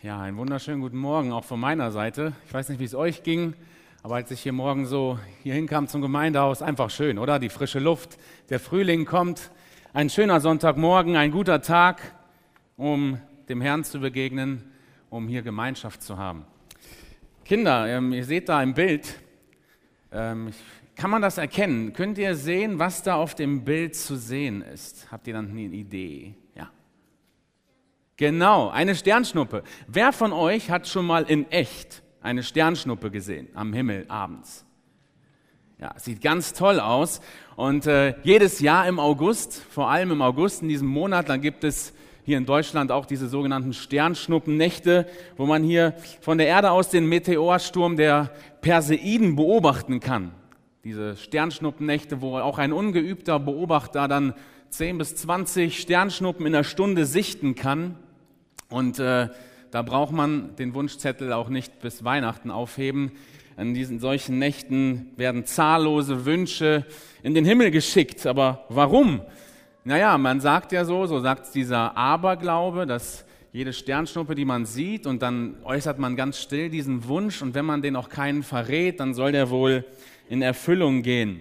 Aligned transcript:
Ja, 0.00 0.20
einen 0.20 0.36
wunderschönen 0.36 0.80
guten 0.80 0.96
Morgen 0.96 1.32
auch 1.32 1.42
von 1.42 1.58
meiner 1.58 1.90
Seite. 1.90 2.32
Ich 2.46 2.54
weiß 2.54 2.68
nicht, 2.68 2.78
wie 2.78 2.84
es 2.84 2.94
euch 2.94 3.24
ging, 3.24 3.54
aber 4.04 4.14
als 4.14 4.30
ich 4.30 4.40
hier 4.40 4.52
morgen 4.52 4.86
so 4.86 5.18
hier 5.42 5.54
hinkam 5.54 5.88
zum 5.88 6.02
Gemeindehaus, 6.02 6.62
einfach 6.62 6.88
schön, 6.88 7.18
oder? 7.18 7.40
Die 7.40 7.48
frische 7.48 7.80
Luft, 7.80 8.16
der 8.48 8.60
Frühling 8.60 9.06
kommt. 9.06 9.50
Ein 9.92 10.08
schöner 10.08 10.38
Sonntagmorgen, 10.38 11.16
ein 11.16 11.32
guter 11.32 11.62
Tag, 11.62 12.00
um 12.76 13.18
dem 13.48 13.60
Herrn 13.60 13.82
zu 13.82 13.98
begegnen, 13.98 14.70
um 15.10 15.26
hier 15.26 15.42
Gemeinschaft 15.42 16.00
zu 16.00 16.16
haben. 16.16 16.44
Kinder, 17.44 17.88
ähm, 17.88 18.12
ihr 18.12 18.24
seht 18.24 18.48
da 18.48 18.62
im 18.62 18.74
Bild, 18.74 19.18
ähm, 20.12 20.52
kann 20.94 21.10
man 21.10 21.22
das 21.22 21.38
erkennen? 21.38 21.92
Könnt 21.92 22.18
ihr 22.18 22.36
sehen, 22.36 22.78
was 22.78 23.02
da 23.02 23.16
auf 23.16 23.34
dem 23.34 23.64
Bild 23.64 23.96
zu 23.96 24.14
sehen 24.14 24.62
ist? 24.62 25.10
Habt 25.10 25.26
ihr 25.26 25.34
dann 25.34 25.50
eine 25.50 25.62
Idee? 25.62 26.36
Genau, 28.18 28.68
eine 28.68 28.96
Sternschnuppe. 28.96 29.62
Wer 29.86 30.12
von 30.12 30.32
euch 30.32 30.70
hat 30.72 30.88
schon 30.88 31.06
mal 31.06 31.22
in 31.22 31.48
echt 31.52 32.02
eine 32.20 32.42
Sternschnuppe 32.42 33.12
gesehen 33.12 33.46
am 33.54 33.72
Himmel 33.72 34.06
abends? 34.08 34.66
Ja, 35.80 35.94
sieht 35.96 36.20
ganz 36.20 36.52
toll 36.52 36.80
aus. 36.80 37.20
Und 37.54 37.86
äh, 37.86 38.16
jedes 38.24 38.58
Jahr 38.58 38.88
im 38.88 38.98
August, 38.98 39.62
vor 39.70 39.88
allem 39.88 40.10
im 40.10 40.20
August 40.20 40.62
in 40.62 40.68
diesem 40.68 40.88
Monat, 40.88 41.28
dann 41.28 41.40
gibt 41.40 41.62
es 41.62 41.94
hier 42.24 42.38
in 42.38 42.44
Deutschland 42.44 42.90
auch 42.90 43.06
diese 43.06 43.28
sogenannten 43.28 43.72
Sternschnuppennächte, 43.72 45.06
wo 45.36 45.46
man 45.46 45.62
hier 45.62 45.94
von 46.20 46.38
der 46.38 46.48
Erde 46.48 46.72
aus 46.72 46.90
den 46.90 47.08
Meteorsturm 47.08 47.96
der 47.96 48.32
Perseiden 48.62 49.36
beobachten 49.36 50.00
kann. 50.00 50.32
Diese 50.82 51.16
Sternschnuppennächte, 51.16 52.20
wo 52.20 52.36
auch 52.36 52.58
ein 52.58 52.72
ungeübter 52.72 53.38
Beobachter 53.38 54.08
dann 54.08 54.34
10 54.70 54.98
bis 54.98 55.14
20 55.14 55.78
Sternschnuppen 55.78 56.44
in 56.46 56.52
der 56.52 56.64
Stunde 56.64 57.06
sichten 57.06 57.54
kann. 57.54 57.96
Und 58.70 58.98
äh, 58.98 59.28
da 59.70 59.82
braucht 59.82 60.12
man 60.12 60.54
den 60.56 60.74
Wunschzettel 60.74 61.32
auch 61.32 61.48
nicht 61.48 61.80
bis 61.80 62.04
Weihnachten 62.04 62.50
aufheben. 62.50 63.12
In 63.56 63.72
diesen 63.72 63.98
solchen 63.98 64.38
Nächten 64.38 65.10
werden 65.16 65.46
zahllose 65.46 66.26
Wünsche 66.26 66.84
in 67.22 67.34
den 67.34 67.46
Himmel 67.46 67.70
geschickt. 67.70 68.26
Aber 68.26 68.66
warum? 68.68 69.22
Naja, 69.84 70.18
man 70.18 70.40
sagt 70.40 70.72
ja 70.72 70.84
so, 70.84 71.06
so 71.06 71.20
sagt 71.20 71.54
dieser 71.54 71.96
Aberglaube, 71.96 72.86
dass 72.86 73.24
jede 73.52 73.72
Sternschnuppe, 73.72 74.34
die 74.34 74.44
man 74.44 74.66
sieht, 74.66 75.06
und 75.06 75.22
dann 75.22 75.56
äußert 75.64 75.98
man 75.98 76.14
ganz 76.14 76.38
still 76.38 76.68
diesen 76.68 77.08
Wunsch, 77.08 77.40
und 77.40 77.54
wenn 77.54 77.64
man 77.64 77.80
den 77.80 77.96
auch 77.96 78.10
keinen 78.10 78.42
verrät, 78.42 79.00
dann 79.00 79.14
soll 79.14 79.32
der 79.32 79.48
wohl 79.48 79.86
in 80.28 80.42
Erfüllung 80.42 81.00
gehen. 81.00 81.40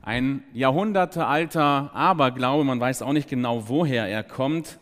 Ein 0.00 0.42
jahrhundertealter 0.54 1.90
Aberglaube, 1.94 2.64
man 2.64 2.80
weiß 2.80 3.02
auch 3.02 3.12
nicht 3.12 3.28
genau, 3.28 3.68
woher 3.68 4.08
er 4.08 4.22
kommt, 4.22 4.78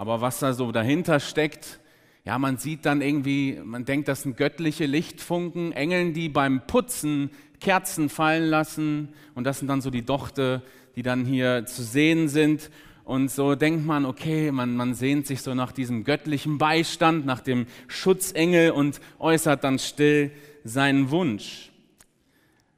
aber 0.00 0.22
was 0.22 0.38
da 0.38 0.54
so 0.54 0.72
dahinter 0.72 1.20
steckt, 1.20 1.78
ja, 2.24 2.38
man 2.38 2.56
sieht 2.56 2.86
dann 2.86 3.02
irgendwie, 3.02 3.60
man 3.62 3.84
denkt, 3.84 4.08
das 4.08 4.22
sind 4.22 4.38
göttliche 4.38 4.86
Lichtfunken, 4.86 5.72
Engeln, 5.72 6.14
die 6.14 6.30
beim 6.30 6.66
Putzen 6.66 7.28
Kerzen 7.60 8.08
fallen 8.08 8.48
lassen. 8.48 9.10
Und 9.34 9.44
das 9.44 9.58
sind 9.58 9.68
dann 9.68 9.82
so 9.82 9.90
die 9.90 10.02
Dochte, 10.02 10.62
die 10.96 11.02
dann 11.02 11.26
hier 11.26 11.66
zu 11.66 11.82
sehen 11.82 12.28
sind. 12.28 12.70
Und 13.04 13.30
so 13.30 13.54
denkt 13.56 13.84
man, 13.84 14.06
okay, 14.06 14.50
man, 14.52 14.74
man 14.74 14.94
sehnt 14.94 15.26
sich 15.26 15.42
so 15.42 15.52
nach 15.52 15.70
diesem 15.70 16.04
göttlichen 16.04 16.56
Beistand, 16.56 17.26
nach 17.26 17.40
dem 17.40 17.66
Schutzengel 17.86 18.70
und 18.70 19.02
äußert 19.18 19.64
dann 19.64 19.78
still 19.78 20.30
seinen 20.64 21.10
Wunsch. 21.10 21.72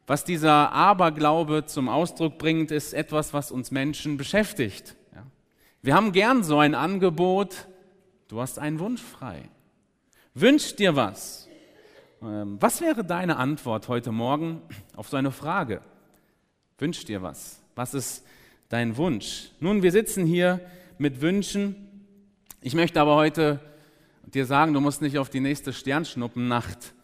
Was 0.08 0.24
dieser 0.24 0.72
Aberglaube 0.72 1.66
zum 1.66 1.88
Ausdruck 1.88 2.38
bringt, 2.38 2.72
ist 2.72 2.94
etwas, 2.94 3.32
was 3.32 3.52
uns 3.52 3.70
Menschen 3.70 4.16
beschäftigt. 4.16 4.96
Wir 5.84 5.96
haben 5.96 6.12
gern 6.12 6.44
so 6.44 6.58
ein 6.58 6.76
Angebot, 6.76 7.66
du 8.28 8.40
hast 8.40 8.60
einen 8.60 8.78
Wunsch 8.78 9.02
frei. 9.02 9.48
Wünsch 10.32 10.76
dir 10.76 10.94
was. 10.94 11.48
Ähm, 12.22 12.56
was 12.60 12.80
wäre 12.80 13.04
deine 13.04 13.36
Antwort 13.36 13.88
heute 13.88 14.12
Morgen 14.12 14.62
auf 14.94 15.08
so 15.08 15.16
eine 15.16 15.32
Frage? 15.32 15.82
Wünsch 16.78 17.04
dir 17.04 17.20
was. 17.20 17.60
Was 17.74 17.94
ist 17.94 18.24
dein 18.68 18.96
Wunsch? 18.96 19.50
Nun, 19.58 19.82
wir 19.82 19.90
sitzen 19.90 20.24
hier 20.24 20.60
mit 20.98 21.20
Wünschen. 21.20 21.74
Ich 22.60 22.76
möchte 22.76 23.00
aber 23.00 23.16
heute 23.16 23.58
dir 24.22 24.46
sagen, 24.46 24.74
du 24.74 24.80
musst 24.80 25.02
nicht 25.02 25.18
auf 25.18 25.30
die 25.30 25.40
nächste 25.40 25.72
Sternschnuppennacht 25.72 26.94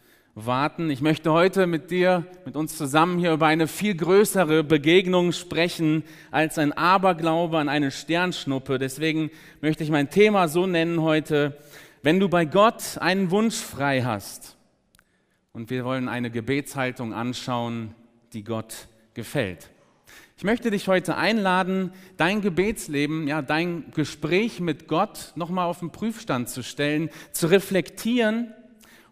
warten. 0.45 0.89
Ich 0.89 1.01
möchte 1.01 1.31
heute 1.31 1.67
mit 1.67 1.91
dir, 1.91 2.25
mit 2.45 2.55
uns 2.55 2.77
zusammen 2.77 3.19
hier 3.19 3.33
über 3.33 3.47
eine 3.47 3.67
viel 3.67 3.95
größere 3.95 4.63
Begegnung 4.63 5.31
sprechen 5.31 6.03
als 6.31 6.57
ein 6.57 6.73
Aberglaube 6.73 7.57
an 7.57 7.69
eine 7.69 7.91
Sternschnuppe. 7.91 8.77
Deswegen 8.79 9.31
möchte 9.61 9.83
ich 9.83 9.89
mein 9.89 10.09
Thema 10.09 10.47
so 10.47 10.67
nennen 10.67 11.01
heute, 11.01 11.57
wenn 12.03 12.19
du 12.19 12.29
bei 12.29 12.45
Gott 12.45 12.97
einen 12.99 13.31
Wunsch 13.31 13.55
frei 13.55 14.03
hast. 14.03 14.57
Und 15.51 15.69
wir 15.69 15.83
wollen 15.83 16.07
eine 16.07 16.29
Gebetshaltung 16.29 17.13
anschauen, 17.13 17.95
die 18.33 18.43
Gott 18.43 18.87
gefällt. 19.13 19.69
Ich 20.37 20.43
möchte 20.43 20.71
dich 20.71 20.87
heute 20.87 21.17
einladen, 21.17 21.91
dein 22.15 22.41
Gebetsleben, 22.41 23.27
ja, 23.27 23.41
dein 23.41 23.91
Gespräch 23.93 24.61
mit 24.61 24.87
Gott 24.87 25.33
nochmal 25.35 25.65
auf 25.65 25.79
den 25.79 25.91
Prüfstand 25.91 26.47
zu 26.47 26.63
stellen, 26.63 27.09
zu 27.33 27.47
reflektieren 27.47 28.53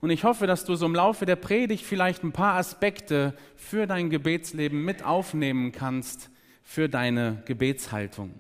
und 0.01 0.09
ich 0.09 0.23
hoffe, 0.23 0.47
dass 0.47 0.65
du 0.65 0.75
so 0.75 0.85
im 0.85 0.95
Laufe 0.95 1.25
der 1.25 1.35
Predigt 1.35 1.85
vielleicht 1.85 2.23
ein 2.23 2.31
paar 2.31 2.55
Aspekte 2.55 3.33
für 3.55 3.87
dein 3.87 4.09
Gebetsleben 4.09 4.83
mit 4.83 5.03
aufnehmen 5.03 5.71
kannst, 5.71 6.29
für 6.63 6.87
deine 6.89 7.41
Gebetshaltung. 7.45 8.33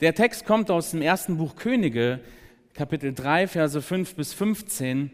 Der 0.00 0.14
Text 0.14 0.44
kommt 0.44 0.70
aus 0.70 0.90
dem 0.90 1.00
ersten 1.00 1.38
Buch 1.38 1.56
Könige, 1.56 2.20
Kapitel 2.74 3.14
3, 3.14 3.48
Verse 3.48 3.80
5 3.80 4.14
bis 4.16 4.34
15 4.34 5.10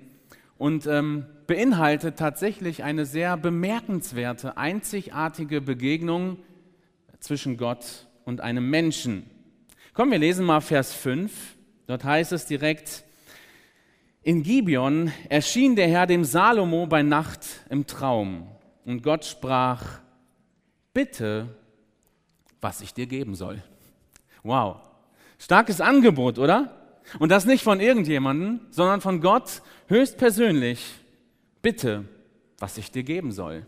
und 0.56 0.86
ähm, 0.86 1.26
beinhaltet 1.46 2.18
tatsächlich 2.18 2.82
eine 2.82 3.06
sehr 3.06 3.36
bemerkenswerte, 3.36 4.56
einzigartige 4.56 5.60
Begegnung 5.60 6.38
zwischen 7.20 7.56
Gott 7.56 8.06
und 8.24 8.40
einem 8.40 8.68
Menschen. 8.68 9.28
Komm, 9.94 10.10
wir 10.10 10.18
lesen 10.18 10.44
mal 10.44 10.60
Vers 10.60 10.92
5. 10.94 11.56
Dort 11.86 12.04
heißt 12.04 12.32
es 12.32 12.46
direkt, 12.46 13.04
in 14.22 14.42
Gibeon 14.42 15.12
erschien 15.28 15.76
der 15.76 15.88
Herr 15.88 16.06
dem 16.06 16.24
Salomo 16.24 16.86
bei 16.86 17.02
Nacht 17.02 17.46
im 17.70 17.86
Traum 17.86 18.48
und 18.84 19.02
Gott 19.02 19.24
sprach, 19.24 20.00
bitte, 20.92 21.48
was 22.60 22.80
ich 22.80 22.94
dir 22.94 23.06
geben 23.06 23.34
soll. 23.34 23.62
Wow, 24.42 24.76
starkes 25.38 25.80
Angebot, 25.80 26.38
oder? 26.38 26.74
Und 27.18 27.30
das 27.30 27.46
nicht 27.46 27.62
von 27.62 27.80
irgendjemandem, 27.80 28.60
sondern 28.70 29.00
von 29.00 29.20
Gott 29.20 29.62
höchstpersönlich. 29.86 30.84
Bitte, 31.62 32.04
was 32.58 32.78
ich 32.78 32.90
dir 32.90 33.02
geben 33.02 33.32
soll, 33.32 33.66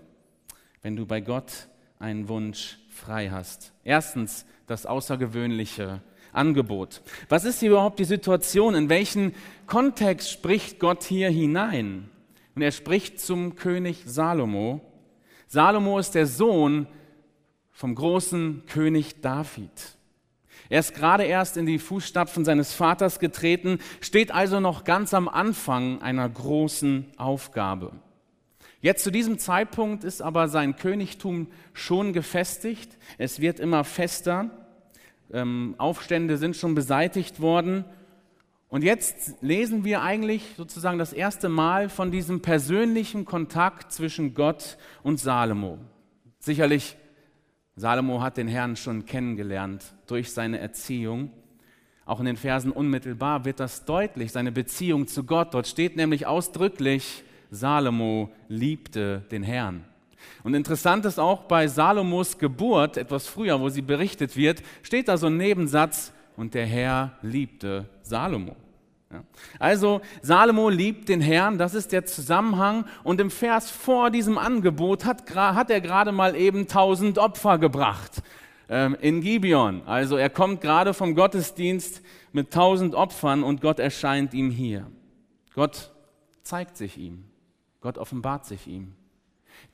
wenn 0.83 0.97
du 0.97 1.07
bei 1.07 1.21
Gott 1.21 1.69
einen 1.99 2.29
Wunsch 2.29 2.79
frei 2.89 3.31
hast. 3.31 3.73
Erstens 3.85 4.47
das 4.67 4.87
Außergewöhnliche 4.87 6.03
Angebot. 6.33 7.03
Was 7.29 7.45
ist 7.45 7.61
hier 7.61 7.71
überhaupt 7.71 7.99
die 7.99 8.05
Situation? 8.05 8.75
In 8.75 8.89
welchen 8.89 9.35
Kontext 9.67 10.31
spricht 10.31 10.79
Gott 10.79 11.05
hier 11.05 11.31
hinein? 11.31 12.09
Und 12.55 12.63
er 12.63 12.73
spricht 12.73 13.21
zum 13.21 13.57
König 13.57 14.03
Salomo. 14.07 14.81
Salomo 15.47 15.99
ist 15.99 16.15
der 16.15 16.27
Sohn 16.27 16.87
vom 17.73 17.95
großen 17.95 18.65
König 18.67 19.21
David. 19.21 19.71
Er 20.69 20.81
ist 20.81 20.95
gerade 20.95 21.25
erst 21.25 21.57
in 21.57 21.67
die 21.67 21.79
Fußstapfen 21.79 22.45
seines 22.45 22.75
Vaters 22.75 23.19
getreten, 23.19 23.79
steht 24.01 24.31
also 24.31 24.61
noch 24.61 24.85
ganz 24.85 25.15
am 25.15 25.29
Anfang 25.29 26.01
einer 26.03 26.29
großen 26.29 27.07
Aufgabe. 27.17 27.93
Jetzt 28.81 29.05
zu 29.05 29.11
diesem 29.11 29.39
Zeitpunkt 29.39 30.05
ist 30.05 30.23
aber 30.23 30.49
sein 30.49 30.77
Königtum 30.77 31.49
schon 31.73 32.13
gefestigt. 32.13 32.97
Es 33.19 33.41
wird 33.41 33.61
immer 33.61 33.85
fester 33.85 34.51
ähm, 35.33 35.75
Aufstände 35.79 36.37
sind 36.37 36.57
schon 36.57 36.75
beseitigt 36.75 37.41
worden. 37.41 37.85
Und 38.69 38.85
jetzt 38.85 39.35
lesen 39.43 39.85
wir 39.85 40.03
eigentlich 40.03 40.55
sozusagen 40.57 40.99
das 40.99 41.13
erste 41.13 41.49
Mal 41.49 41.89
von 41.89 42.13
diesem 42.13 42.41
persönlichen 42.41 43.25
Kontakt 43.25 43.93
zwischen 43.93 44.35
Gott 44.35 44.79
und 45.03 45.19
Salomo. 45.19 45.79
Sicherlich, 46.39 46.97
Salomo 47.75 48.23
hat 48.23 48.37
den 48.37 48.47
Herrn 48.47 48.77
schon 48.77 49.07
kennengelernt 49.07 49.95
durch 50.07 50.33
seine 50.33 50.61
Erziehung. 50.61 51.33
Auch 52.05 52.21
in 52.21 52.27
den 52.27 52.37
Versen 52.37 52.71
unmittelbar 52.71 53.45
wird 53.45 53.59
das 53.59 53.85
deutlich, 53.85 54.33
seine 54.33 54.53
Beziehung 54.53 55.07
zu 55.07 55.25
Gott. 55.25 55.55
Dort 55.55 55.67
steht 55.67 55.97
nämlich 55.97 56.27
ausdrücklich, 56.27 57.25
Salomo 57.51 58.31
liebte 58.49 59.25
den 59.31 59.43
Herrn. 59.43 59.85
Und 60.43 60.55
interessant 60.55 61.05
ist 61.05 61.19
auch 61.19 61.43
bei 61.43 61.69
Salomos 61.69 62.39
Geburt, 62.39 62.97
etwas 62.97 63.27
früher, 63.27 63.61
wo 63.61 63.69
sie 63.69 63.83
berichtet 63.83 64.37
wird, 64.37 64.63
steht 64.83 65.09
da 65.09 65.17
so 65.17 65.27
ein 65.27 65.37
Nebensatz, 65.37 66.13
und 66.41 66.55
der 66.55 66.65
Herr 66.65 67.13
liebte 67.21 67.85
Salomo. 68.01 68.57
Ja. 69.13 69.25
Also 69.59 70.01
Salomo 70.23 70.71
liebt 70.71 71.11
den 71.11 71.21
Herrn, 71.21 71.59
das 71.59 71.75
ist 71.75 71.93
der 71.93 72.07
Zusammenhang. 72.07 72.87
Und 73.05 73.21
im 73.21 73.31
Vers 73.31 73.71
vor 73.71 74.11
diesem 74.11 74.39
Angebot 74.39 75.05
hat, 75.05 75.35
hat 75.35 75.71
er 75.71 75.83
gerade 75.83 76.13
mal 76.13 76.35
eben 76.35 76.67
tausend 76.67 77.19
Opfer 77.19 77.59
gebracht 77.59 78.23
ähm, 78.71 78.97
in 79.03 79.21
Gibeon. 79.21 79.83
Also 79.85 80.17
er 80.17 80.31
kommt 80.31 80.63
gerade 80.63 80.95
vom 80.95 81.15
Gottesdienst 81.15 82.01
mit 82.33 82.53
tausend 82.53 82.95
Opfern 82.95 83.43
und 83.43 83.61
Gott 83.61 83.79
erscheint 83.79 84.33
ihm 84.33 84.51
hier. 84.51 84.87
Gott 85.55 85.91
zeigt 86.43 86.79
sich 86.79 86.97
ihm. 86.97 87.25
Gott 87.83 87.99
offenbart 87.99 88.47
sich 88.47 88.67
ihm. 88.67 88.95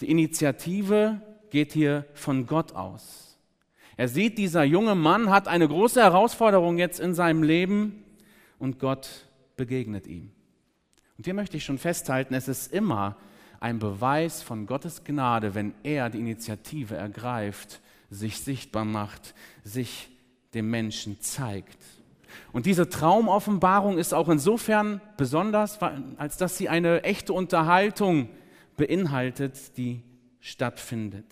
Die 0.00 0.11
Initiative 0.11 1.21
geht 1.50 1.73
hier 1.73 2.05
von 2.15 2.47
Gott 2.47 2.75
aus. 2.75 3.38
Er 3.97 4.09
sieht, 4.09 4.37
dieser 4.37 4.62
junge 4.65 4.94
Mann 4.94 5.31
hat 5.31 5.49
eine 5.49 5.67
große 5.67 6.03
Herausforderung 6.03 6.77
jetzt 6.77 7.00
in 7.00 7.15
seinem 7.15 7.43
Leben 7.43 8.05
und 8.59 8.79
Gott 8.79 9.09
begegnet 9.56 10.06
ihm. 10.06 10.33
Und 11.17 11.25
hier 11.25 11.35
möchte 11.35 11.56
ich 11.56 11.65
schon 11.65 11.79
festhalten, 11.79 12.35
es 12.35 12.47
ist 12.47 12.73
immer 12.73 13.17
ein 13.59 13.79
Beweis 13.79 14.43
von 14.43 14.67
Gottes 14.67 15.03
Gnade, 15.05 15.55
wenn 15.55 15.73
er 15.83 16.11
die 16.11 16.19
Initiative 16.19 16.94
ergreift, 16.94 17.81
sich 18.11 18.41
sichtbar 18.41 18.85
macht, 18.85 19.35
sich 19.65 20.11
dem 20.53 20.71
Menschen 20.71 21.21
zeigt. 21.21 21.79
Und 22.53 22.67
diese 22.67 22.88
Traumoffenbarung 22.88 23.99
ist 23.99 24.12
auch 24.12 24.29
insofern 24.29 25.00
besonders, 25.17 25.79
als 26.19 26.37
dass 26.37 26.59
sie 26.59 26.69
eine 26.69 27.03
echte 27.03 27.33
Unterhaltung 27.33 28.29
beinhaltet, 28.76 29.76
die 29.76 30.02
stattfindet. 30.40 31.26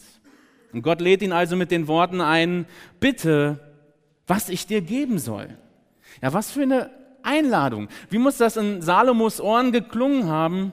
Und 0.73 0.83
Gott 0.83 1.01
lädt 1.01 1.23
ihn 1.23 1.33
also 1.33 1.57
mit 1.57 1.71
den 1.71 1.87
Worten 1.87 2.21
ein, 2.21 2.67
bitte, 2.99 3.61
was 4.27 4.49
ich 4.49 4.67
dir 4.67 4.81
geben 4.81 5.19
soll. 5.19 5.49
Ja, 6.21 6.33
was 6.33 6.51
für 6.51 6.63
eine 6.63 6.91
Einladung. 7.23 7.89
Wie 8.11 8.19
muss 8.19 8.37
das 8.37 8.57
in 8.57 8.83
Salomos 8.83 9.41
Ohren 9.41 9.73
geklungen 9.73 10.27
haben? 10.27 10.73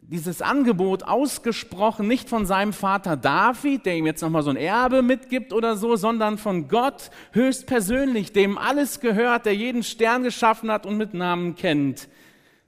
Dieses 0.00 0.42
Angebot 0.42 1.04
ausgesprochen, 1.04 2.06
nicht 2.06 2.28
von 2.28 2.44
seinem 2.44 2.74
Vater 2.74 3.16
David, 3.16 3.86
der 3.86 3.96
ihm 3.96 4.04
jetzt 4.04 4.20
nochmal 4.20 4.42
so 4.42 4.50
ein 4.50 4.56
Erbe 4.56 5.00
mitgibt 5.00 5.54
oder 5.54 5.76
so, 5.76 5.96
sondern 5.96 6.36
von 6.36 6.68
Gott 6.68 7.10
höchstpersönlich, 7.32 8.32
dem 8.32 8.58
alles 8.58 9.00
gehört, 9.00 9.46
der 9.46 9.54
jeden 9.54 9.82
Stern 9.82 10.22
geschaffen 10.22 10.70
hat 10.70 10.84
und 10.84 10.98
mit 10.98 11.14
Namen 11.14 11.54
kennt. 11.54 12.08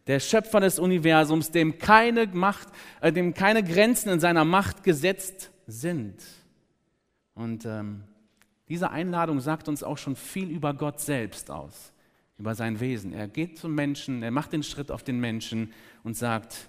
Der 0.06 0.20
Schöpfer 0.20 0.60
des 0.60 0.78
Universums, 0.78 1.50
dem 1.50 1.78
keine 1.78 2.26
Macht, 2.26 2.68
äh, 3.00 3.12
dem 3.12 3.34
keine 3.34 3.62
Grenzen 3.62 4.10
in 4.10 4.20
seiner 4.20 4.44
Macht 4.44 4.82
gesetzt 4.84 5.50
sind. 5.66 6.22
Und 7.34 7.64
ähm, 7.64 8.04
diese 8.68 8.90
Einladung 8.90 9.40
sagt 9.40 9.68
uns 9.68 9.82
auch 9.82 9.98
schon 9.98 10.16
viel 10.16 10.50
über 10.50 10.74
Gott 10.74 11.00
selbst 11.00 11.50
aus 11.50 11.94
über 12.38 12.54
sein 12.54 12.80
Wesen. 12.80 13.12
Er 13.12 13.28
geht 13.28 13.58
zum 13.58 13.74
Menschen, 13.74 14.22
er 14.22 14.30
macht 14.30 14.52
den 14.52 14.62
Schritt 14.62 14.90
auf 14.90 15.02
den 15.02 15.20
Menschen 15.20 15.72
und 16.02 16.16
sagt, 16.16 16.68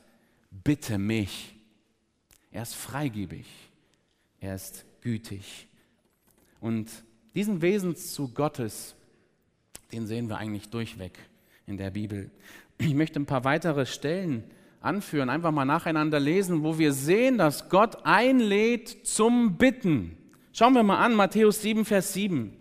bitte 0.52 0.98
mich. 0.98 1.56
Er 2.52 2.62
ist 2.62 2.76
freigebig, 2.76 3.48
er 4.40 4.56
ist 4.56 4.86
gütig. 5.02 5.68
Und 6.60 6.90
diesen 7.34 7.62
Wesenszug 7.62 8.34
Gottes, 8.34 8.96
den 9.92 10.08
sehen 10.08 10.30
wir 10.30 10.38
eigentlich 10.38 10.70
durchweg 10.70 11.18
in 11.68 11.78
der 11.78 11.92
Bibel. 11.92 12.32
Ich 12.78 12.94
möchte 12.94 13.20
ein 13.20 13.26
paar 13.26 13.44
weitere 13.44 13.86
Stellen 13.86 14.44
anführen, 14.82 15.30
einfach 15.30 15.52
mal 15.52 15.66
nacheinander 15.66 16.20
lesen, 16.20 16.64
wo 16.64 16.78
wir 16.78 16.94
sehen, 16.94 17.38
dass 17.38 17.70
Gott 17.70 18.06
einlädt 18.06 19.08
zum 19.08 19.58
Bitten. 19.58 20.18
Schauen 20.54 20.74
wir 20.74 20.84
mal 20.84 21.04
an, 21.04 21.16
Matthäus 21.16 21.62
7, 21.62 21.86
Vers 21.86 22.14
7. 22.14 22.54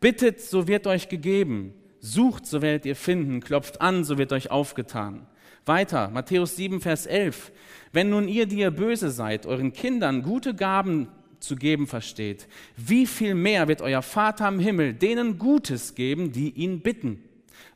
Bittet, 0.00 0.40
so 0.40 0.68
wird 0.68 0.86
euch 0.86 1.08
gegeben. 1.08 1.74
Sucht, 2.00 2.46
so 2.46 2.62
werdet 2.62 2.86
ihr 2.86 2.96
finden, 2.96 3.40
klopft 3.40 3.80
an, 3.80 4.04
so 4.04 4.18
wird 4.18 4.32
euch 4.32 4.50
aufgetan. 4.50 5.26
Weiter, 5.64 6.10
Matthäus 6.10 6.56
7, 6.56 6.80
Vers 6.80 7.06
11. 7.06 7.52
Wenn 7.92 8.10
nun 8.10 8.28
ihr, 8.28 8.46
die 8.46 8.60
ihr 8.60 8.70
böse 8.70 9.10
seid, 9.10 9.46
euren 9.46 9.72
Kindern 9.72 10.22
gute 10.22 10.54
Gaben 10.54 11.08
zu 11.40 11.56
geben 11.56 11.86
versteht, 11.86 12.48
wie 12.76 13.06
viel 13.06 13.34
mehr 13.34 13.68
wird 13.68 13.82
euer 13.82 14.02
Vater 14.02 14.48
im 14.48 14.60
Himmel 14.60 14.94
denen 14.94 15.38
Gutes 15.38 15.94
geben, 15.94 16.32
die 16.32 16.50
ihn 16.50 16.80
bitten? 16.80 17.22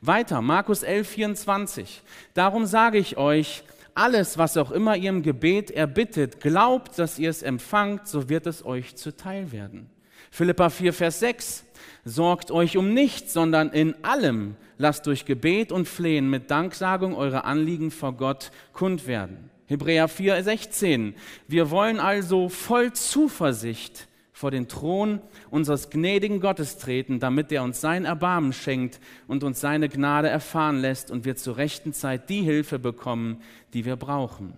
Weiter, 0.03 0.41
Markus 0.41 0.83
11, 0.83 1.09
24. 1.09 2.03
Darum 2.33 2.65
sage 2.65 2.97
ich 2.97 3.19
euch, 3.19 3.63
alles, 3.95 4.39
was 4.39 4.57
auch 4.57 4.71
immer 4.71 4.97
ihr 4.97 5.11
im 5.11 5.23
Gebet 5.23 5.71
erbittet, 5.71 6.41
glaubt, 6.41 6.99
dass 6.99 7.19
ihr 7.19 7.29
es 7.29 7.43
empfangt, 7.43 8.09
so 8.09 8.31
wird 8.31 8.47
es 8.47 8.65
euch 8.65 8.97
zuteil 8.97 9.53
werden. 9.53 9.91
Philippa 10.31 10.71
4, 10.71 10.95
Vers 10.95 11.21
6. 11.21 11.65
Sorgt 12.05 12.51
euch 12.51 12.79
um 12.79 12.95
nichts, 12.95 13.35
sondern 13.35 13.71
in 13.71 13.95
allem 14.03 14.57
lasst 14.79 15.07
durch 15.07 15.27
Gebet 15.27 15.71
und 15.71 15.87
Flehen 15.87 16.31
mit 16.31 16.51
Danksagung 16.51 17.15
eure 17.15 17.45
Anliegen 17.45 17.91
vor 17.91 18.15
Gott 18.15 18.53
kund 18.73 19.07
werden. 19.07 19.51
Hebräer 19.67 20.09
4, 20.09 20.43
16. 20.43 21.15
Wir 21.47 21.71
wollen 21.71 22.01
also 22.01 22.49
voll 22.49 22.95
Zuversicht 22.95 24.09
vor 24.41 24.51
den 24.51 24.69
Thron 24.69 25.21
unseres 25.51 25.91
gnädigen 25.91 26.41
Gottes 26.41 26.79
treten, 26.79 27.21
damit 27.21 27.53
er 27.53 27.63
uns 27.63 27.83
sein 27.83 28.07
Erbarmen 28.07 28.55
schenkt 28.55 28.99
und 29.29 29.45
uns 29.45 29.61
seine 29.61 29.91
Gnade 29.91 30.31
erfahren 30.31 30.79
lässt 30.79 31.11
und 31.11 31.27
wir 31.27 31.37
zur 31.37 31.59
rechten 31.59 31.93
Zeit 31.93 32.31
die 32.31 32.41
Hilfe 32.41 32.79
bekommen, 32.79 33.43
die 33.75 33.85
wir 33.85 33.97
brauchen. 33.97 34.55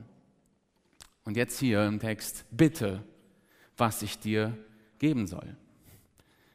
Und 1.25 1.37
jetzt 1.37 1.59
hier 1.59 1.85
im 1.85 1.99
Text, 1.99 2.45
bitte, 2.53 3.03
was 3.77 4.03
ich 4.03 4.21
dir 4.21 4.57
geben 5.01 5.27
soll. 5.27 5.57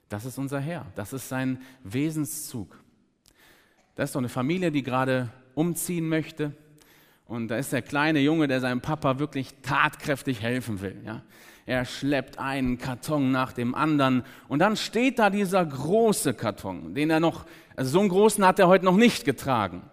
Das 0.08 0.24
ist 0.24 0.38
unser 0.38 0.62
Herr, 0.62 0.86
das 0.96 1.12
ist 1.12 1.28
sein 1.28 1.62
Wesenszug. 1.84 2.80
Da 3.96 4.04
ist 4.04 4.14
so 4.14 4.20
eine 4.20 4.30
Familie, 4.30 4.72
die 4.72 4.84
gerade 4.84 5.28
umziehen 5.54 6.08
möchte. 6.08 6.54
Und 7.26 7.50
da 7.50 7.58
ist 7.58 7.74
der 7.74 7.82
kleine 7.82 8.20
Junge, 8.20 8.48
der 8.48 8.62
seinem 8.62 8.80
Papa 8.80 9.20
wirklich 9.20 9.54
tatkräftig 9.64 10.42
helfen 10.42 10.80
will. 10.80 10.96
Ja? 11.04 11.24
Er 11.68 11.84
schleppt 11.84 12.40
einen 12.40 12.78
Karton 12.78 13.32
nach 13.32 13.52
dem 13.52 13.76
anderen. 13.76 14.24
Und 14.48 14.60
dann 14.60 14.78
steht 14.78 15.20
da 15.20 15.30
dieser 15.30 15.66
große 15.66 16.34
Karton, 16.34 16.96
den 16.96 17.10
er 17.10 17.20
noch, 17.20 17.46
also 17.76 17.92
so 17.92 18.00
einen 18.00 18.08
großen 18.08 18.48
hat 18.48 18.58
er 18.58 18.70
heute 18.70 18.86
noch 18.86 18.96
nicht 18.96 19.26
getragen. 19.26 19.84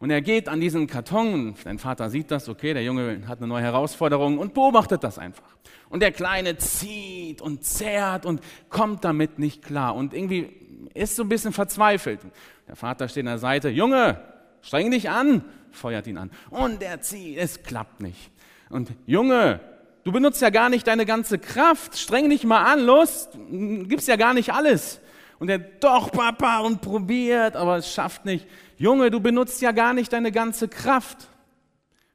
Und 0.00 0.10
er 0.10 0.20
geht 0.20 0.48
an 0.48 0.60
diesen 0.60 0.88
Karton, 0.88 1.54
sein 1.62 1.78
Vater 1.78 2.10
sieht 2.10 2.32
das, 2.32 2.48
okay, 2.48 2.74
der 2.74 2.82
Junge 2.82 3.22
hat 3.28 3.38
eine 3.38 3.46
neue 3.46 3.62
Herausforderung 3.62 4.38
und 4.38 4.54
beobachtet 4.54 5.04
das 5.04 5.18
einfach. 5.18 5.56
Und 5.88 6.00
der 6.00 6.10
Kleine 6.10 6.58
zieht 6.58 7.40
und 7.40 7.64
zerrt 7.64 8.26
und 8.26 8.40
kommt 8.68 9.04
damit 9.04 9.38
nicht 9.38 9.62
klar 9.62 9.94
und 9.94 10.14
irgendwie 10.14 10.50
ist 10.94 11.14
so 11.14 11.22
ein 11.22 11.28
bisschen 11.28 11.52
verzweifelt. 11.52 12.20
Der 12.66 12.74
Vater 12.74 13.08
steht 13.08 13.22
an 13.22 13.26
der 13.26 13.38
Seite, 13.38 13.68
Junge, 13.68 14.20
streng 14.62 14.90
dich 14.90 15.08
an, 15.10 15.44
feuert 15.70 16.08
ihn 16.08 16.18
an. 16.18 16.32
Und 16.50 16.82
er 16.82 17.00
zieht, 17.00 17.38
es 17.38 17.62
klappt 17.62 18.02
nicht. 18.02 18.32
Und 18.68 18.92
Junge, 19.06 19.60
du 20.04 20.12
benutzt 20.12 20.40
ja 20.40 20.50
gar 20.50 20.68
nicht 20.68 20.86
deine 20.86 21.06
ganze 21.06 21.38
Kraft, 21.38 21.98
streng 21.98 22.30
dich 22.30 22.44
mal 22.44 22.64
an, 22.64 22.80
los, 22.80 23.28
gibst 23.50 24.08
ja 24.08 24.16
gar 24.16 24.34
nicht 24.34 24.52
alles. 24.52 25.00
Und 25.38 25.48
er, 25.48 25.58
doch, 25.58 26.12
Papa, 26.12 26.60
und 26.60 26.80
probiert, 26.80 27.56
aber 27.56 27.78
es 27.78 27.92
schafft 27.92 28.24
nicht. 28.24 28.46
Junge, 28.78 29.10
du 29.10 29.20
benutzt 29.20 29.60
ja 29.60 29.72
gar 29.72 29.92
nicht 29.92 30.12
deine 30.12 30.30
ganze 30.30 30.68
Kraft. 30.68 31.28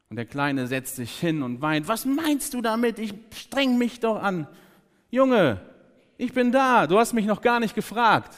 Und 0.10 0.16
der 0.16 0.26
Kleine 0.26 0.66
setzt 0.68 0.96
sich 0.96 1.20
hin 1.20 1.44
und 1.44 1.62
weint. 1.62 1.88
Was 1.88 2.06
meinst 2.06 2.54
du 2.54 2.62
damit? 2.62 2.98
Ich 2.98 3.14
streng 3.36 3.78
mich 3.78 4.00
doch 4.00 4.22
an. 4.22 4.48
Junge, 5.12 5.62
ich 6.18 6.34
bin 6.34 6.52
da. 6.52 6.88
Du 6.88 6.98
hast 6.98 7.14
mich 7.14 7.26
noch 7.26 7.42
gar 7.42 7.60
nicht 7.60 7.76
gefragt. 7.76 8.36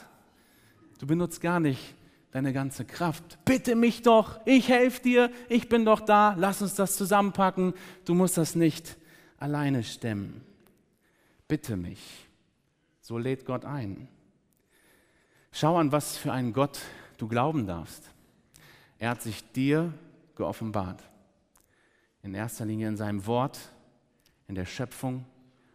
Du 1.00 1.08
benutzt 1.08 1.39
gar 1.39 1.60
nicht 1.60 1.96
deine 2.31 2.51
ganze 2.51 2.84
Kraft. 2.84 3.39
Bitte 3.46 3.75
mich 3.75 4.01
doch. 4.01 4.39
Ich 4.46 4.67
helfe 4.67 5.01
dir. 5.01 5.31
Ich 5.48 5.70
bin 5.70 5.86
doch 5.86 6.01
da. 6.01 6.36
Lass 6.38 6.62
uns 6.62 6.75
das 6.75 6.98
zusammenpacken. 6.98 7.74
Du 8.05 8.13
musst 8.13 8.38
das 8.38 8.55
nicht 8.55 8.98
alleine 9.41 9.83
stemmen. 9.83 10.41
Bitte 11.48 11.75
mich. 11.75 12.27
So 13.01 13.17
lädt 13.17 13.45
Gott 13.45 13.65
ein. 13.65 14.07
Schau 15.51 15.77
an, 15.77 15.91
was 15.91 16.15
für 16.15 16.31
einen 16.31 16.53
Gott 16.53 16.79
du 17.17 17.27
glauben 17.27 17.65
darfst. 17.67 18.10
Er 19.00 19.10
hat 19.10 19.21
sich 19.21 19.43
dir 19.51 19.93
geoffenbart. 20.36 21.03
In 22.24 22.36
erster 22.36 22.65
Linie 22.65 22.88
in 22.88 22.98
seinem 22.98 23.25
Wort, 23.25 23.60
in 24.48 24.55
der 24.55 24.65
Schöpfung, 24.65 25.25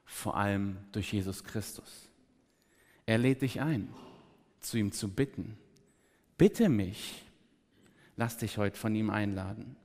vor 0.04 0.36
allem 0.36 0.78
durch 0.92 1.12
Jesus 1.12 1.42
Christus. 1.42 2.08
Er 3.04 3.18
lädt 3.18 3.42
dich 3.42 3.60
ein, 3.60 3.92
zu 4.60 4.78
ihm 4.78 4.92
zu 4.92 5.08
bitten. 5.08 5.58
Bitte 6.38 6.68
mich, 6.68 7.24
lass 8.16 8.38
dich 8.38 8.58
heute 8.58 8.78
von 8.78 8.94
ihm 8.94 9.10
einladen. 9.10 9.76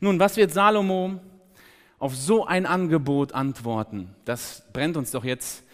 Nun, 0.00 0.18
was 0.18 0.36
wird 0.36 0.52
Salomo 0.52 1.20
auf 1.98 2.14
so 2.14 2.46
ein 2.46 2.66
Angebot 2.66 3.32
antworten? 3.32 4.14
Das 4.24 4.64
brennt 4.72 4.96
uns 4.96 5.10
doch 5.10 5.24
jetzt 5.24 5.64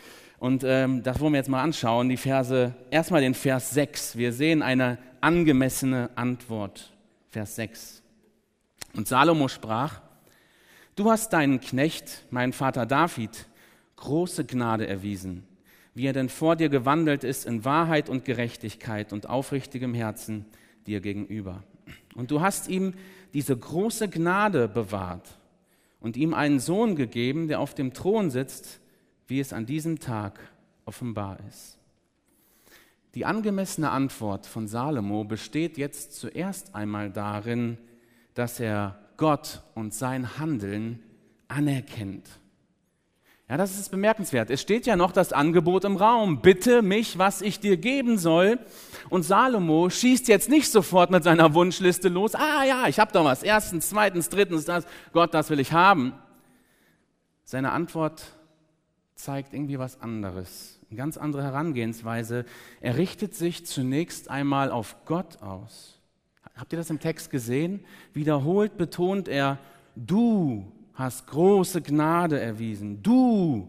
und 0.44 0.62
ähm, 0.62 1.02
das 1.02 1.20
wollen 1.20 1.32
wir 1.32 1.38
jetzt 1.38 1.48
mal 1.48 1.62
anschauen, 1.62 2.08
die 2.10 2.18
Verse, 2.18 2.74
erstmal 2.90 3.22
den 3.22 3.34
Vers 3.34 3.70
6. 3.70 4.16
Wir 4.16 4.32
sehen 4.32 4.60
eine 4.60 4.98
angemessene 5.22 6.10
Antwort. 6.16 6.92
Vers 7.30 7.56
6. 7.56 8.02
Und 8.94 9.08
Salomo 9.08 9.48
sprach, 9.48 10.02
du 10.96 11.10
hast 11.10 11.32
deinen 11.32 11.60
Knecht, 11.60 12.26
meinen 12.30 12.52
Vater 12.52 12.84
David, 12.84 13.46
große 13.96 14.44
Gnade 14.44 14.86
erwiesen, 14.86 15.44
wie 15.94 16.06
er 16.06 16.12
denn 16.12 16.28
vor 16.28 16.56
dir 16.56 16.68
gewandelt 16.68 17.24
ist 17.24 17.46
in 17.46 17.64
Wahrheit 17.64 18.10
und 18.10 18.26
Gerechtigkeit 18.26 19.12
und 19.12 19.28
aufrichtigem 19.28 19.94
Herzen 19.94 20.44
dir 20.86 21.00
gegenüber. 21.00 21.62
Und 22.14 22.30
du 22.30 22.42
hast 22.42 22.68
ihm 22.68 22.92
diese 23.32 23.56
große 23.56 24.08
Gnade 24.10 24.68
bewahrt 24.68 25.38
und 26.04 26.18
ihm 26.18 26.34
einen 26.34 26.60
Sohn 26.60 26.96
gegeben, 26.96 27.48
der 27.48 27.60
auf 27.60 27.72
dem 27.74 27.94
Thron 27.94 28.28
sitzt, 28.28 28.78
wie 29.26 29.40
es 29.40 29.54
an 29.54 29.64
diesem 29.64 30.00
Tag 30.00 30.38
offenbar 30.84 31.38
ist. 31.48 31.78
Die 33.14 33.24
angemessene 33.24 33.88
Antwort 33.88 34.44
von 34.44 34.68
Salomo 34.68 35.24
besteht 35.24 35.78
jetzt 35.78 36.12
zuerst 36.12 36.74
einmal 36.74 37.10
darin, 37.10 37.78
dass 38.34 38.60
er 38.60 38.98
Gott 39.16 39.62
und 39.74 39.94
sein 39.94 40.38
Handeln 40.38 41.02
anerkennt. 41.48 42.28
Ja, 43.48 43.58
das 43.58 43.78
ist 43.78 43.90
bemerkenswert. 43.90 44.48
Es 44.48 44.62
steht 44.62 44.86
ja 44.86 44.96
noch 44.96 45.12
das 45.12 45.34
Angebot 45.34 45.84
im 45.84 45.96
Raum. 45.96 46.40
Bitte 46.40 46.80
mich, 46.80 47.18
was 47.18 47.42
ich 47.42 47.60
dir 47.60 47.76
geben 47.76 48.16
soll. 48.16 48.58
Und 49.10 49.22
Salomo 49.22 49.90
schießt 49.90 50.28
jetzt 50.28 50.48
nicht 50.48 50.70
sofort 50.70 51.10
mit 51.10 51.24
seiner 51.24 51.52
Wunschliste 51.52 52.08
los. 52.08 52.34
Ah 52.34 52.64
ja, 52.64 52.88
ich 52.88 52.98
habe 52.98 53.12
doch 53.12 53.24
was. 53.24 53.42
Erstens, 53.42 53.90
zweitens, 53.90 54.30
drittens, 54.30 54.64
das. 54.64 54.86
Gott, 55.12 55.34
das 55.34 55.50
will 55.50 55.60
ich 55.60 55.72
haben. 55.72 56.14
Seine 57.44 57.72
Antwort 57.72 58.24
zeigt 59.14 59.52
irgendwie 59.52 59.78
was 59.78 60.00
anderes. 60.00 60.80
Eine 60.88 60.96
ganz 60.96 61.18
andere 61.18 61.42
Herangehensweise. 61.42 62.46
Er 62.80 62.96
richtet 62.96 63.34
sich 63.34 63.66
zunächst 63.66 64.30
einmal 64.30 64.70
auf 64.70 64.96
Gott 65.04 65.42
aus. 65.42 66.00
Habt 66.56 66.72
ihr 66.72 66.78
das 66.78 66.88
im 66.88 67.00
Text 67.00 67.30
gesehen? 67.30 67.84
Wiederholt 68.14 68.78
betont 68.78 69.28
er, 69.28 69.58
du 69.96 70.72
hast 70.94 71.26
große 71.26 71.82
Gnade 71.82 72.40
erwiesen. 72.40 73.02
Du 73.02 73.68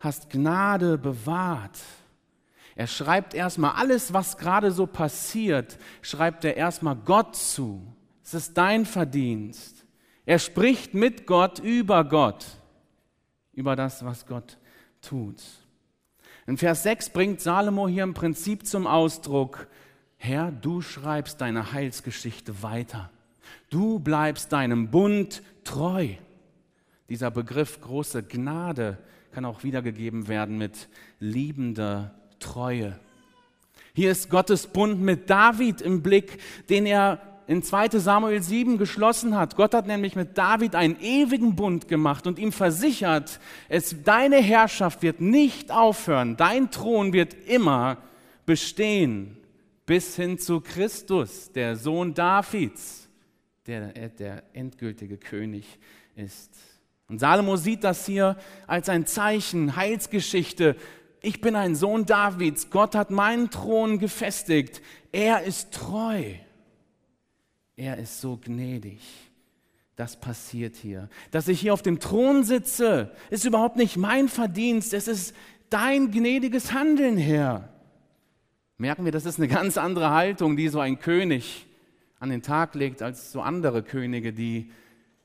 hast 0.00 0.30
Gnade 0.30 0.98
bewahrt. 0.98 1.78
Er 2.74 2.86
schreibt 2.86 3.34
erstmal 3.34 3.72
alles, 3.72 4.12
was 4.12 4.38
gerade 4.38 4.70
so 4.70 4.86
passiert, 4.86 5.78
schreibt 6.00 6.44
er 6.44 6.56
erstmal 6.56 6.96
Gott 6.96 7.36
zu. 7.36 7.86
Es 8.24 8.34
ist 8.34 8.56
dein 8.56 8.86
Verdienst. 8.86 9.84
Er 10.24 10.38
spricht 10.38 10.94
mit 10.94 11.26
Gott 11.26 11.58
über 11.58 12.04
Gott, 12.04 12.46
über 13.52 13.76
das, 13.76 14.04
was 14.04 14.26
Gott 14.26 14.56
tut. 15.02 15.42
In 16.46 16.56
Vers 16.56 16.82
6 16.84 17.10
bringt 17.10 17.40
Salomo 17.40 17.88
hier 17.88 18.04
im 18.04 18.14
Prinzip 18.14 18.66
zum 18.66 18.86
Ausdruck, 18.86 19.68
Herr, 20.16 20.52
du 20.52 20.80
schreibst 20.80 21.40
deine 21.40 21.72
Heilsgeschichte 21.72 22.62
weiter. 22.62 23.10
Du 23.70 23.98
bleibst 23.98 24.52
deinem 24.52 24.90
Bund 24.90 25.42
treu. 25.64 26.08
Dieser 27.12 27.30
Begriff 27.30 27.78
große 27.82 28.22
Gnade 28.22 28.96
kann 29.32 29.44
auch 29.44 29.64
wiedergegeben 29.64 30.28
werden 30.28 30.56
mit 30.56 30.88
liebender 31.20 32.14
Treue. 32.38 32.98
Hier 33.92 34.10
ist 34.10 34.30
Gottes 34.30 34.66
Bund 34.66 35.02
mit 35.02 35.28
David 35.28 35.82
im 35.82 36.00
Blick, 36.00 36.38
den 36.70 36.86
er 36.86 37.20
in 37.46 37.62
2 37.62 37.98
Samuel 37.98 38.42
7 38.42 38.78
geschlossen 38.78 39.36
hat. 39.36 39.56
Gott 39.56 39.74
hat 39.74 39.86
nämlich 39.86 40.16
mit 40.16 40.38
David 40.38 40.74
einen 40.74 40.98
ewigen 41.02 41.54
Bund 41.54 41.86
gemacht 41.86 42.26
und 42.26 42.38
ihm 42.38 42.50
versichert, 42.50 43.40
es, 43.68 43.94
deine 44.02 44.38
Herrschaft 44.38 45.02
wird 45.02 45.20
nicht 45.20 45.70
aufhören, 45.70 46.38
dein 46.38 46.70
Thron 46.70 47.12
wird 47.12 47.34
immer 47.46 47.98
bestehen, 48.46 49.36
bis 49.84 50.16
hin 50.16 50.38
zu 50.38 50.62
Christus, 50.62 51.52
der 51.52 51.76
Sohn 51.76 52.14
Davids, 52.14 53.06
der 53.66 54.08
der 54.08 54.44
endgültige 54.54 55.18
König 55.18 55.78
ist. 56.16 56.71
Und 57.08 57.18
Salomo 57.18 57.56
sieht 57.56 57.84
das 57.84 58.06
hier 58.06 58.36
als 58.66 58.88
ein 58.88 59.06
Zeichen, 59.06 59.76
Heilsgeschichte. 59.76 60.76
Ich 61.20 61.40
bin 61.40 61.56
ein 61.56 61.74
Sohn 61.74 62.06
Davids. 62.06 62.70
Gott 62.70 62.94
hat 62.94 63.10
meinen 63.10 63.50
Thron 63.50 63.98
gefestigt. 63.98 64.80
Er 65.12 65.42
ist 65.42 65.72
treu. 65.72 66.24
Er 67.76 67.98
ist 67.98 68.20
so 68.20 68.38
gnädig. 68.42 69.00
Das 69.96 70.18
passiert 70.18 70.76
hier. 70.76 71.08
Dass 71.30 71.48
ich 71.48 71.60
hier 71.60 71.74
auf 71.74 71.82
dem 71.82 72.00
Thron 72.00 72.44
sitze, 72.44 73.12
ist 73.30 73.44
überhaupt 73.44 73.76
nicht 73.76 73.96
mein 73.96 74.28
Verdienst. 74.28 74.94
Es 74.94 75.06
ist 75.06 75.34
dein 75.68 76.10
gnädiges 76.10 76.72
Handeln, 76.72 77.16
Herr. 77.16 77.68
Merken 78.78 79.04
wir, 79.04 79.12
das 79.12 79.26
ist 79.26 79.38
eine 79.38 79.48
ganz 79.48 79.76
andere 79.78 80.10
Haltung, 80.10 80.56
die 80.56 80.68
so 80.68 80.80
ein 80.80 80.98
König 80.98 81.66
an 82.18 82.30
den 82.30 82.42
Tag 82.42 82.74
legt, 82.74 83.02
als 83.02 83.32
so 83.32 83.42
andere 83.42 83.82
Könige, 83.82 84.32
die 84.32 84.70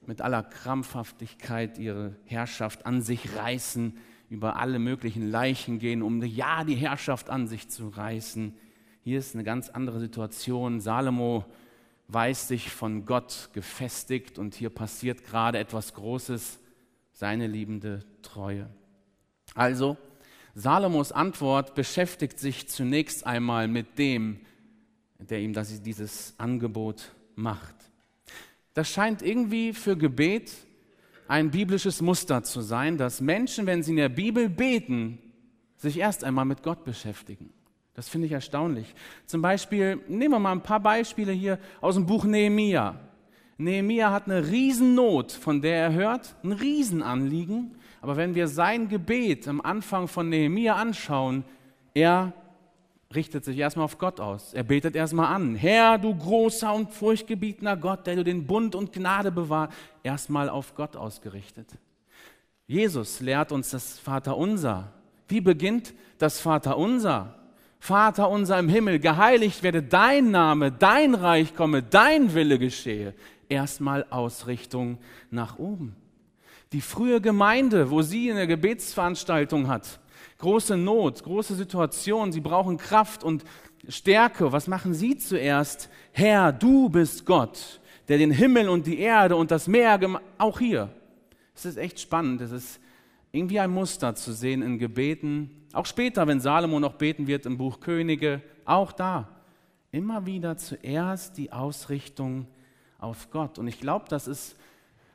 mit 0.08 0.22
aller 0.22 0.44
Krampfhaftigkeit 0.44 1.78
ihre 1.78 2.16
Herrschaft 2.26 2.86
an 2.86 3.02
sich 3.02 3.36
reißen, 3.36 3.98
über 4.30 4.58
alle 4.58 4.80
möglichen 4.80 5.30
Leichen 5.30 5.80
gehen, 5.80 6.02
um 6.02 6.24
ja 6.24 6.64
die 6.64 6.76
Herrschaft 6.76 7.30
an 7.30 7.48
sich 7.48 7.70
zu 7.70 7.90
reißen. 7.90 8.54
Hier 9.04 9.20
ist 9.20 9.36
eine 9.36 9.44
ganz 9.44 9.70
andere 9.70 10.00
Situation. 10.00 10.80
Salomo 10.80 11.46
weiß 12.08 12.48
sich 12.48 12.72
von 12.72 13.06
Gott 13.06 13.50
gefestigt 13.54 14.40
und 14.40 14.56
hier 14.56 14.70
passiert 14.70 15.24
gerade 15.24 15.60
etwas 15.60 15.94
Großes, 15.94 16.60
seine 17.12 17.48
liebende 17.48 18.06
Treue. 18.22 18.70
Also, 19.56 19.98
Salomos 20.54 21.12
Antwort 21.12 21.76
beschäftigt 21.76 22.40
sich 22.40 22.68
zunächst 22.68 23.26
einmal 23.26 23.68
mit 23.68 24.00
dem, 24.00 24.40
der 25.20 25.40
ihm 25.40 25.54
dieses 25.54 26.34
Angebot 26.38 27.14
macht. 27.36 27.77
Das 28.78 28.90
scheint 28.90 29.24
irgendwie 29.24 29.74
für 29.74 29.98
Gebet 29.98 30.54
ein 31.28 31.50
biblisches 31.50 32.00
Muster 32.00 32.44
zu 32.44 32.62
sein, 32.62 32.96
dass 32.96 33.22
Menschen, 33.22 33.66
wenn 33.66 33.82
sie 33.82 33.90
in 33.90 33.98
der 33.98 34.08
Bibel 34.08 34.50
beten, 34.50 35.18
sich 35.78 35.98
erst 35.98 36.24
einmal 36.24 36.46
mit 36.46 36.62
Gott 36.62 36.84
beschäftigen. 36.84 37.50
Das 37.96 38.08
finde 38.08 38.28
ich 38.28 38.34
erstaunlich. 38.34 38.94
Zum 39.26 39.42
Beispiel, 39.42 40.00
nehmen 40.08 40.36
wir 40.36 40.40
mal 40.40 40.52
ein 40.52 40.62
paar 40.62 40.80
Beispiele 40.80 41.32
hier 41.32 41.58
aus 41.82 41.96
dem 41.96 42.06
Buch 42.06 42.26
Nehemia. 42.26 43.00
Nehemia 43.58 44.12
hat 44.12 44.26
eine 44.28 44.48
Riesennot, 44.48 45.32
von 45.32 45.60
der 45.60 45.78
er 45.78 45.94
hört, 45.94 46.36
ein 46.44 46.52
Riesenanliegen. 46.52 47.78
Aber 48.00 48.16
wenn 48.16 48.36
wir 48.36 48.48
sein 48.48 48.90
Gebet 48.90 49.48
am 49.48 49.60
Anfang 49.60 50.08
von 50.08 50.30
Nehemia 50.30 50.76
anschauen, 50.76 51.46
er 51.96 52.32
richtet 53.14 53.46
sich 53.46 53.58
erstmal 53.58 53.86
auf 53.86 53.98
Gott 53.98 54.20
aus. 54.20 54.54
Er 54.54 54.64
betet 54.64 54.96
erstmal 54.96 55.34
an. 55.34 55.56
Herr, 55.56 55.98
du 55.98 56.16
großer 56.16 56.74
und 56.74 56.92
furchtgebietender 56.92 57.78
Gott, 57.78 58.06
der 58.06 58.18
du 58.18 58.24
den 58.24 58.46
Bund 58.46 58.76
und 58.76 58.92
Gnade 58.94 59.32
bewahrst, 59.32 59.74
erstmal 60.04 60.50
auf 60.50 60.76
Gott 60.76 60.96
ausgerichtet. 60.96 61.70
Jesus 62.68 63.22
lehrt 63.22 63.52
uns 63.52 63.70
das 63.70 63.98
Vaterunser. 63.98 64.92
Wie 65.28 65.42
beginnt 65.42 65.94
das 66.18 66.40
Vaterunser? 66.42 67.34
Vater 67.80 68.30
unser 68.30 68.60
im 68.60 68.70
Himmel, 68.70 69.00
geheiligt 69.00 69.64
werde 69.64 69.84
dein 69.84 70.32
Name, 70.32 70.72
dein 70.72 71.16
Reich 71.16 71.56
komme, 71.56 71.84
dein 71.84 72.34
Wille 72.34 72.60
geschehe. 72.60 73.14
Erstmal 73.50 74.06
Ausrichtung 74.10 74.98
nach 75.30 75.58
oben. 75.58 75.96
Die 76.74 76.82
frühe 76.82 77.22
Gemeinde, 77.22 77.92
wo 77.92 78.02
sie 78.02 78.30
eine 78.30 78.48
Gebetsveranstaltung 78.48 79.70
hat, 79.70 80.00
große 80.38 80.78
Not, 80.78 81.24
große 81.24 81.56
Situation, 81.56 82.32
sie 82.32 82.42
brauchen 82.42 82.78
Kraft 82.78 83.24
und 83.24 83.44
Stärke. 83.88 84.52
Was 84.52 84.68
machen 84.68 84.94
sie 84.94 85.18
zuerst? 85.18 85.90
Herr, 86.12 86.52
du 86.52 86.90
bist 86.90 87.26
Gott, 87.26 87.80
der 88.08 88.18
den 88.18 88.32
Himmel 88.32 88.70
und 88.70 88.86
die 88.86 89.00
Erde 89.00 89.36
und 89.36 89.52
das 89.52 89.68
Meer 89.68 89.98
gemacht 89.98 90.24
Auch 90.38 90.60
hier. 90.60 90.90
Es 91.56 91.66
ist 91.66 91.78
echt 91.78 92.00
spannend. 92.00 92.42
Es 92.42 92.52
ist 92.52 92.80
irgendwie 93.32 93.60
ein 93.60 93.72
Muster 93.72 94.16
zu 94.16 94.32
sehen 94.32 94.62
in 94.62 94.78
Gebeten. 94.78 95.68
Auch 95.74 95.86
später, 95.86 96.28
wenn 96.28 96.40
Salomo 96.40 96.80
noch 96.80 96.94
beten 96.94 97.28
wird 97.28 97.46
im 97.46 97.58
Buch 97.58 97.80
Könige, 97.80 98.42
auch 98.66 98.92
da. 98.92 99.30
Immer 99.92 100.26
wieder 100.26 100.58
zuerst 100.58 101.38
die 101.38 101.52
Ausrichtung 101.52 102.48
auf 103.00 103.32
Gott. 103.32 103.58
Und 103.58 103.68
ich 103.68 103.80
glaube, 103.80 104.06
das 104.10 104.28
ist 104.28 104.56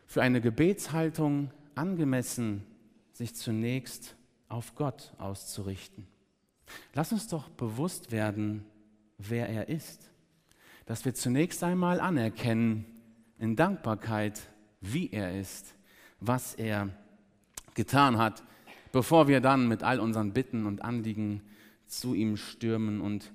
für 0.07 0.23
eine 0.23 0.41
Gebetshaltung 0.41 1.50
angemessen, 1.75 2.64
sich 3.12 3.35
zunächst 3.35 4.17
auf 4.52 4.75
Gott 4.75 5.12
auszurichten. 5.18 6.06
Lass 6.94 7.12
uns 7.12 7.26
doch 7.28 7.49
bewusst 7.49 8.12
werden, 8.12 8.64
wer 9.16 9.49
er 9.49 9.68
ist. 9.68 10.11
Dass 10.85 11.04
wir 11.04 11.14
zunächst 11.14 11.62
einmal 11.64 12.00
anerkennen 12.00 12.85
in 13.38 13.56
Dankbarkeit, 13.56 14.40
wie 14.80 15.11
er 15.11 15.40
ist, 15.40 15.75
was 16.21 16.54
er 16.54 16.90
getan 17.75 18.18
hat, 18.18 18.42
bevor 18.92 19.26
wir 19.26 19.40
dann 19.40 19.68
mit 19.68 19.82
all 19.82 20.00
unseren 20.00 20.32
Bitten 20.32 20.66
und 20.66 20.82
Anliegen 20.82 21.40
zu 21.87 22.14
ihm 22.14 22.37
stürmen 22.37 23.00
und 23.00 23.32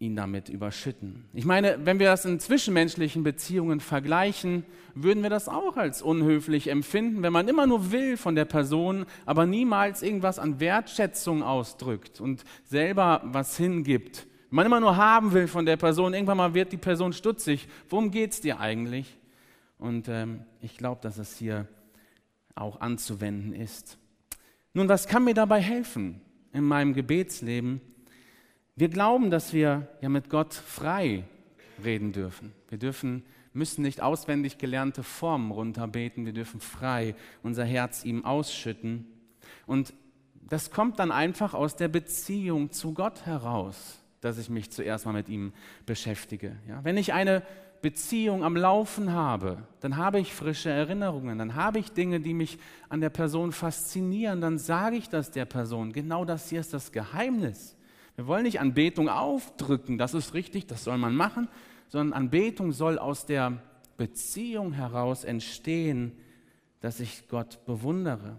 ihn 0.00 0.16
damit 0.16 0.48
überschütten. 0.48 1.26
Ich 1.34 1.44
meine, 1.44 1.78
wenn 1.84 1.98
wir 1.98 2.06
das 2.06 2.24
in 2.24 2.40
zwischenmenschlichen 2.40 3.22
Beziehungen 3.22 3.80
vergleichen, 3.80 4.64
würden 4.94 5.22
wir 5.22 5.28
das 5.28 5.46
auch 5.46 5.76
als 5.76 6.00
unhöflich 6.00 6.68
empfinden, 6.68 7.22
wenn 7.22 7.34
man 7.34 7.46
immer 7.48 7.66
nur 7.66 7.92
will 7.92 8.16
von 8.16 8.34
der 8.34 8.46
Person, 8.46 9.04
aber 9.26 9.44
niemals 9.44 10.02
irgendwas 10.02 10.38
an 10.38 10.58
Wertschätzung 10.58 11.42
ausdrückt 11.42 12.18
und 12.18 12.44
selber 12.64 13.20
was 13.24 13.58
hingibt. 13.58 14.26
Wenn 14.48 14.56
man 14.56 14.66
immer 14.66 14.80
nur 14.80 14.96
haben 14.96 15.34
will 15.34 15.46
von 15.46 15.66
der 15.66 15.76
Person, 15.76 16.14
irgendwann 16.14 16.38
mal 16.38 16.54
wird 16.54 16.72
die 16.72 16.78
Person 16.78 17.12
stutzig. 17.12 17.68
Worum 17.90 18.10
geht 18.10 18.32
es 18.32 18.40
dir 18.40 18.58
eigentlich? 18.58 19.18
Und 19.78 20.08
ähm, 20.08 20.40
ich 20.62 20.78
glaube, 20.78 21.02
dass 21.02 21.18
es 21.18 21.36
hier 21.36 21.68
auch 22.54 22.80
anzuwenden 22.80 23.52
ist. 23.52 23.98
Nun, 24.72 24.88
was 24.88 25.06
kann 25.06 25.24
mir 25.24 25.34
dabei 25.34 25.60
helfen 25.60 26.22
in 26.54 26.64
meinem 26.64 26.94
Gebetsleben? 26.94 27.82
Wir 28.80 28.88
glauben, 28.88 29.30
dass 29.30 29.52
wir 29.52 29.86
ja 30.00 30.08
mit 30.08 30.30
Gott 30.30 30.54
frei 30.54 31.24
reden 31.84 32.12
dürfen. 32.12 32.54
Wir 32.70 32.78
dürfen, 32.78 33.24
müssen 33.52 33.82
nicht 33.82 34.00
auswendig 34.00 34.56
gelernte 34.56 35.02
Formen 35.02 35.50
runterbeten, 35.50 36.24
wir 36.24 36.32
dürfen 36.32 36.60
frei 36.60 37.14
unser 37.42 37.66
Herz 37.66 38.06
ihm 38.06 38.24
ausschütten. 38.24 39.04
Und 39.66 39.92
das 40.48 40.70
kommt 40.70 40.98
dann 40.98 41.12
einfach 41.12 41.52
aus 41.52 41.76
der 41.76 41.88
Beziehung 41.88 42.72
zu 42.72 42.94
Gott 42.94 43.26
heraus, 43.26 43.98
dass 44.22 44.38
ich 44.38 44.48
mich 44.48 44.70
zuerst 44.70 45.04
mal 45.04 45.12
mit 45.12 45.28
ihm 45.28 45.52
beschäftige. 45.84 46.56
Ja, 46.66 46.82
wenn 46.82 46.96
ich 46.96 47.12
eine 47.12 47.42
Beziehung 47.82 48.44
am 48.44 48.56
Laufen 48.56 49.12
habe, 49.12 49.58
dann 49.80 49.98
habe 49.98 50.20
ich 50.20 50.32
frische 50.32 50.70
Erinnerungen, 50.70 51.36
dann 51.36 51.54
habe 51.54 51.80
ich 51.80 51.92
Dinge, 51.92 52.20
die 52.20 52.32
mich 52.32 52.58
an 52.88 53.02
der 53.02 53.10
Person 53.10 53.52
faszinieren, 53.52 54.40
dann 54.40 54.56
sage 54.56 54.96
ich 54.96 55.10
das 55.10 55.30
der 55.30 55.44
Person. 55.44 55.92
Genau 55.92 56.24
das 56.24 56.48
hier 56.48 56.60
ist 56.60 56.72
das 56.72 56.92
Geheimnis. 56.92 57.76
Wir 58.20 58.26
wollen 58.26 58.42
nicht 58.42 58.60
Anbetung 58.60 59.08
aufdrücken, 59.08 59.96
das 59.96 60.12
ist 60.12 60.34
richtig, 60.34 60.66
das 60.66 60.84
soll 60.84 60.98
man 60.98 61.16
machen, 61.16 61.48
sondern 61.88 62.12
Anbetung 62.12 62.70
soll 62.70 62.98
aus 62.98 63.24
der 63.24 63.62
Beziehung 63.96 64.74
heraus 64.74 65.24
entstehen, 65.24 66.12
dass 66.82 67.00
ich 67.00 67.28
Gott 67.28 67.64
bewundere. 67.64 68.36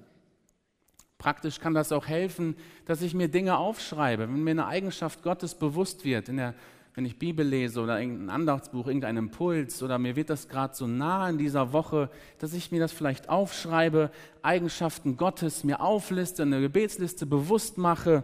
Praktisch 1.17 1.59
kann 1.59 1.73
das 1.73 1.91
auch 1.91 2.05
helfen, 2.05 2.55
dass 2.85 3.01
ich 3.01 3.15
mir 3.15 3.27
Dinge 3.27 3.57
aufschreibe, 3.57 4.31
wenn 4.31 4.43
mir 4.43 4.51
eine 4.51 4.67
Eigenschaft 4.67 5.23
Gottes 5.23 5.55
bewusst 5.55 6.05
wird, 6.05 6.27
der, 6.27 6.53
wenn 6.93 7.05
ich 7.05 7.17
Bibel 7.17 7.43
lese 7.43 7.81
oder 7.81 8.00
irgendein 8.00 8.29
Andachtsbuch, 8.29 8.85
irgendein 8.85 9.17
Impuls 9.17 9.81
oder 9.81 9.97
mir 9.97 10.15
wird 10.15 10.29
das 10.29 10.47
gerade 10.47 10.75
so 10.75 10.85
nah 10.85 11.27
in 11.27 11.39
dieser 11.39 11.73
Woche, 11.73 12.11
dass 12.38 12.53
ich 12.53 12.71
mir 12.71 12.79
das 12.79 12.91
vielleicht 12.91 13.29
aufschreibe, 13.29 14.11
Eigenschaften 14.43 15.17
Gottes 15.17 15.63
mir 15.63 15.81
aufliste, 15.81 16.43
eine 16.43 16.61
Gebetsliste 16.61 17.25
bewusst 17.25 17.79
mache 17.79 18.23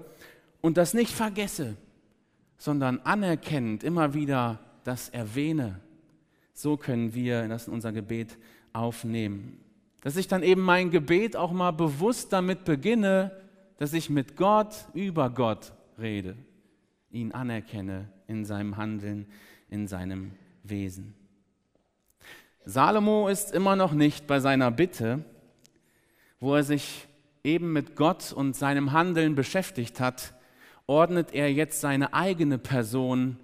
und 0.68 0.76
das 0.76 0.94
nicht 0.94 1.14
vergesse, 1.14 1.78
sondern 2.58 3.00
anerkennend 3.00 3.86
immer 3.86 4.14
wieder 4.14 4.60
das 4.84 5.08
erwähne. 5.08 5.80
So 6.54 6.76
können 6.76 7.14
wir 7.14 7.48
das 7.48 7.68
in 7.68 7.74
unser 7.74 7.94
Gebet 7.94 8.38
aufnehmen. 8.74 9.62
Dass 10.02 10.18
ich 10.18 10.28
dann 10.28 10.44
eben 10.44 10.62
mein 10.62 10.92
Gebet 10.92 11.38
auch 11.38 11.54
mal 11.54 11.72
bewusst 11.72 12.34
damit 12.34 12.66
beginne, 12.66 13.32
dass 13.78 13.94
ich 13.94 14.10
mit 14.10 14.36
Gott 14.36 14.76
über 14.94 15.30
Gott 15.30 15.72
rede, 15.98 16.36
ihn 17.12 17.32
anerkenne 17.32 18.10
in 18.28 18.44
seinem 18.44 18.76
Handeln, 18.76 19.26
in 19.70 19.88
seinem 19.88 20.34
Wesen. 20.64 21.14
Salomo 22.66 23.30
ist 23.30 23.54
immer 23.54 23.78
noch 23.78 23.94
nicht 23.94 24.28
bei 24.28 24.42
seiner 24.42 24.72
Bitte, 24.72 25.24
wo 26.42 26.56
er 26.56 26.64
sich 26.64 27.08
eben 27.46 27.72
mit 27.72 27.96
Gott 27.96 28.34
und 28.34 28.54
seinem 28.54 28.92
Handeln 28.92 29.34
beschäftigt 29.34 30.02
hat, 30.02 30.34
ordnet 30.88 31.34
er 31.34 31.52
jetzt 31.52 31.82
seine 31.82 32.14
eigene 32.14 32.58
Person, 32.58 33.38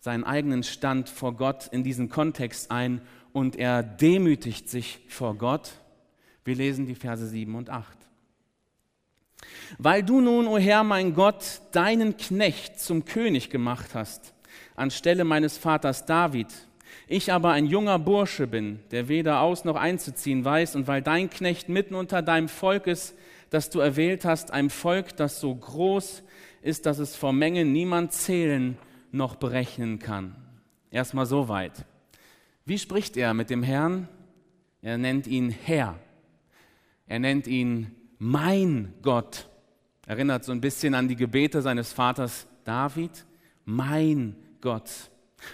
seinen 0.00 0.24
eigenen 0.24 0.62
Stand 0.62 1.08
vor 1.08 1.36
Gott 1.36 1.68
in 1.70 1.84
diesen 1.84 2.08
Kontext 2.08 2.70
ein 2.70 3.02
und 3.32 3.56
er 3.56 3.82
demütigt 3.82 4.68
sich 4.68 5.00
vor 5.08 5.36
Gott. 5.36 5.72
Wir 6.44 6.56
lesen 6.56 6.86
die 6.86 6.94
Verse 6.94 7.26
7 7.26 7.54
und 7.54 7.70
8. 7.70 7.98
Weil 9.78 10.02
du 10.02 10.20
nun, 10.20 10.46
o 10.46 10.54
oh 10.54 10.58
Herr, 10.58 10.82
mein 10.82 11.14
Gott, 11.14 11.60
deinen 11.72 12.16
Knecht 12.16 12.80
zum 12.80 13.04
König 13.04 13.50
gemacht 13.50 13.90
hast, 13.94 14.34
anstelle 14.74 15.24
meines 15.24 15.58
Vaters 15.58 16.06
David, 16.06 16.48
ich 17.06 17.32
aber 17.32 17.52
ein 17.52 17.66
junger 17.66 17.98
Bursche 17.98 18.46
bin, 18.46 18.80
der 18.90 19.08
weder 19.08 19.40
aus 19.40 19.64
noch 19.64 19.76
einzuziehen 19.76 20.44
weiß, 20.44 20.76
und 20.76 20.86
weil 20.86 21.02
dein 21.02 21.30
Knecht 21.30 21.68
mitten 21.68 21.94
unter 21.94 22.22
deinem 22.22 22.48
Volk 22.48 22.86
ist, 22.86 23.14
das 23.50 23.70
du 23.70 23.80
erwählt 23.80 24.24
hast, 24.24 24.50
ein 24.50 24.70
Volk, 24.70 25.16
das 25.16 25.40
so 25.40 25.54
groß 25.54 26.22
ist, 26.62 26.86
dass 26.86 26.98
es 26.98 27.16
vor 27.16 27.32
Menge 27.32 27.64
niemand 27.64 28.12
zählen 28.12 28.78
noch 29.10 29.36
berechnen 29.36 29.98
kann. 29.98 30.34
Erstmal 30.90 31.26
so 31.26 31.48
weit. 31.48 31.84
Wie 32.64 32.78
spricht 32.78 33.16
er 33.16 33.34
mit 33.34 33.50
dem 33.50 33.62
Herrn? 33.62 34.08
Er 34.80 34.98
nennt 34.98 35.26
ihn 35.26 35.50
Herr. 35.50 35.98
Er 37.06 37.18
nennt 37.18 37.46
ihn 37.46 37.90
mein 38.18 38.94
Gott. 39.02 39.48
Erinnert 40.06 40.44
so 40.44 40.52
ein 40.52 40.60
bisschen 40.60 40.94
an 40.94 41.08
die 41.08 41.16
Gebete 41.16 41.62
seines 41.62 41.92
Vaters 41.92 42.46
David. 42.64 43.24
Mein 43.64 44.36
Gott. 44.60 44.90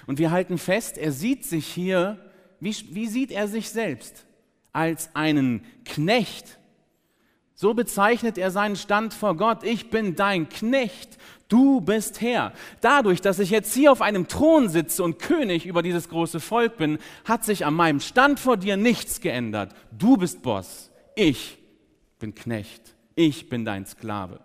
Und 0.06 0.18
wir 0.18 0.30
halten 0.30 0.58
fest, 0.58 0.98
er 0.98 1.12
sieht 1.12 1.44
sich 1.44 1.66
hier, 1.66 2.18
wie, 2.60 2.74
wie 2.90 3.06
sieht 3.06 3.30
er 3.30 3.48
sich 3.48 3.70
selbst? 3.70 4.26
Als 4.72 5.14
einen 5.14 5.62
Knecht 5.84 6.57
so 7.60 7.74
bezeichnet 7.74 8.38
er 8.38 8.52
seinen 8.52 8.76
Stand 8.76 9.12
vor 9.12 9.36
Gott. 9.36 9.64
Ich 9.64 9.90
bin 9.90 10.14
dein 10.14 10.48
Knecht, 10.48 11.18
du 11.48 11.80
bist 11.80 12.20
Herr. 12.20 12.52
Dadurch, 12.80 13.20
dass 13.20 13.40
ich 13.40 13.50
jetzt 13.50 13.74
hier 13.74 13.90
auf 13.90 14.00
einem 14.00 14.28
Thron 14.28 14.68
sitze 14.68 15.02
und 15.02 15.18
König 15.18 15.66
über 15.66 15.82
dieses 15.82 16.08
große 16.08 16.38
Volk 16.38 16.76
bin, 16.76 16.98
hat 17.24 17.44
sich 17.44 17.66
an 17.66 17.74
meinem 17.74 17.98
Stand 17.98 18.38
vor 18.38 18.56
dir 18.56 18.76
nichts 18.76 19.20
geändert. 19.20 19.74
Du 19.90 20.16
bist 20.16 20.40
Boss, 20.42 20.92
ich 21.16 21.58
bin 22.20 22.32
Knecht, 22.32 22.94
ich 23.16 23.48
bin 23.48 23.64
dein 23.64 23.86
Sklave. 23.86 24.38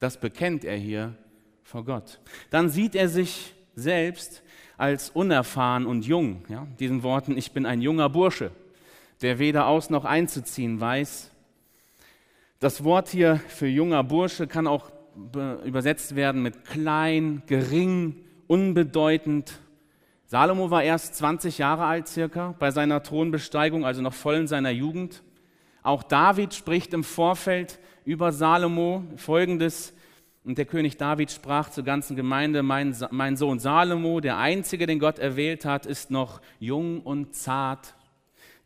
Das 0.00 0.18
bekennt 0.18 0.64
er 0.64 0.76
hier 0.76 1.14
vor 1.62 1.84
Gott. 1.84 2.18
Dann 2.50 2.70
sieht 2.70 2.96
er 2.96 3.08
sich 3.08 3.54
selbst 3.76 4.42
als 4.76 5.10
unerfahren 5.10 5.86
und 5.86 6.04
jung. 6.04 6.44
Ja, 6.48 6.66
diesen 6.80 7.04
Worten, 7.04 7.38
ich 7.38 7.52
bin 7.52 7.66
ein 7.66 7.80
junger 7.80 8.08
Bursche, 8.08 8.50
der 9.20 9.38
weder 9.38 9.68
aus 9.68 9.90
noch 9.90 10.04
einzuziehen 10.04 10.80
weiß 10.80 11.31
das 12.62 12.84
Wort 12.84 13.08
hier 13.08 13.40
für 13.48 13.66
junger 13.66 14.04
Bursche 14.04 14.46
kann 14.46 14.68
auch 14.68 14.92
übersetzt 15.64 16.14
werden 16.14 16.42
mit 16.42 16.64
klein, 16.64 17.42
gering, 17.46 18.24
unbedeutend. 18.46 19.58
Salomo 20.26 20.70
war 20.70 20.84
erst 20.84 21.16
20 21.16 21.58
Jahre 21.58 21.84
alt 21.84 22.06
circa 22.06 22.54
bei 22.60 22.70
seiner 22.70 23.02
Thronbesteigung, 23.02 23.84
also 23.84 24.00
noch 24.00 24.14
voll 24.14 24.36
in 24.36 24.46
seiner 24.46 24.70
Jugend. 24.70 25.24
Auch 25.82 26.04
David 26.04 26.54
spricht 26.54 26.94
im 26.94 27.02
Vorfeld 27.02 27.80
über 28.04 28.30
Salomo 28.30 29.02
folgendes. 29.16 29.92
Und 30.44 30.56
der 30.56 30.64
König 30.64 30.96
David 30.96 31.32
sprach 31.32 31.68
zur 31.68 31.82
ganzen 31.82 32.14
Gemeinde, 32.14 32.62
mein, 32.62 32.96
mein 33.10 33.36
Sohn 33.36 33.58
Salomo, 33.58 34.20
der 34.20 34.38
einzige, 34.38 34.86
den 34.86 35.00
Gott 35.00 35.18
erwählt 35.18 35.64
hat, 35.64 35.84
ist 35.84 36.12
noch 36.12 36.40
jung 36.60 37.00
und 37.00 37.34
zart. 37.34 37.96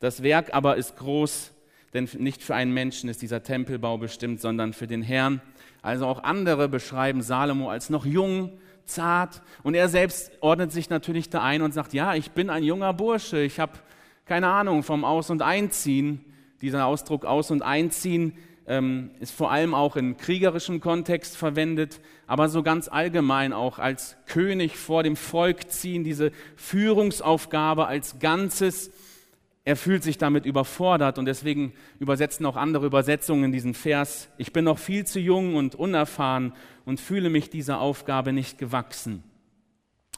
Das 0.01 0.23
Werk 0.23 0.53
aber 0.53 0.77
ist 0.77 0.99
groß 0.99 1.56
denn 1.97 2.09
nicht 2.19 2.43
für 2.43 2.55
einen 2.55 2.73
Menschen 2.73 3.09
ist 3.09 3.23
dieser 3.23 3.43
Tempelbau 3.43 3.99
bestimmt, 3.99 4.41
sondern 4.41 4.73
für 4.73 4.87
den 4.87 5.03
Herrn. 5.03 5.41
Also 5.83 6.07
auch 6.07 6.23
andere 6.23 6.69
beschreiben 6.69 7.23
Salomo 7.23 7.71
als 7.71 7.91
noch 7.91 8.05
jung, 8.05 8.53
zart. 8.85 9.43
Und 9.63 9.75
er 9.75 9.89
selbst 9.89 10.31
ordnet 10.41 10.73
sich 10.73 10.91
natürlich 10.91 11.31
da 11.31 11.43
ein 11.43 11.63
und 11.63 11.73
sagt, 11.73 11.95
ja, 11.95 12.15
ich 12.15 12.33
bin 12.33 12.51
ein 12.51 12.63
junger 12.63 12.93
Bursche, 12.93 13.41
ich 13.41 13.59
habe 13.59 13.73
keine 14.27 14.49
Ahnung 14.49 14.83
vom 14.83 15.05
Aus- 15.05 15.31
und 15.31 15.43
Einziehen. 15.43 16.25
Dieser 16.61 16.87
Ausdruck 16.87 17.25
Aus- 17.25 17.51
und 17.51 17.63
Einziehen 17.63 18.37
ähm, 18.67 19.11
ist 19.21 19.33
vor 19.33 19.51
allem 19.51 19.75
auch 19.75 19.97
in 19.97 20.17
kriegerischem 20.17 20.81
Kontext 20.81 21.37
verwendet, 21.37 22.01
aber 22.27 22.49
so 22.49 22.63
ganz 22.63 22.89
allgemein 22.89 23.53
auch 23.53 23.79
als 23.79 24.17
König 24.27 24.77
vor 24.77 25.03
dem 25.03 25.17
Volk 25.17 25.71
ziehen, 25.71 26.05
diese 26.05 26.33
Führungsaufgabe 26.57 27.87
als 27.87 28.19
Ganzes 28.19 28.91
er 29.67 29.75
fühlt 29.75 30.05
sich 30.05 30.17
damit 30.17 30.47
überfordert 30.47 31.19
und 31.19 31.25
deswegen 31.25 31.73
übersetzen 31.99 32.47
auch 32.47 32.55
andere 32.55 32.87
Übersetzungen 32.87 33.51
diesen 33.51 33.75
Vers, 33.75 34.29
ich 34.39 34.53
bin 34.53 34.65
noch 34.65 34.79
viel 34.79 35.05
zu 35.05 35.19
jung 35.19 35.57
und 35.57 35.75
unerfahren 35.75 36.53
und 36.85 37.01
fühle 37.01 37.31
mich 37.31 37.51
dieser 37.51 37.81
Aufgabe 37.81 38.33
nicht 38.33 38.59
gewachsen. 38.59 39.25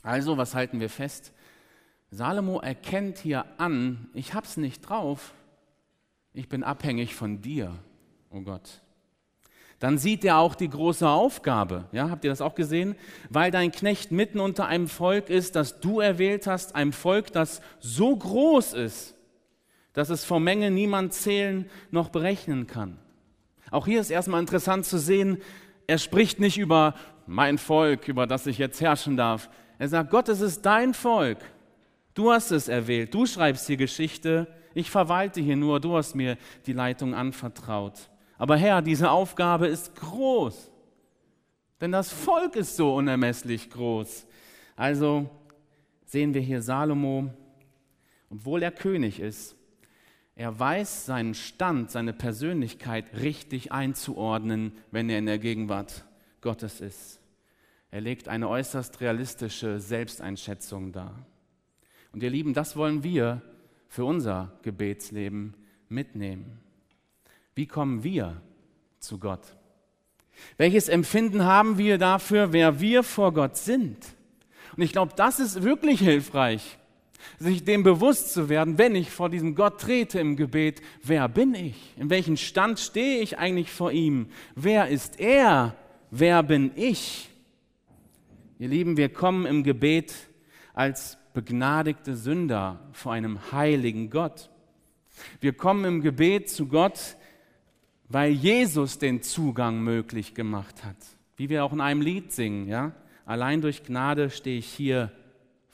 Also, 0.02 0.36
was 0.36 0.54
halten 0.54 0.80
wir 0.80 0.90
fest? 0.90 1.32
Salomo 2.10 2.60
erkennt 2.60 3.16
hier 3.16 3.46
an, 3.56 4.10
ich 4.12 4.34
hab's 4.34 4.58
nicht 4.58 4.82
drauf, 4.82 5.32
ich 6.34 6.50
bin 6.50 6.62
abhängig 6.62 7.14
von 7.14 7.40
dir, 7.40 7.74
oh 8.28 8.42
Gott. 8.42 8.82
Dann 9.78 9.96
sieht 9.96 10.26
er 10.26 10.38
auch 10.38 10.56
die 10.56 10.68
große 10.68 11.08
Aufgabe. 11.08 11.86
Ja, 11.92 12.10
habt 12.10 12.24
ihr 12.24 12.30
das 12.30 12.42
auch 12.42 12.54
gesehen? 12.54 12.96
Weil 13.30 13.50
dein 13.50 13.72
Knecht 13.72 14.10
mitten 14.10 14.40
unter 14.40 14.66
einem 14.66 14.88
Volk 14.88 15.30
ist, 15.30 15.56
das 15.56 15.80
du 15.80 16.00
erwählt 16.00 16.46
hast, 16.46 16.74
einem 16.74 16.92
Volk, 16.92 17.32
das 17.32 17.62
so 17.78 18.14
groß 18.14 18.74
ist, 18.74 19.14
dass 19.98 20.10
es 20.10 20.24
vor 20.24 20.38
Menge 20.38 20.70
niemand 20.70 21.12
zählen 21.12 21.68
noch 21.90 22.10
berechnen 22.10 22.68
kann. 22.68 22.98
Auch 23.72 23.84
hier 23.84 24.00
ist 24.00 24.10
erstmal 24.10 24.38
interessant 24.38 24.86
zu 24.86 24.96
sehen, 24.96 25.38
er 25.88 25.98
spricht 25.98 26.38
nicht 26.38 26.56
über 26.56 26.94
mein 27.26 27.58
Volk, 27.58 28.06
über 28.06 28.28
das 28.28 28.46
ich 28.46 28.58
jetzt 28.58 28.80
herrschen 28.80 29.16
darf. 29.16 29.50
Er 29.76 29.88
sagt, 29.88 30.10
Gott, 30.10 30.28
es 30.28 30.40
ist 30.40 30.64
dein 30.64 30.94
Volk. 30.94 31.38
Du 32.14 32.30
hast 32.30 32.52
es 32.52 32.68
erwählt, 32.68 33.12
du 33.12 33.26
schreibst 33.26 33.68
die 33.68 33.76
Geschichte, 33.76 34.46
ich 34.72 34.88
verwalte 34.88 35.40
hier 35.40 35.56
nur, 35.56 35.80
du 35.80 35.96
hast 35.96 36.14
mir 36.14 36.38
die 36.66 36.74
Leitung 36.74 37.12
anvertraut. 37.12 38.08
Aber 38.36 38.56
Herr, 38.56 38.82
diese 38.82 39.10
Aufgabe 39.10 39.66
ist 39.66 39.96
groß, 39.96 40.70
denn 41.80 41.90
das 41.90 42.12
Volk 42.12 42.54
ist 42.54 42.76
so 42.76 42.94
unermesslich 42.94 43.68
groß. 43.68 44.28
Also 44.76 45.28
sehen 46.04 46.34
wir 46.34 46.40
hier 46.40 46.62
Salomo, 46.62 47.34
obwohl 48.30 48.62
er 48.62 48.70
König 48.70 49.18
ist, 49.18 49.57
er 50.38 50.56
weiß 50.56 51.04
seinen 51.04 51.34
Stand, 51.34 51.90
seine 51.90 52.12
Persönlichkeit 52.12 53.06
richtig 53.12 53.72
einzuordnen, 53.72 54.70
wenn 54.92 55.10
er 55.10 55.18
in 55.18 55.26
der 55.26 55.40
Gegenwart 55.40 56.04
Gottes 56.40 56.80
ist. 56.80 57.18
Er 57.90 58.00
legt 58.00 58.28
eine 58.28 58.48
äußerst 58.48 59.00
realistische 59.00 59.80
Selbsteinschätzung 59.80 60.92
dar. 60.92 61.26
Und 62.12 62.22
ihr 62.22 62.30
Lieben, 62.30 62.54
das 62.54 62.76
wollen 62.76 63.02
wir 63.02 63.42
für 63.88 64.04
unser 64.04 64.52
Gebetsleben 64.62 65.54
mitnehmen. 65.88 66.60
Wie 67.56 67.66
kommen 67.66 68.04
wir 68.04 68.40
zu 69.00 69.18
Gott? 69.18 69.56
Welches 70.56 70.88
Empfinden 70.88 71.46
haben 71.46 71.78
wir 71.78 71.98
dafür, 71.98 72.52
wer 72.52 72.78
wir 72.78 73.02
vor 73.02 73.34
Gott 73.34 73.56
sind? 73.56 74.06
Und 74.76 74.84
ich 74.84 74.92
glaube, 74.92 75.14
das 75.16 75.40
ist 75.40 75.64
wirklich 75.64 75.98
hilfreich, 75.98 76.78
sich 77.38 77.64
dem 77.64 77.82
bewusst 77.82 78.32
zu 78.32 78.48
werden, 78.48 78.78
wenn 78.78 78.94
ich 78.94 79.10
vor 79.10 79.28
diesem 79.28 79.54
Gott 79.54 79.80
trete 79.80 80.20
im 80.20 80.36
Gebet, 80.36 80.80
wer 81.02 81.28
bin 81.28 81.54
ich? 81.54 81.94
In 81.96 82.10
welchem 82.10 82.36
Stand 82.36 82.78
stehe 82.78 83.20
ich 83.20 83.38
eigentlich 83.38 83.70
vor 83.70 83.92
ihm? 83.92 84.28
Wer 84.54 84.88
ist 84.88 85.20
er? 85.20 85.74
Wer 86.10 86.42
bin 86.42 86.70
ich? 86.74 87.28
Ihr 88.58 88.68
Lieben, 88.68 88.96
wir 88.96 89.08
kommen 89.08 89.46
im 89.46 89.62
Gebet 89.62 90.14
als 90.74 91.18
begnadigte 91.34 92.16
Sünder 92.16 92.80
vor 92.92 93.12
einem 93.12 93.52
heiligen 93.52 94.10
Gott. 94.10 94.50
Wir 95.40 95.52
kommen 95.52 95.84
im 95.84 96.00
Gebet 96.00 96.50
zu 96.50 96.66
Gott, 96.66 97.16
weil 98.08 98.32
Jesus 98.32 98.98
den 98.98 99.22
Zugang 99.22 99.80
möglich 99.82 100.34
gemacht 100.34 100.84
hat. 100.84 100.96
Wie 101.36 101.48
wir 101.48 101.64
auch 101.64 101.72
in 101.72 101.80
einem 101.80 102.00
Lied 102.00 102.32
singen, 102.32 102.66
ja? 102.66 102.92
Allein 103.24 103.60
durch 103.60 103.84
Gnade 103.84 104.30
stehe 104.30 104.58
ich 104.58 104.66
hier 104.66 105.12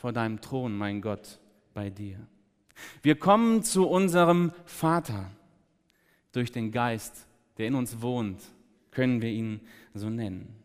vor 0.04 0.12
deinem 0.12 0.42
Thron, 0.42 0.76
mein 0.76 1.00
Gott, 1.00 1.40
bei 1.72 1.88
dir. 1.88 2.18
Wir 3.00 3.18
kommen 3.18 3.62
zu 3.62 3.88
unserem 3.88 4.52
Vater. 4.66 5.30
Durch 6.32 6.52
den 6.52 6.72
Geist, 6.72 7.26
der 7.56 7.68
in 7.68 7.74
uns 7.74 8.02
wohnt, 8.02 8.42
können 8.90 9.22
wir 9.22 9.30
ihn 9.30 9.62
so 9.94 10.10
nennen. 10.10 10.62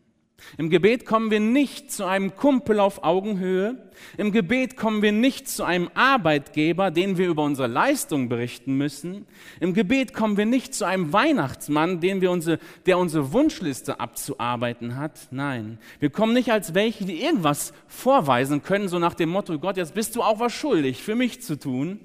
Im 0.58 0.70
Gebet 0.70 1.06
kommen 1.06 1.30
wir 1.30 1.40
nicht 1.40 1.92
zu 1.92 2.04
einem 2.04 2.36
Kumpel 2.36 2.80
auf 2.80 3.04
Augenhöhe. 3.04 3.90
Im 4.16 4.32
Gebet 4.32 4.76
kommen 4.76 5.02
wir 5.02 5.12
nicht 5.12 5.48
zu 5.48 5.64
einem 5.64 5.90
Arbeitgeber, 5.94 6.90
den 6.90 7.18
wir 7.18 7.28
über 7.28 7.44
unsere 7.44 7.68
Leistung 7.68 8.28
berichten 8.28 8.74
müssen. 8.74 9.26
Im 9.60 9.74
Gebet 9.74 10.14
kommen 10.14 10.36
wir 10.36 10.46
nicht 10.46 10.74
zu 10.74 10.84
einem 10.84 11.12
Weihnachtsmann, 11.12 12.00
den 12.00 12.20
wir 12.20 12.30
unsere, 12.30 12.58
der 12.86 12.98
unsere 12.98 13.32
Wunschliste 13.32 14.00
abzuarbeiten 14.00 14.96
hat. 14.96 15.28
Nein, 15.30 15.78
wir 15.98 16.10
kommen 16.10 16.32
nicht 16.32 16.50
als 16.50 16.74
welche, 16.74 17.04
die 17.04 17.22
irgendwas 17.22 17.72
vorweisen 17.86 18.62
können, 18.62 18.88
so 18.88 18.98
nach 18.98 19.14
dem 19.14 19.28
Motto, 19.28 19.58
Gott, 19.58 19.76
jetzt 19.76 19.94
bist 19.94 20.16
du 20.16 20.22
auch 20.22 20.40
was 20.40 20.52
schuldig 20.52 21.02
für 21.02 21.14
mich 21.14 21.42
zu 21.42 21.58
tun. 21.58 22.00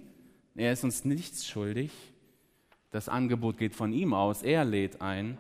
Er 0.55 0.71
ist 0.71 0.83
uns 0.83 1.05
nichts 1.05 1.47
schuldig. 1.47 1.91
Das 2.91 3.09
Angebot 3.09 3.57
geht 3.57 3.75
von 3.75 3.91
ihm 3.91 4.13
aus. 4.13 4.41
Er 4.41 4.63
lädt 4.63 5.01
ein. 5.01 5.37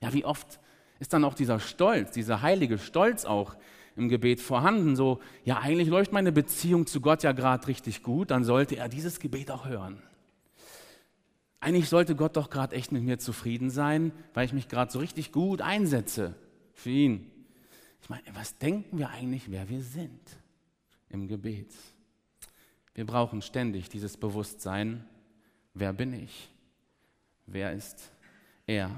Ja, 0.00 0.12
wie 0.12 0.24
oft 0.24 0.58
ist 0.98 1.12
dann 1.12 1.24
auch 1.24 1.34
dieser 1.34 1.60
Stolz, 1.60 2.12
dieser 2.12 2.42
heilige 2.42 2.78
Stolz 2.78 3.24
auch 3.24 3.56
im 3.96 4.08
Gebet 4.08 4.40
vorhanden. 4.40 4.96
So, 4.96 5.20
ja, 5.44 5.58
eigentlich 5.58 5.88
läuft 5.88 6.12
meine 6.12 6.32
Beziehung 6.32 6.86
zu 6.86 7.00
Gott 7.00 7.22
ja 7.22 7.32
gerade 7.32 7.66
richtig 7.66 8.02
gut, 8.02 8.30
dann 8.30 8.44
sollte 8.44 8.76
er 8.76 8.88
dieses 8.88 9.20
Gebet 9.20 9.50
auch 9.50 9.66
hören. 9.66 10.02
Eigentlich 11.60 11.88
sollte 11.88 12.14
Gott 12.14 12.36
doch 12.36 12.50
gerade 12.50 12.76
echt 12.76 12.92
mit 12.92 13.02
mir 13.02 13.18
zufrieden 13.18 13.70
sein, 13.70 14.12
weil 14.32 14.46
ich 14.46 14.52
mich 14.52 14.68
gerade 14.68 14.92
so 14.92 15.00
richtig 15.00 15.32
gut 15.32 15.60
einsetze 15.60 16.36
für 16.72 16.90
ihn. 16.90 17.30
Ich 18.00 18.08
meine, 18.08 18.22
was 18.34 18.56
denken 18.58 18.98
wir 18.98 19.10
eigentlich, 19.10 19.50
wer 19.50 19.68
wir 19.68 19.82
sind 19.82 20.20
im 21.08 21.26
Gebet? 21.26 21.74
Wir 22.94 23.04
brauchen 23.06 23.42
ständig 23.42 23.88
dieses 23.88 24.16
Bewusstsein, 24.16 25.04
wer 25.74 25.92
bin 25.92 26.12
ich? 26.12 26.48
Wer 27.46 27.72
ist 27.72 28.12
er? 28.66 28.90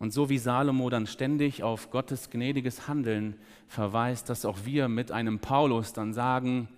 Und 0.00 0.14
so 0.14 0.30
wie 0.30 0.38
Salomo 0.38 0.88
dann 0.88 1.06
ständig 1.06 1.62
auf 1.62 1.90
Gottes 1.90 2.30
gnädiges 2.30 2.88
Handeln 2.88 3.36
verweist, 3.68 4.30
dass 4.30 4.46
auch 4.46 4.64
wir 4.64 4.88
mit 4.88 5.12
einem 5.12 5.40
Paulus 5.40 5.92
dann 5.92 6.14
sagen, 6.14 6.68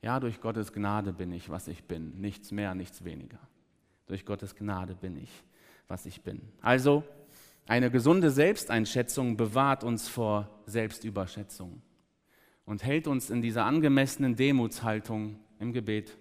ja, 0.00 0.18
durch 0.20 0.40
Gottes 0.40 0.72
Gnade 0.72 1.12
bin 1.12 1.32
ich, 1.32 1.50
was 1.50 1.68
ich 1.68 1.84
bin, 1.84 2.18
nichts 2.18 2.52
mehr, 2.52 2.74
nichts 2.74 3.04
weniger. 3.04 3.38
Durch 4.06 4.24
Gottes 4.24 4.56
Gnade 4.56 4.94
bin 4.94 5.18
ich, 5.18 5.30
was 5.86 6.06
ich 6.06 6.22
bin. 6.22 6.40
Also 6.62 7.04
eine 7.66 7.90
gesunde 7.90 8.30
Selbsteinschätzung 8.30 9.36
bewahrt 9.36 9.84
uns 9.84 10.08
vor 10.08 10.48
Selbstüberschätzung 10.64 11.82
und 12.64 12.82
hält 12.82 13.06
uns 13.06 13.28
in 13.28 13.42
dieser 13.42 13.66
angemessenen 13.66 14.34
Demutshaltung 14.34 15.38
im 15.58 15.74
Gebet 15.74 16.16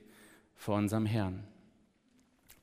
vor 0.54 0.76
unserem 0.76 1.06
Herrn. 1.06 1.46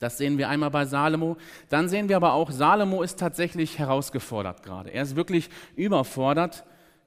Das 0.03 0.19
sehen 0.19 0.37
wir 0.37 0.49
einmal 0.49 0.73
bei 0.73 0.85
Salomo. 0.85 1.37
Dann 1.69 1.88
sehen 1.88 2.09
wir 2.09 2.17
aber 2.17 2.33
auch, 2.33 2.51
Salomo 2.51 3.05
ist 3.05 3.21
tatsächlich 3.21 3.79
herausgefordert 3.79 4.65
gerade. 4.65 4.91
Er 4.91 5.05
ist 5.05 5.15
wirklich 5.15 5.49
überfordert. 5.77 6.65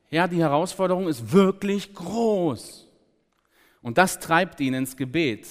Ja, 0.09 0.29
die 0.29 0.39
Herausforderung 0.39 1.09
ist 1.09 1.33
wirklich 1.33 1.93
groß. 1.93 2.87
Und 3.81 3.97
das 3.97 4.19
treibt 4.19 4.61
ihn 4.61 4.73
ins 4.73 4.95
Gebet. 4.95 5.45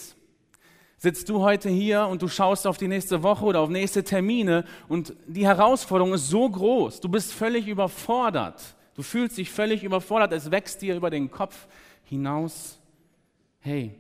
Sitzt 0.96 1.28
du 1.28 1.42
heute 1.42 1.68
hier 1.68 2.06
und 2.06 2.22
du 2.22 2.28
schaust 2.28 2.66
auf 2.66 2.78
die 2.78 2.88
nächste 2.88 3.22
Woche 3.22 3.44
oder 3.44 3.60
auf 3.60 3.68
nächste 3.68 4.02
Termine 4.02 4.64
und 4.88 5.12
die 5.26 5.46
Herausforderung 5.46 6.14
ist 6.14 6.30
so 6.30 6.48
groß. 6.48 7.02
Du 7.02 7.10
bist 7.10 7.34
völlig 7.34 7.68
überfordert. 7.68 8.74
Du 8.94 9.02
fühlst 9.02 9.36
dich 9.36 9.50
völlig 9.50 9.84
überfordert. 9.84 10.32
Es 10.32 10.50
wächst 10.50 10.80
dir 10.80 10.96
über 10.96 11.10
den 11.10 11.30
Kopf 11.30 11.66
hinaus. 12.04 12.78
Hey, 13.60 13.94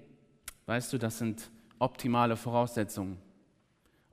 weißt 0.64 0.94
du, 0.94 0.98
das 0.98 1.18
sind 1.18 1.50
optimale 1.78 2.36
Voraussetzungen 2.36 3.23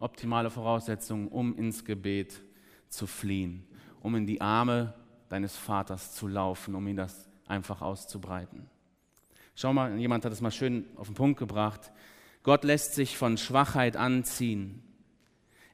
optimale 0.02 0.50
Voraussetzungen, 0.50 1.28
um 1.28 1.56
ins 1.56 1.86
Gebet 1.86 2.42
zu 2.90 3.08
fliehen, 3.08 3.66
um 4.02 4.16
in 4.16 4.26
die 4.26 4.42
Arme 4.42 4.94
deines 5.30 5.56
Vaters 5.56 6.14
zu 6.14 6.28
laufen, 6.28 6.76
um 6.76 6.88
ihn 6.88 6.98
das 6.98 7.30
einfach 7.48 7.82
auszubreiten. 7.82 8.70
Schau 9.56 9.74
mal, 9.74 9.98
jemand 9.98 10.26
hat 10.26 10.34
es 10.34 10.42
mal 10.42 10.52
schön 10.52 10.86
auf 10.96 11.08
den 11.08 11.16
Punkt 11.16 11.40
gebracht. 11.40 11.92
Gott 12.44 12.64
lässt 12.64 12.96
sich 12.96 13.18
von 13.18 13.38
Schwachheit 13.38 13.96
anziehen. 13.96 14.84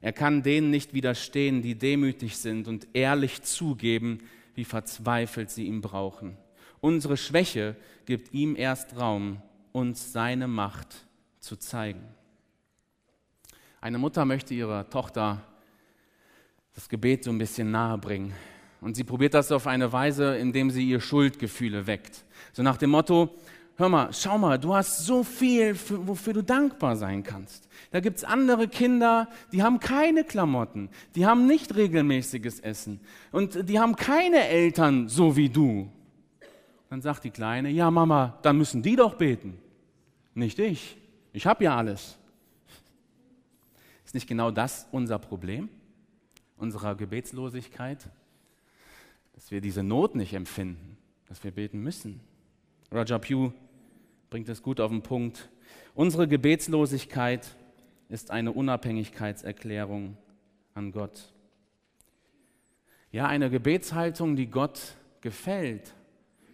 Er 0.00 0.12
kann 0.12 0.42
denen 0.42 0.70
nicht 0.70 0.94
widerstehen, 0.94 1.62
die 1.62 1.76
demütig 1.76 2.36
sind 2.36 2.68
und 2.68 2.86
ehrlich 2.92 3.42
zugeben, 3.42 4.20
wie 4.54 4.64
verzweifelt 4.64 5.50
sie 5.50 5.66
ihn 5.66 5.80
brauchen. 5.80 6.36
Unsere 6.80 7.16
Schwäche 7.16 7.76
gibt 8.06 8.32
ihm 8.32 8.54
erst 8.54 8.96
Raum, 8.96 9.42
uns 9.72 10.12
seine 10.12 10.46
Macht 10.46 11.06
zu 11.40 11.56
zeigen. 11.56 12.02
Eine 13.80 13.98
Mutter 13.98 14.24
möchte 14.24 14.54
ihrer 14.54 14.90
Tochter 14.90 15.40
das 16.74 16.88
Gebet 16.88 17.22
so 17.22 17.30
ein 17.30 17.38
bisschen 17.38 17.70
nahe 17.70 17.96
bringen. 17.96 18.34
Und 18.80 18.96
sie 18.96 19.04
probiert 19.04 19.34
das 19.34 19.52
auf 19.52 19.68
eine 19.68 19.92
Weise, 19.92 20.36
indem 20.36 20.70
sie 20.70 20.88
ihr 20.88 21.00
Schuldgefühle 21.00 21.86
weckt. 21.86 22.24
So 22.52 22.64
nach 22.64 22.76
dem 22.76 22.90
Motto, 22.90 23.36
hör 23.76 23.88
mal, 23.88 24.08
schau 24.12 24.36
mal, 24.36 24.58
du 24.58 24.74
hast 24.74 25.06
so 25.06 25.22
viel, 25.22 25.76
für, 25.76 26.08
wofür 26.08 26.32
du 26.32 26.42
dankbar 26.42 26.96
sein 26.96 27.22
kannst. 27.22 27.68
Da 27.92 28.00
gibt 28.00 28.18
es 28.18 28.24
andere 28.24 28.66
Kinder, 28.66 29.28
die 29.52 29.62
haben 29.62 29.78
keine 29.78 30.24
Klamotten, 30.24 30.90
die 31.14 31.24
haben 31.24 31.46
nicht 31.46 31.76
regelmäßiges 31.76 32.58
Essen 32.58 33.00
und 33.30 33.68
die 33.68 33.78
haben 33.78 33.94
keine 33.94 34.48
Eltern 34.48 35.08
so 35.08 35.36
wie 35.36 35.50
du. 35.50 35.88
Dann 36.90 37.00
sagt 37.00 37.22
die 37.22 37.30
Kleine, 37.30 37.70
ja 37.70 37.92
Mama, 37.92 38.38
dann 38.42 38.58
müssen 38.58 38.82
die 38.82 38.96
doch 38.96 39.14
beten, 39.14 39.58
nicht 40.34 40.58
ich. 40.58 40.96
Ich 41.32 41.46
habe 41.46 41.62
ja 41.62 41.76
alles. 41.76 42.18
Nicht 44.18 44.26
genau 44.26 44.50
das 44.50 44.88
unser 44.90 45.20
Problem, 45.20 45.68
unserer 46.56 46.96
Gebetslosigkeit? 46.96 48.10
Dass 49.32 49.52
wir 49.52 49.60
diese 49.60 49.84
Not 49.84 50.16
nicht 50.16 50.34
empfinden, 50.34 50.96
dass 51.28 51.44
wir 51.44 51.52
beten 51.52 51.80
müssen. 51.84 52.18
Roger 52.92 53.20
Pugh 53.20 53.52
bringt 54.28 54.48
es 54.48 54.60
gut 54.60 54.80
auf 54.80 54.90
den 54.90 55.02
Punkt. 55.02 55.48
Unsere 55.94 56.26
Gebetslosigkeit 56.26 57.54
ist 58.08 58.32
eine 58.32 58.50
Unabhängigkeitserklärung 58.50 60.16
an 60.74 60.90
Gott. 60.90 61.32
Ja, 63.12 63.28
eine 63.28 63.50
Gebetshaltung, 63.50 64.34
die 64.34 64.48
Gott 64.48 64.96
gefällt, 65.20 65.94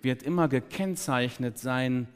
wird 0.03 0.22
immer 0.22 0.48
gekennzeichnet 0.48 1.57
sein 1.57 2.09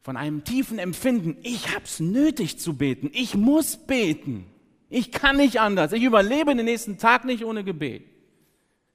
von 0.00 0.16
einem 0.16 0.42
tiefen 0.42 0.78
Empfinden, 0.78 1.36
ich 1.42 1.74
habe 1.74 1.84
es 1.84 2.00
nötig 2.00 2.58
zu 2.58 2.78
beten, 2.78 3.10
ich 3.12 3.34
muss 3.34 3.76
beten. 3.76 4.49
Ich 4.90 5.12
kann 5.12 5.36
nicht 5.36 5.60
anders. 5.60 5.92
Ich 5.92 6.02
überlebe 6.02 6.54
den 6.54 6.64
nächsten 6.66 6.98
Tag 6.98 7.24
nicht 7.24 7.44
ohne 7.44 7.64
Gebet. 7.64 8.04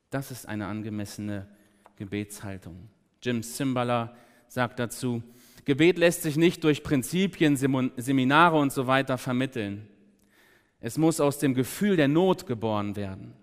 Das 0.10 0.30
ist 0.30 0.48
eine 0.48 0.68
angemessene 0.68 1.48
Gebetshaltung. 1.96 2.90
Jim 3.24 3.42
Simbala 3.42 4.16
sagt 4.48 4.78
dazu, 4.80 5.24
Gebet 5.64 5.98
lässt 5.98 6.22
sich 6.22 6.36
nicht 6.36 6.64
durch 6.64 6.84
Prinzipien, 6.84 7.56
Seminare 7.56 8.58
und 8.58 8.72
so 8.72 8.86
weiter 8.86 9.18
vermitteln. 9.18 9.88
Es 10.80 10.98
muss 10.98 11.20
aus 11.20 11.40
dem 11.40 11.56
Gefühl 11.56 11.96
der 11.96 12.10
Not 12.10 12.46
geboren 12.46 12.96
werden. 12.96 13.34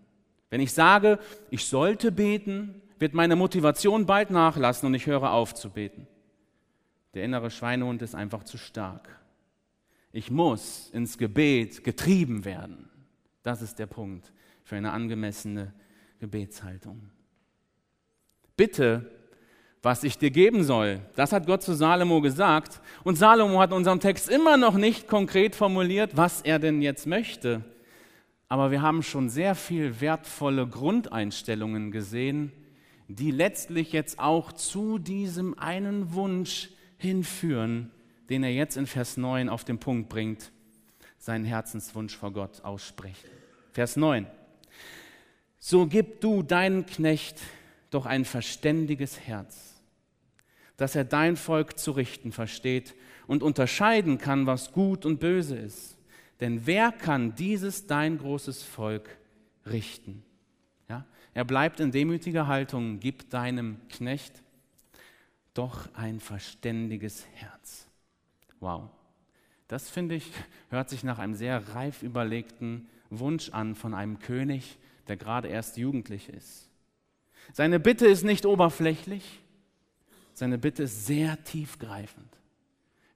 Wenn 0.51 0.61
ich 0.61 0.73
sage, 0.73 1.19
ich 1.51 1.67
sollte 1.67 2.13
beten, 2.13 2.81
wird 2.99 3.15
meine 3.15 3.35
Motivation 3.35 4.07
bald 4.07 4.31
nachlassen 4.31 4.87
und 4.87 4.95
ich 4.95 5.07
höre 5.07 5.33
auf 5.33 5.55
zu 5.55 5.71
beten. 5.71 6.07
Der 7.15 7.25
innere 7.25 7.51
Schweinehund 7.51 8.03
ist 8.03 8.15
einfach 8.15 8.45
zu 8.45 8.59
stark. 8.59 9.22
Ich 10.13 10.31
muss 10.31 10.91
ins 10.93 11.17
Gebet 11.17 11.85
getrieben 11.85 12.45
werden. 12.45 12.91
Das 13.43 13.63
ist 13.63 13.79
der 13.79 13.87
Punkt 13.87 14.33
für 14.63 14.77
eine 14.77 14.93
angemessene 14.93 15.73
Gebetshaltung. 16.21 17.11
Bitte, 18.57 19.11
was 19.83 20.05
ich 20.05 20.17
dir 20.17 20.31
geben 20.31 20.63
soll. 20.63 21.01
Das 21.17 21.33
hat 21.33 21.47
Gott 21.47 21.63
zu 21.63 21.75
Salomo 21.75 22.21
gesagt. 22.21 22.81
Und 23.03 23.17
Salomo 23.17 23.59
hat 23.59 23.71
in 23.71 23.77
unserem 23.77 23.99
Text 23.99 24.29
immer 24.29 24.57
noch 24.57 24.75
nicht 24.75 25.09
konkret 25.09 25.57
formuliert, 25.57 26.17
was 26.17 26.43
er 26.43 26.59
denn 26.59 26.83
jetzt 26.83 27.07
möchte. 27.07 27.65
Aber 28.49 28.71
wir 28.71 28.83
haben 28.83 29.03
schon 29.03 29.29
sehr 29.29 29.55
viel 29.55 30.01
wertvolle 30.01 30.69
Grundeinstellungen 30.69 31.91
gesehen, 31.91 32.53
die 33.09 33.31
letztlich 33.31 33.93
jetzt 33.93 34.19
auch 34.19 34.53
zu 34.53 34.99
diesem 34.99 35.59
einen 35.59 36.15
Wunsch 36.15 36.71
hinführen, 36.99 37.91
den 38.29 38.43
er 38.45 38.53
jetzt 38.53 38.77
in 38.77 38.87
Vers 38.87 39.17
9 39.17 39.49
auf 39.49 39.65
den 39.65 39.79
Punkt 39.79 40.09
bringt, 40.09 40.53
seinen 41.19 41.45
Herzenswunsch 41.45 42.17
vor 42.17 42.33
Gott 42.33 42.63
ausspricht. 42.63 43.25
Vers 43.73 43.97
9. 43.97 44.27
So 45.59 45.87
gib 45.87 46.21
du 46.21 46.43
deinen 46.43 46.87
Knecht 46.87 47.41
doch 47.91 48.07
ein 48.07 48.25
verständiges 48.25 49.21
Herz, 49.21 49.81
dass 50.77 50.97
er 50.97 51.05
dein 51.05 51.37
Volk 51.37 51.79
zu 51.79 51.93
richten 51.93 52.33
versteht 52.33 52.95
und 53.27 53.43
unterscheiden 53.43 54.19
kann, 54.19 54.47
was 54.47 54.73
gut 54.73 55.07
und 55.07 55.21
böse 55.21 55.57
ist. 55.57 55.97
Denn 56.41 56.67
wer 56.67 56.91
kann 56.91 57.37
dieses 57.37 57.87
dein 57.87 58.19
großes 58.19 58.65
Volk 58.65 59.17
richten? 59.65 60.25
Ja? 60.89 61.07
Er 61.35 61.45
bleibt 61.45 61.79
in 61.79 61.93
demütiger 61.93 62.49
Haltung, 62.49 62.99
gib 62.99 63.31
deinem 63.31 63.77
Knecht 63.89 64.43
doch 65.55 65.95
ein 65.95 66.19
verständiges 66.19 67.27
Herz. 67.35 67.82
Wow. 68.63 68.89
Das 69.67 69.91
finde 69.91 70.15
ich, 70.15 70.31
hört 70.71 70.89
sich 70.89 71.03
nach 71.03 71.19
einem 71.19 71.35
sehr 71.35 71.75
reif 71.75 72.05
überlegten 72.05 72.87
Wunsch 73.11 73.51
an 73.51 73.75
von 73.75 73.93
einem 73.93 74.21
König, 74.21 74.79
der 75.09 75.17
gerade 75.17 75.49
erst 75.49 75.79
jugendlich 75.79 76.29
ist. 76.29 76.69
Seine 77.53 77.81
Bitte 77.81 78.07
ist 78.07 78.23
nicht 78.23 78.47
oberflächlich, 78.47 79.41
seine 80.33 80.59
Bitte 80.59 80.85
ist 80.85 81.07
sehr 81.07 81.43
tiefgreifend. 81.43 82.29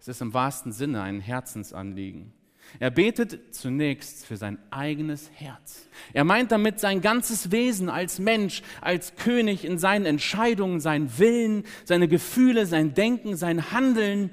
Es 0.00 0.09
ist 0.09 0.20
im 0.20 0.35
wahrsten 0.35 0.72
Sinne 0.72 1.02
ein 1.02 1.20
Herzensanliegen. 1.20 2.32
Er 2.80 2.90
betet 2.90 3.54
zunächst 3.54 4.26
für 4.26 4.37
sein 4.37 4.59
eigenes 4.72 5.30
Herz. 5.32 5.87
Er 6.12 6.24
meint 6.24 6.50
damit 6.50 6.80
sein 6.80 7.00
ganzes 7.00 7.52
Wesen 7.52 7.88
als 7.88 8.18
Mensch, 8.18 8.62
als 8.80 9.14
König 9.14 9.64
in 9.64 9.78
seinen 9.78 10.06
Entscheidungen, 10.06 10.80
seinen 10.80 11.18
Willen, 11.18 11.62
seine 11.85 12.09
Gefühle, 12.09 12.66
sein 12.66 12.94
Denken, 12.94 13.37
sein 13.37 13.70
Handeln. 13.70 14.30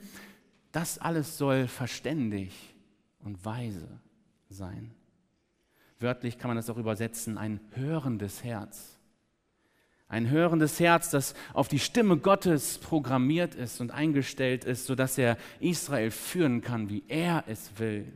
Das 0.73 0.97
alles 0.97 1.37
soll 1.37 1.67
verständig 1.67 2.51
und 3.19 3.45
weise 3.45 3.87
sein. 4.49 4.91
Wörtlich 5.99 6.37
kann 6.37 6.49
man 6.49 6.57
das 6.57 6.69
auch 6.69 6.77
übersetzen, 6.77 7.37
ein 7.37 7.61
hörendes 7.75 8.43
Herz. 8.43 8.97
Ein 10.07 10.29
hörendes 10.29 10.79
Herz, 10.79 11.11
das 11.11 11.35
auf 11.53 11.67
die 11.67 11.79
Stimme 11.79 12.17
Gottes 12.17 12.79
programmiert 12.79 13.55
ist 13.55 13.81
und 13.81 13.91
eingestellt 13.91 14.65
ist, 14.65 14.87
sodass 14.87 15.17
er 15.17 15.37
Israel 15.59 16.11
führen 16.11 16.61
kann, 16.61 16.89
wie 16.89 17.03
er 17.07 17.43
es 17.47 17.71
will. 17.77 18.11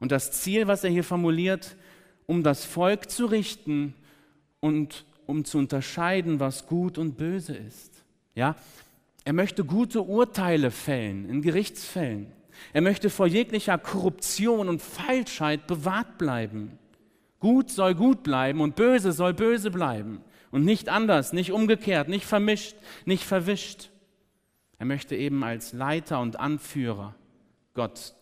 Und 0.00 0.10
das 0.10 0.32
Ziel, 0.32 0.66
was 0.66 0.82
er 0.82 0.90
hier 0.90 1.04
formuliert, 1.04 1.76
um 2.26 2.42
das 2.42 2.64
Volk 2.64 3.08
zu 3.08 3.26
richten 3.26 3.94
und 4.58 5.06
um 5.26 5.44
zu 5.44 5.58
unterscheiden, 5.58 6.40
was 6.40 6.66
gut 6.66 6.98
und 6.98 7.16
böse 7.16 7.54
ist. 7.54 8.04
Ja, 8.34 8.56
er 9.24 9.32
möchte 9.32 9.64
gute 9.64 10.02
Urteile 10.02 10.70
fällen 10.70 11.28
in 11.28 11.42
Gerichtsfällen. 11.42 12.32
Er 12.72 12.80
möchte 12.80 13.10
vor 13.10 13.26
jeglicher 13.26 13.78
Korruption 13.78 14.68
und 14.68 14.82
Falschheit 14.82 15.66
bewahrt 15.66 16.18
bleiben. 16.18 16.78
Gut 17.38 17.70
soll 17.70 17.94
gut 17.94 18.22
bleiben 18.22 18.60
und 18.60 18.76
böse 18.76 19.12
soll 19.12 19.34
böse 19.34 19.70
bleiben. 19.70 20.20
Und 20.50 20.64
nicht 20.64 20.88
anders, 20.88 21.32
nicht 21.32 21.52
umgekehrt, 21.52 22.08
nicht 22.08 22.26
vermischt, 22.26 22.76
nicht 23.04 23.24
verwischt. 23.24 23.90
Er 24.78 24.86
möchte 24.86 25.16
eben 25.16 25.42
als 25.44 25.72
Leiter 25.72 26.20
und 26.20 26.38
Anführer 26.38 27.14
Gott 27.74 28.14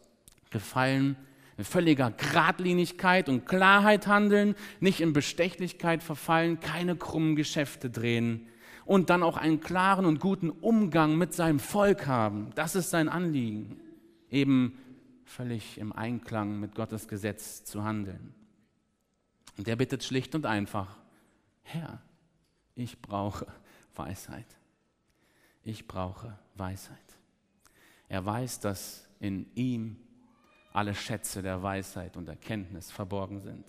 gefallen, 0.50 1.16
in 1.56 1.64
völliger 1.64 2.10
Gradlinigkeit 2.10 3.28
und 3.28 3.46
Klarheit 3.46 4.06
handeln, 4.06 4.54
nicht 4.78 5.00
in 5.00 5.12
Bestechlichkeit 5.12 6.02
verfallen, 6.02 6.60
keine 6.60 6.96
krummen 6.96 7.36
Geschäfte 7.36 7.90
drehen 7.90 8.46
und 8.90 9.08
dann 9.08 9.22
auch 9.22 9.36
einen 9.36 9.60
klaren 9.60 10.04
und 10.04 10.18
guten 10.18 10.50
Umgang 10.50 11.16
mit 11.16 11.32
seinem 11.32 11.60
Volk 11.60 12.08
haben. 12.08 12.50
Das 12.56 12.74
ist 12.74 12.90
sein 12.90 13.08
Anliegen, 13.08 13.80
eben 14.30 14.76
völlig 15.22 15.78
im 15.78 15.92
Einklang 15.92 16.58
mit 16.58 16.74
Gottes 16.74 17.06
Gesetz 17.06 17.62
zu 17.62 17.84
handeln. 17.84 18.34
Und 19.56 19.68
er 19.68 19.76
bittet 19.76 20.02
schlicht 20.02 20.34
und 20.34 20.44
einfach, 20.44 20.96
Herr, 21.62 22.02
ich 22.74 23.00
brauche 23.00 23.46
Weisheit. 23.94 24.58
Ich 25.62 25.86
brauche 25.86 26.36
Weisheit. 26.56 26.98
Er 28.08 28.26
weiß, 28.26 28.58
dass 28.58 29.08
in 29.20 29.46
ihm 29.54 29.98
alle 30.72 30.96
Schätze 30.96 31.42
der 31.42 31.62
Weisheit 31.62 32.16
und 32.16 32.28
Erkenntnis 32.28 32.90
verborgen 32.90 33.38
sind. 33.38 33.66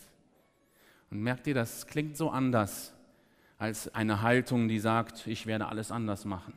Und 1.12 1.20
merkt 1.20 1.46
ihr, 1.46 1.54
das 1.54 1.86
klingt 1.86 2.18
so 2.18 2.32
anders 2.32 2.96
als 3.62 3.94
eine 3.94 4.24
Haltung, 4.24 4.68
die 4.68 4.80
sagt, 4.80 5.28
ich 5.28 5.46
werde 5.46 5.68
alles 5.68 5.92
anders 5.92 6.26
machen. 6.26 6.54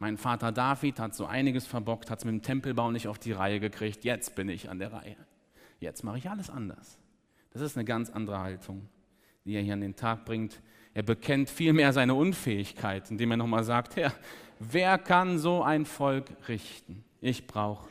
Mein 0.00 0.16
Vater 0.16 0.50
David 0.50 0.98
hat 0.98 1.14
so 1.14 1.24
einiges 1.24 1.64
verbockt, 1.64 2.10
hat 2.10 2.18
es 2.18 2.24
mit 2.24 2.34
dem 2.34 2.42
Tempelbau 2.42 2.90
nicht 2.90 3.06
auf 3.06 3.20
die 3.20 3.30
Reihe 3.30 3.60
gekriegt, 3.60 4.02
jetzt 4.02 4.34
bin 4.34 4.48
ich 4.48 4.68
an 4.68 4.80
der 4.80 4.92
Reihe. 4.92 5.14
Jetzt 5.78 6.02
mache 6.02 6.18
ich 6.18 6.28
alles 6.28 6.50
anders. 6.50 6.98
Das 7.52 7.62
ist 7.62 7.76
eine 7.76 7.84
ganz 7.84 8.10
andere 8.10 8.40
Haltung, 8.40 8.88
die 9.44 9.54
er 9.54 9.62
hier 9.62 9.74
an 9.74 9.80
den 9.80 9.94
Tag 9.94 10.24
bringt. 10.24 10.60
Er 10.92 11.04
bekennt 11.04 11.50
vielmehr 11.50 11.92
seine 11.92 12.14
Unfähigkeit, 12.14 13.08
indem 13.12 13.30
er 13.30 13.36
nochmal 13.36 13.62
sagt, 13.62 13.94
Herr, 13.94 14.12
wer 14.58 14.98
kann 14.98 15.38
so 15.38 15.62
ein 15.62 15.86
Volk 15.86 16.32
richten? 16.48 17.04
Ich 17.20 17.46
brauche 17.46 17.88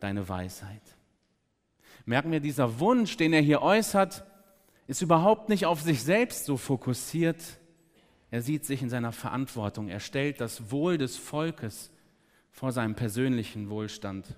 deine 0.00 0.28
Weisheit. 0.28 0.82
Merken 2.04 2.32
wir, 2.32 2.40
dieser 2.40 2.80
Wunsch, 2.80 3.16
den 3.16 3.32
er 3.32 3.42
hier 3.42 3.62
äußert, 3.62 4.24
ist 4.88 5.02
überhaupt 5.02 5.48
nicht 5.48 5.66
auf 5.66 5.80
sich 5.80 6.02
selbst 6.02 6.46
so 6.46 6.56
fokussiert. 6.56 7.60
Er 8.32 8.40
sieht 8.40 8.64
sich 8.64 8.80
in 8.80 8.88
seiner 8.88 9.12
Verantwortung. 9.12 9.88
Er 9.88 10.00
stellt 10.00 10.40
das 10.40 10.70
Wohl 10.70 10.96
des 10.96 11.18
Volkes 11.18 11.90
vor 12.50 12.72
seinem 12.72 12.94
persönlichen 12.94 13.68
Wohlstand. 13.68 14.34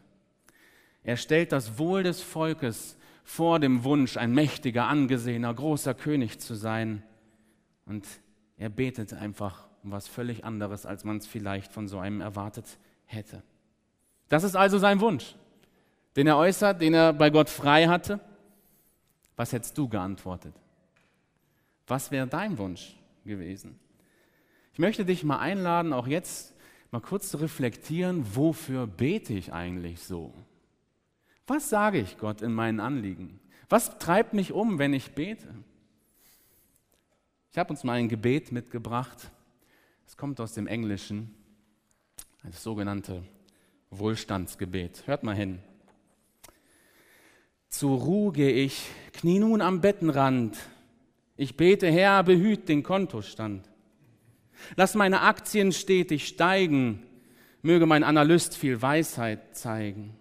Er 1.05 1.17
stellt 1.17 1.53
das 1.53 1.79
Wohl 1.79 2.03
des 2.03 2.21
Volkes 2.21 2.99
vor 3.23 3.61
dem 3.61 3.85
Wunsch, 3.85 4.17
ein 4.17 4.33
mächtiger, 4.33 4.89
angesehener, 4.89 5.55
großer 5.55 5.95
König 5.95 6.41
zu 6.41 6.57
sein. 6.57 7.05
Und 7.87 8.05
er 8.57 8.69
betet 8.69 9.15
einfach 9.15 9.69
um 9.85 9.93
was 9.93 10.09
völlig 10.09 10.45
anderes, 10.45 10.87
als 10.87 11.05
man 11.05 11.19
es 11.19 11.29
vielleicht 11.29 11.71
von 11.71 11.87
so 11.87 12.01
einem 12.01 12.21
erwartet 12.21 12.79
hätte. 13.05 13.45
Das 14.29 14.43
ist 14.43 14.57
also 14.57 14.77
sein 14.79 14.99
Wunsch, 14.99 15.37
den 16.17 16.27
er 16.27 16.37
äußert, 16.37 16.81
den 16.81 16.95
er 16.95 17.13
bei 17.13 17.31
Gott 17.31 17.49
frei 17.49 17.87
hatte. 17.87 18.19
Was 19.37 19.53
hättest 19.53 19.79
du 19.79 19.89
geantwortet? 19.89 20.55
Was 21.87 22.11
wäre 22.11 22.27
dein 22.27 22.59
Wunsch 22.59 22.97
gewesen? 23.25 23.79
Ich 24.75 24.81
möchte 24.81 25.05
dich 25.05 25.23
mal 25.23 25.39
einladen, 25.39 25.93
auch 25.93 26.09
jetzt 26.09 26.53
mal 26.91 26.99
kurz 26.99 27.31
zu 27.31 27.37
reflektieren, 27.37 28.25
wofür 28.35 28.89
bete 28.89 29.33
ich 29.33 29.53
eigentlich 29.53 30.03
so? 30.03 30.35
Was 31.47 31.71
sage 31.71 32.01
ich 32.01 32.19
Gott 32.19 32.43
in 32.43 32.53
meinen 32.53 32.81
Anliegen? 32.81 33.39
Was 33.69 33.99
treibt 33.99 34.35
mich 34.35 34.51
um, 34.51 34.81
wenn 34.81 34.93
ich 34.93 35.13
bete? 35.13 35.55
Ich 37.53 37.59
habe 37.59 37.71
uns 37.71 37.85
mal 37.85 37.93
ein 37.93 38.09
Gebet 38.09 38.51
mitgebracht. 38.51 39.31
Es 40.09 40.17
kommt 40.17 40.41
aus 40.41 40.55
dem 40.55 40.67
Englischen, 40.67 41.33
das 42.43 42.61
sogenannte 42.61 43.23
Wohlstandsgebet. 43.91 45.07
Hört 45.07 45.23
mal 45.23 45.37
hin. 45.37 45.61
Zur 47.69 48.01
Ruhe 48.01 48.33
gehe 48.33 48.51
ich, 48.51 48.91
knie 49.13 49.39
nun 49.39 49.61
am 49.61 49.81
Bettenrand. 49.81 50.59
Ich 51.37 51.57
bete, 51.57 51.89
Herr, 51.93 52.25
behüt 52.25 52.69
den 52.69 52.83
Kontostand. 52.83 53.71
Lass 54.77 54.95
meine 54.95 55.21
Aktien 55.23 55.73
stetig 55.73 56.27
steigen, 56.27 57.03
möge 57.63 57.87
mein 57.87 58.05
Analyst 58.05 58.57
viel 58.57 58.81
Weisheit 58.81 59.57
zeigen. 59.57 60.17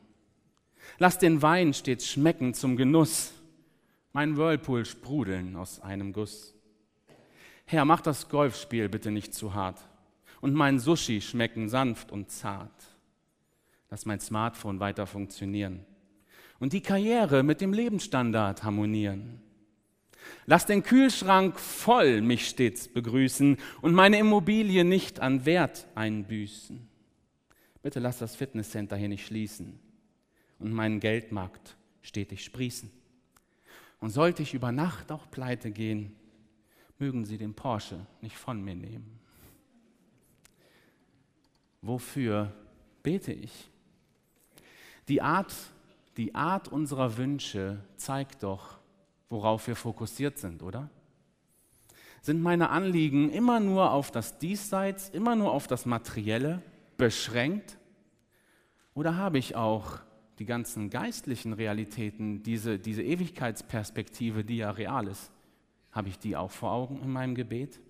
Lass 0.98 1.18
den 1.18 1.42
Wein 1.42 1.74
stets 1.74 2.08
schmecken 2.08 2.54
zum 2.54 2.78
Genuss, 2.78 3.34
mein 4.12 4.38
Whirlpool 4.38 4.86
sprudeln 4.86 5.56
aus 5.56 5.80
einem 5.82 6.14
Guss. 6.14 6.54
Herr, 7.66 7.86
mach 7.86 8.02
das 8.02 8.30
Golfspiel 8.30 8.90
bitte 8.90 9.12
nicht 9.12 9.34
zu 9.34 9.54
hart 9.54 9.80
und 10.42 10.54
mein 10.54 10.80
Sushi 10.80 11.22
schmecken 11.22 11.70
sanft 11.70 12.12
und 12.12 12.30
zart. 12.30 12.96
Lass 13.90 14.06
mein 14.06 14.20
Smartphone 14.20 14.80
weiter 14.80 15.08
funktionieren 15.08 15.86
und 16.60 16.74
die 16.74 16.82
Karriere 16.82 17.44
mit 17.44 17.62
dem 17.62 17.74
Lebensstandard 17.74 18.64
harmonieren. 18.64 19.43
Lass 20.46 20.66
den 20.66 20.84
Kühlschrank 20.84 21.60
voll 21.60 22.22
mich 22.22 22.48
stets 22.48 22.88
begrüßen 22.88 23.58
und 23.82 23.94
meine 23.94 24.20
Immobilie 24.20 24.84
nicht 24.84 25.20
an 25.20 25.46
Wert 25.46 25.88
einbüßen. 25.96 26.88
Bitte 27.82 28.00
lass 28.00 28.18
das 28.18 28.36
Fitnesscenter 28.36 28.96
hier 28.96 29.10
nicht 29.10 29.26
schließen 29.26 29.80
und 30.60 30.72
meinen 30.72 31.00
Geldmarkt 31.00 31.76
stetig 32.02 32.44
sprießen. 32.44 32.92
Und 34.00 34.10
sollte 34.10 34.44
ich 34.44 34.54
über 34.54 34.72
Nacht 34.72 35.12
auch 35.12 35.30
pleite 35.32 35.72
gehen, 35.72 36.16
mögen 37.00 37.26
Sie 37.26 37.38
den 37.38 37.54
Porsche 37.54 38.06
nicht 38.22 38.38
von 38.38 38.62
mir 38.64 38.76
nehmen. 38.76 39.20
Wofür 41.82 42.54
bete 43.02 43.34
ich? 43.34 43.70
Die 45.10 45.22
Art, 45.22 45.54
die 46.16 46.34
Art 46.34 46.70
unserer 46.70 47.18
Wünsche 47.18 47.84
zeigt 47.98 48.44
doch, 48.44 48.80
worauf 49.34 49.68
wir 49.68 49.76
fokussiert 49.76 50.38
sind, 50.38 50.62
oder? 50.62 50.90
Sind 52.22 52.42
meine 52.42 52.70
Anliegen 52.70 53.32
immer 53.32 53.60
nur 53.60 53.92
auf 53.92 54.12
das 54.12 54.38
Diesseits, 54.38 55.10
immer 55.10 55.36
nur 55.36 55.52
auf 55.52 55.68
das 55.68 55.86
Materielle 55.86 56.62
beschränkt? 56.98 57.78
Oder 58.94 59.18
habe 59.18 59.40
ich 59.40 59.56
auch 59.56 60.00
die 60.38 60.46
ganzen 60.46 60.90
geistlichen 60.92 61.52
Realitäten, 61.52 62.44
diese, 62.44 62.78
diese 62.78 63.02
Ewigkeitsperspektive, 63.02 64.46
die 64.46 64.58
ja 64.58 64.70
real 64.70 65.08
ist, 65.08 65.32
habe 65.92 66.10
ich 66.10 66.20
die 66.20 66.38
auch 66.38 66.52
vor 66.52 66.72
Augen 66.72 67.02
in 67.04 67.12
meinem 67.12 67.34
Gebet? 67.34 67.82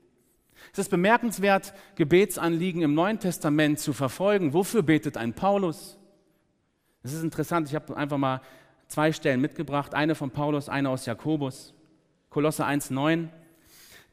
Es 0.71 0.79
ist 0.79 0.89
bemerkenswert, 0.89 1.73
Gebetsanliegen 1.95 2.81
im 2.81 2.93
Neuen 2.93 3.19
Testament 3.19 3.79
zu 3.79 3.91
verfolgen. 3.91 4.53
Wofür 4.53 4.81
betet 4.81 5.17
ein 5.17 5.33
Paulus? 5.33 5.99
Es 7.03 7.11
ist 7.11 7.21
interessant, 7.21 7.67
ich 7.67 7.75
habe 7.75 7.97
einfach 7.97 8.17
mal 8.17 8.41
zwei 8.93 9.11
Stellen 9.11 9.41
mitgebracht, 9.41 9.95
eine 9.95 10.13
von 10.13 10.29
Paulus, 10.29 10.69
eine 10.69 10.89
aus 10.89 11.07
Jakobus. 11.07 11.73
Kolosse 12.29 12.63
1,9. 12.63 13.29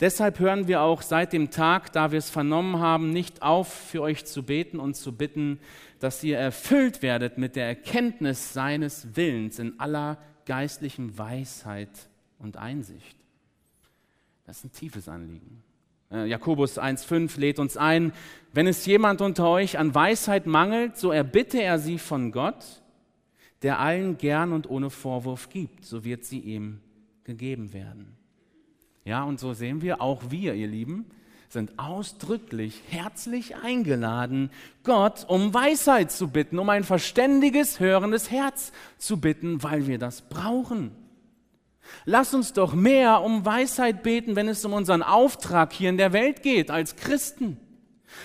Deshalb 0.01 0.39
hören 0.39 0.69
wir 0.69 0.81
auch 0.81 1.03
seit 1.03 1.35
dem 1.35 1.51
Tag, 1.51 1.93
da 1.93 2.13
wir 2.13 2.19
es 2.19 2.31
vernommen 2.31 2.79
haben, 2.79 3.11
nicht 3.11 3.43
auf, 3.43 3.71
für 3.71 4.01
euch 4.01 4.25
zu 4.25 4.43
beten 4.43 4.81
und 4.81 4.95
zu 4.95 5.15
bitten, 5.15 5.61
dass 5.99 6.25
ihr 6.25 6.39
erfüllt 6.39 7.03
werdet 7.03 7.37
mit 7.37 7.57
der 7.57 7.67
Erkenntnis 7.67 8.55
seines 8.55 9.15
Willens 9.17 9.59
in 9.59 9.79
aller 9.79 10.17
geistlichen 10.47 11.19
Weisheit 11.19 11.91
und 12.39 12.57
Einsicht. 12.57 13.19
Das 14.47 14.59
ist 14.59 14.65
ein 14.65 14.73
tiefes 14.73 15.11
Anliegen. 15.11 15.63
Äh, 16.11 16.25
Jakobus 16.25 16.79
1.5 16.79 17.39
lädt 17.39 17.59
uns 17.59 17.77
ein, 17.77 18.15
wenn 18.55 18.67
es 18.67 18.87
jemand 18.87 19.21
unter 19.21 19.47
euch 19.47 19.79
an 19.79 19.95
Weisheit 19.95 20.47
mangelt, 20.47 20.97
so 20.97 21.13
erbitte 21.13 21.63
er 21.63 21.79
sie 21.79 21.99
von 21.99 22.33
Gott, 22.33 22.81
der 23.63 23.79
allen 23.79 24.19
gern 24.19 24.53
und 24.53 24.69
ohne 24.69 24.91
Vorwurf 24.91 25.49
gibt, 25.49 25.85
so 25.85 26.05
wird 26.05 26.25
sie 26.25 26.41
ihm 26.41 26.81
gegeben 27.25 27.73
werden. 27.73 28.17
Ja, 29.05 29.25
und 29.25 29.41
so 29.41 29.53
sehen 29.53 29.83
wir, 29.83 30.01
auch 30.01 30.31
wir, 30.31 30.55
ihr 30.55 30.69
Lieben, 30.69 31.07
sind 31.49 31.79
ausdrücklich, 31.79 32.81
herzlich 32.89 33.57
eingeladen, 33.57 34.51
Gott 34.85 35.25
um 35.29 35.53
Weisheit 35.53 36.13
zu 36.13 36.29
bitten, 36.29 36.59
um 36.59 36.69
ein 36.69 36.85
verständiges, 36.85 37.81
hörendes 37.81 38.31
Herz 38.31 38.73
zu 38.99 39.21
bitten, 39.21 39.63
weil 39.63 39.87
wir 39.87 39.99
das 39.99 40.23
brauchen. 40.23 40.93
Lass 42.05 42.35
uns 42.35 42.53
doch 42.53 42.73
mehr 42.73 43.21
um 43.23 43.45
Weisheit 43.45 44.05
beten, 44.05 44.37
wenn 44.37 44.47
es 44.47 44.65
um 44.65 44.73
unseren 44.73 45.03
Auftrag 45.03 45.73
hier 45.73 45.91
in 45.91 45.97
der 45.97 46.13
Welt 46.13 46.43
geht 46.43 46.71
als 46.71 46.95
Christen. 46.95 47.57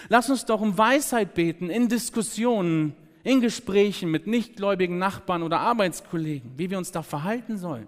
Lass 0.08 0.30
uns 0.30 0.46
doch 0.46 0.62
um 0.62 0.78
Weisheit 0.78 1.34
beten 1.34 1.70
in 1.72 1.90
Diskussionen, 1.90 2.96
in 3.26 3.42
Gesprächen 3.42 4.12
mit 4.12 4.28
nichtgläubigen 4.28 5.00
Nachbarn 5.00 5.44
oder 5.44 5.60
Arbeitskollegen, 5.60 6.52
wie 6.58 6.70
wir 6.70 6.78
uns 6.78 6.92
da 6.92 7.02
verhalten 7.02 7.58
sollen. 7.58 7.88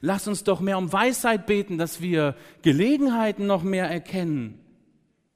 Lass 0.00 0.26
uns 0.26 0.42
doch 0.42 0.60
mehr 0.60 0.78
um 0.78 0.92
Weisheit 0.92 1.46
beten, 1.46 1.78
dass 1.78 2.00
wir 2.00 2.34
Gelegenheiten 2.62 3.46
noch 3.46 3.62
mehr 3.62 3.88
erkennen, 3.88 4.58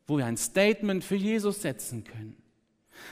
wo 0.07 0.17
wir 0.17 0.25
ein 0.25 0.39
Statement 0.39 1.05
für 1.05 1.15
Jesus 1.15 1.61
setzen 1.61 2.05
können. 2.05 2.37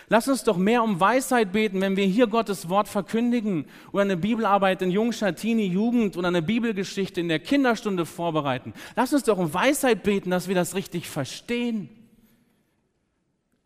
Lass 0.08 0.26
uns 0.26 0.42
doch 0.42 0.56
mehr 0.56 0.82
um 0.82 1.00
Weisheit 1.00 1.52
beten, 1.52 1.80
wenn 1.82 1.96
wir 1.96 2.06
hier 2.06 2.28
Gottes 2.28 2.70
Wort 2.70 2.88
verkündigen 2.88 3.66
oder 3.92 4.04
eine 4.04 4.16
Bibelarbeit 4.16 4.80
in 4.80 4.90
Jungschatini 4.90 5.66
Jugend 5.66 6.16
oder 6.16 6.28
eine 6.28 6.42
Bibelgeschichte 6.42 7.20
in 7.20 7.28
der 7.28 7.40
Kinderstunde 7.40 8.06
vorbereiten. 8.06 8.72
Lass 8.96 9.12
uns 9.12 9.24
doch 9.24 9.36
um 9.36 9.52
Weisheit 9.52 10.02
beten, 10.02 10.30
dass 10.30 10.48
wir 10.48 10.54
das 10.54 10.74
richtig 10.74 11.10
verstehen. 11.10 11.90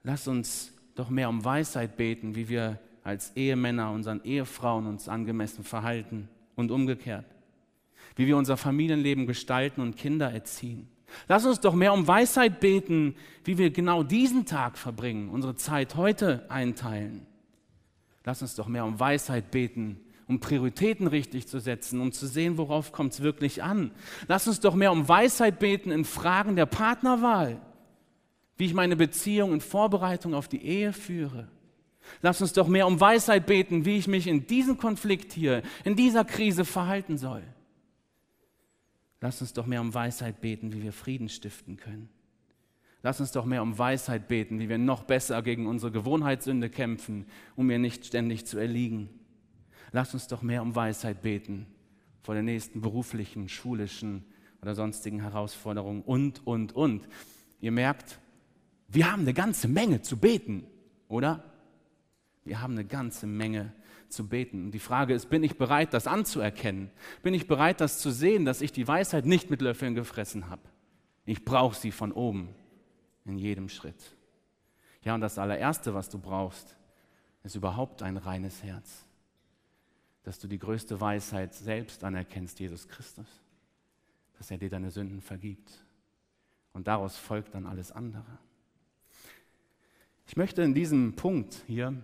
Lass 0.03 0.27
uns 0.27 0.74
doch 0.95 1.11
mehr 1.11 1.29
um 1.29 1.45
Weisheit 1.45 1.97
beten, 1.97 2.35
wie 2.35 2.49
wir 2.49 2.79
als 3.03 3.33
Ehemänner 3.37 3.91
unseren 3.91 4.23
Ehefrauen 4.25 4.87
uns 4.87 5.09
angemessen 5.09 5.65
verhalten 5.65 6.29
und 6.57 6.71
umgekehrt 6.71 7.27
wie 8.17 8.27
wir 8.27 8.37
unser 8.37 8.57
Familienleben 8.57 9.27
gestalten 9.27 9.81
und 9.81 9.97
Kinder 9.97 10.31
erziehen. 10.31 10.89
Lass 11.29 11.47
uns 11.47 11.61
doch 11.61 11.75
mehr 11.75 11.93
um 11.93 12.07
Weisheit 12.07 12.61
beten, 12.61 13.15
wie 13.45 13.59
wir 13.59 13.71
genau 13.71 14.03
diesen 14.03 14.47
Tag 14.47 14.79
verbringen, 14.79 15.29
unsere 15.29 15.55
Zeit 15.55 15.97
heute 15.97 16.51
einteilen. 16.51 17.27
Lass 18.25 18.43
uns 18.43 18.55
doch 18.55 18.69
mehr 18.69 18.85
um 18.85 18.99
Weisheit 18.99 19.51
beten, 19.51 20.01
um 20.27 20.41
Prioritäten 20.41 21.07
richtig 21.07 21.47
zu 21.47 21.61
setzen, 21.61 22.01
um 22.01 22.11
zu 22.11 22.27
sehen, 22.27 22.57
worauf 22.57 22.91
kommt 22.91 23.13
es 23.13 23.21
wirklich 23.21 23.63
an. 23.63 23.91
Lass 24.27 24.49
uns 24.49 24.61
doch 24.61 24.75
mehr 24.75 24.91
um 24.91 25.07
Weisheit 25.07 25.59
beten 25.59 25.91
in 25.91 26.05
Fragen 26.05 26.57
der 26.57 26.67
Partnerwahl, 26.67 27.61
wie 28.57 28.67
ich 28.67 28.75
meine 28.75 28.97
Beziehung 28.97 29.53
in 29.53 29.61
Vorbereitung 29.61 30.35
auf 30.35 30.49
die 30.49 30.65
Ehe 30.65 30.93
führe. 30.93 31.49
Lass 32.23 32.41
uns 32.41 32.53
doch 32.53 32.69
mehr 32.69 32.87
um 32.87 33.01
Weisheit 33.01 33.47
beten, 33.47 33.85
wie 33.85 33.97
ich 33.97 34.09
mich 34.09 34.27
in 34.27 34.47
diesem 34.47 34.79
Konflikt 34.79 35.33
hier, 35.33 35.63
in 35.85 35.97
dieser 35.97 36.25
Krise 36.25 36.65
verhalten 36.65 37.19
soll. 37.19 37.43
Lass 39.21 39.41
uns 39.41 39.55
doch 39.55 39.67
mehr 39.67 39.81
um 39.81 39.95
Weisheit 39.95 40.41
beten, 40.41 40.73
wie 40.73 40.83
wir 40.83 40.93
Frieden 40.93 41.29
stiften 41.29 41.77
können. 41.77 42.11
Lass 43.03 43.21
uns 43.21 43.33
doch 43.33 43.45
mehr 43.45 43.63
um 43.63 43.79
Weisheit 43.79 44.29
beten, 44.29 44.59
wie 44.61 44.69
wir 44.69 44.79
noch 44.79 45.05
besser 45.05 45.43
gegen 45.43 45.67
unsere 45.67 45.93
Gewohnheitssünde 45.93 46.71
kämpfen, 46.71 47.27
um 47.57 47.71
ihr 47.71 47.79
nicht 47.79 48.07
ständig 48.07 48.47
zu 48.47 48.59
erliegen. 48.59 49.09
Lass 49.93 50.15
uns 50.15 50.27
doch 50.27 50.43
mehr 50.43 50.63
um 50.63 50.75
Weisheit 50.75 51.23
beten 51.23 51.67
vor 52.23 52.35
den 52.35 52.47
nächsten 52.47 52.81
beruflichen, 52.81 53.49
schulischen 53.49 54.25
oder 54.63 54.75
sonstigen 54.75 55.21
Herausforderungen 55.21 56.03
und, 56.03 56.47
und, 56.47 56.75
und. 56.75 57.07
Ihr 57.61 57.73
merkt, 57.73 58.19
wir 58.95 59.11
haben 59.11 59.23
eine 59.23 59.35
ganze 59.35 59.69
Menge 59.69 60.03
zu 60.03 60.17
beten, 60.17 60.67
oder? 61.09 61.45
Wir 62.45 62.61
haben 62.61 62.75
eine 62.75 62.85
ganze 62.85 63.27
Menge 63.27 63.73
zu 64.09 64.29
beten. 64.29 64.67
Und 64.67 64.71
die 64.73 64.79
Frage 64.79 65.15
ist, 65.15 65.31
bin 65.31 65.43
ich 65.43 65.59
bereit, 65.59 65.93
das 65.95 66.07
anzuerkennen? 66.07 66.91
Bin 67.23 67.35
ich 67.35 67.47
bereit, 67.47 67.81
das 67.81 67.99
zu 67.99 68.11
sehen, 68.11 68.45
dass 68.45 68.61
ich 68.61 68.73
die 68.73 68.87
Weisheit 68.87 69.27
nicht 69.27 69.51
mit 69.51 69.61
Löffeln 69.61 69.95
gefressen 69.95 70.49
habe? 70.49 70.63
Ich 71.25 71.45
brauche 71.45 71.77
sie 71.77 71.91
von 71.91 72.13
oben, 72.13 72.55
in 73.25 73.39
jedem 73.39 73.69
Schritt. 73.69 74.17
Ja, 75.03 75.15
und 75.15 75.21
das 75.21 75.39
allererste, 75.39 75.95
was 75.95 76.09
du 76.09 76.19
brauchst, 76.19 76.77
ist 77.43 77.57
überhaupt 77.57 78.03
ein 78.03 78.17
reines 78.17 78.63
Herz. 78.63 79.05
Dass 80.23 80.39
du 80.39 80.49
die 80.49 80.59
größte 80.59 81.01
Weisheit 81.01 81.55
selbst 81.55 82.05
anerkennst, 82.05 82.61
Jesus 82.61 82.89
Christus. 82.89 83.27
Dass 84.39 84.51
er 84.51 84.59
dir 84.59 84.71
deine 84.71 84.91
Sünden 84.91 85.21
vergibt. 85.21 85.85
Und 86.73 86.87
daraus 86.87 87.17
folgt 87.17 87.55
dann 87.55 87.67
alles 87.67 87.93
andere. 87.93 88.39
Ich 90.27 90.37
möchte 90.37 90.63
in 90.63 90.75
diesem 90.75 91.15
Punkt 91.15 91.63
hier 91.67 91.95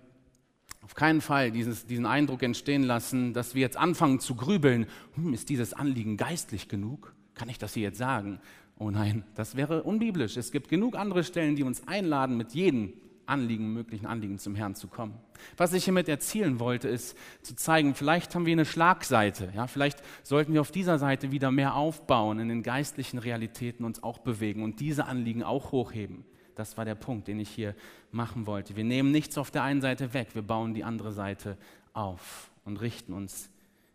auf 0.83 0.95
keinen 0.95 1.21
Fall 1.21 1.51
dieses, 1.51 1.87
diesen 1.87 2.07
Eindruck 2.07 2.43
entstehen 2.43 2.83
lassen, 2.83 3.33
dass 3.33 3.55
wir 3.55 3.61
jetzt 3.61 3.77
anfangen 3.77 4.21
zu 4.21 4.35
grübeln, 4.35 4.87
hm, 5.15 5.33
ist 5.33 5.49
dieses 5.49 5.73
Anliegen 5.73 6.17
geistlich 6.17 6.69
genug? 6.69 7.15
Kann 7.35 7.49
ich 7.49 7.59
das 7.59 7.75
hier 7.75 7.85
jetzt 7.85 7.99
sagen? 7.99 8.41
Oh 8.79 8.91
nein, 8.91 9.25
das 9.35 9.57
wäre 9.57 9.83
unbiblisch. 9.83 10.37
Es 10.37 10.53
gibt 10.53 10.69
genug 10.69 10.97
andere 10.97 11.23
Stellen, 11.23 11.55
die 11.55 11.63
uns 11.63 11.87
einladen, 11.87 12.37
mit 12.37 12.53
jedem 12.53 12.93
Anliegen, 13.27 13.73
möglichen 13.73 14.07
Anliegen 14.07 14.39
zum 14.39 14.55
Herrn 14.55 14.75
zu 14.75 14.89
kommen. 14.89 15.15
Was 15.57 15.73
ich 15.73 15.85
hiermit 15.85 16.09
erzielen 16.09 16.61
wollte, 16.61 16.89
ist 16.89 17.17
zu 17.43 17.55
zeigen, 17.55 17.95
vielleicht 17.95 18.35
haben 18.35 18.45
wir 18.45 18.53
eine 18.53 18.65
Schlagseite. 18.65 19.53
Ja, 19.55 19.67
vielleicht 19.69 20.03
sollten 20.23 20.53
wir 20.53 20.61
auf 20.61 20.73
dieser 20.73 20.99
Seite 20.99 21.31
wieder 21.31 21.51
mehr 21.51 21.77
aufbauen, 21.77 22.41
in 22.41 22.49
den 22.49 22.63
geistlichen 22.63 23.19
Realitäten 23.19 23.85
uns 23.85 24.03
auch 24.03 24.19
bewegen 24.19 24.63
und 24.63 24.81
diese 24.81 25.07
Anliegen 25.07 25.43
auch 25.43 25.73
hochheben. 25.73 26.25
Das 26.61 26.77
war 26.77 26.85
der 26.85 26.95
Punkt, 26.95 27.27
den 27.27 27.41
ich 27.41 27.49
hier 27.49 27.75
machen 28.13 28.47
wollte. 28.47 28.77
Wir 28.77 28.85
nehmen 28.85 29.11
nichts 29.11 29.39
auf 29.39 29.51
der 29.51 29.63
einen 29.63 29.81
Seite 29.81 30.13
weg, 30.13 30.35
wir 30.35 30.43
bauen 30.43 30.75
die 30.75 30.85
andere 30.85 31.11
Seite 31.11 31.57
auf 31.95 32.51
und 32.67 32.83
richten 32.83 33.15
uns 33.15 33.49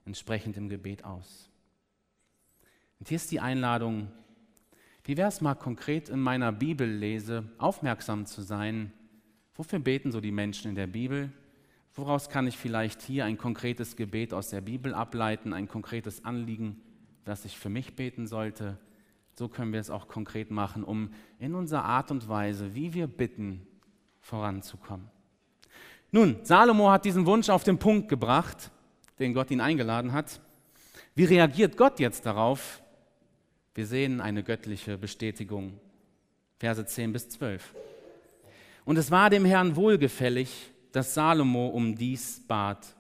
entsprechend 0.04 0.58
im 0.58 0.68
Gebet 0.68 1.06
aus. 1.06 1.52
Und 3.00 3.08
hier 3.08 3.18
ist 3.18 3.30
die 3.30 3.40
Einladung, 3.40 4.12
wie 5.04 5.16
wäre 5.16 5.30
es 5.30 5.42
mal 5.42 5.54
konkret 5.54 6.10
in 6.10 6.20
meiner 6.20 6.52
Bibellese 6.52 7.48
aufmerksam 7.60 8.26
zu 8.26 8.42
sein, 8.42 8.92
wofür 9.54 9.78
beten 9.78 10.12
so 10.12 10.20
die 10.20 10.32
Menschen 10.32 10.70
in 10.70 10.76
der 10.76 10.88
Bibel? 10.88 11.32
Woraus 11.94 12.30
kann 12.30 12.48
ich 12.48 12.58
vielleicht 12.58 13.04
hier 13.04 13.26
ein 13.26 13.38
konkretes 13.38 13.96
Gebet 13.96 14.34
aus 14.34 14.50
der 14.50 14.62
Bibel 14.62 14.96
ableiten, 14.96 15.54
ein 15.54 15.68
konkretes 15.68 16.26
Anliegen, 16.26 16.82
das 17.26 17.46
ich 17.46 17.60
für 17.60 17.70
mich 17.70 17.96
beten 17.96 18.26
sollte? 18.26 18.80
So 19.38 19.50
können 19.50 19.74
wir 19.74 19.80
es 19.80 19.90
auch 19.90 20.08
konkret 20.08 20.50
machen, 20.50 20.84
um 20.84 21.14
in 21.40 21.56
unserer 21.56 21.84
Art 21.84 22.10
und 22.10 22.28
Weise, 22.30 22.74
wie 22.74 22.94
wir 22.94 23.08
bitten, 23.08 23.68
voranzukommen. 24.22 25.10
Nun, 26.12 26.38
Salomo 26.44 26.90
hat 26.90 27.04
diesen 27.04 27.26
Wunsch 27.26 27.50
auf 27.50 27.64
den 27.64 27.78
Punkt 27.78 28.08
gebracht, 28.08 28.72
den 29.20 29.34
Gott 29.34 29.52
ihn 29.52 29.60
eingeladen 29.60 30.14
hat. 30.14 30.40
Wie 31.14 31.26
reagiert 31.26 31.76
Gott 31.76 32.00
jetzt 32.00 32.26
darauf? 32.26 32.82
Wir 33.74 33.86
sehen 33.86 34.22
eine 34.22 34.42
göttliche 34.42 34.98
Bestätigung. 34.98 35.80
Verse 36.58 36.86
10 36.86 37.12
bis 37.12 37.28
12. 37.30 37.76
Und 38.86 38.98
es 38.98 39.12
war 39.12 39.30
dem 39.30 39.44
Herrn 39.44 39.76
wohlgefällig, 39.76 40.72
dass 40.94 41.14
Salomo 41.14 41.68
um 41.68 41.96
dies 41.96 42.42
bat. 42.48 42.96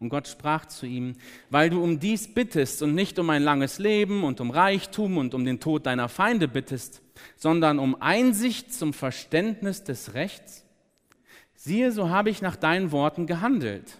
Und 0.00 0.08
Gott 0.08 0.26
sprach 0.26 0.66
zu 0.66 0.86
ihm, 0.86 1.14
weil 1.50 1.70
du 1.70 1.82
um 1.82 2.00
dies 2.00 2.32
bittest 2.32 2.82
und 2.82 2.94
nicht 2.94 3.18
um 3.18 3.30
ein 3.30 3.42
langes 3.42 3.78
Leben 3.78 4.24
und 4.24 4.40
um 4.40 4.50
Reichtum 4.50 5.18
und 5.18 5.34
um 5.34 5.44
den 5.44 5.60
Tod 5.60 5.86
deiner 5.86 6.08
Feinde 6.08 6.48
bittest, 6.48 7.00
sondern 7.36 7.78
um 7.78 8.00
Einsicht 8.00 8.72
zum 8.72 8.92
Verständnis 8.92 9.84
des 9.84 10.14
Rechts, 10.14 10.64
siehe, 11.54 11.92
so 11.92 12.10
habe 12.10 12.30
ich 12.30 12.42
nach 12.42 12.56
deinen 12.56 12.92
Worten 12.92 13.26
gehandelt. 13.26 13.98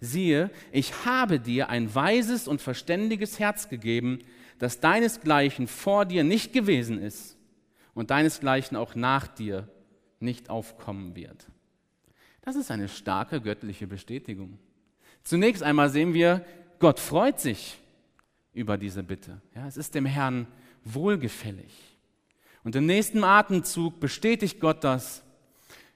Siehe, 0.00 0.50
ich 0.70 1.04
habe 1.04 1.40
dir 1.40 1.68
ein 1.68 1.94
weises 1.94 2.46
und 2.46 2.60
verständiges 2.60 3.38
Herz 3.38 3.68
gegeben, 3.68 4.20
das 4.58 4.80
deinesgleichen 4.80 5.66
vor 5.66 6.04
dir 6.04 6.24
nicht 6.24 6.52
gewesen 6.52 7.00
ist 7.00 7.36
und 7.94 8.10
deinesgleichen 8.10 8.76
auch 8.76 8.94
nach 8.94 9.26
dir 9.26 9.68
nicht 10.20 10.50
aufkommen 10.50 11.16
wird. 11.16 11.46
Das 12.42 12.56
ist 12.56 12.70
eine 12.70 12.88
starke 12.88 13.40
göttliche 13.40 13.86
Bestätigung. 13.86 14.58
Zunächst 15.24 15.62
einmal 15.62 15.88
sehen 15.88 16.14
wir, 16.14 16.44
Gott 16.78 17.00
freut 17.00 17.40
sich 17.40 17.78
über 18.52 18.76
diese 18.76 19.02
Bitte. 19.02 19.40
Ja, 19.54 19.66
es 19.66 19.76
ist 19.76 19.94
dem 19.94 20.06
Herrn 20.06 20.46
wohlgefällig. 20.84 21.72
Und 22.62 22.76
im 22.76 22.86
nächsten 22.86 23.24
Atemzug 23.24 24.00
bestätigt 24.00 24.60
Gott 24.60 24.84
das, 24.84 25.22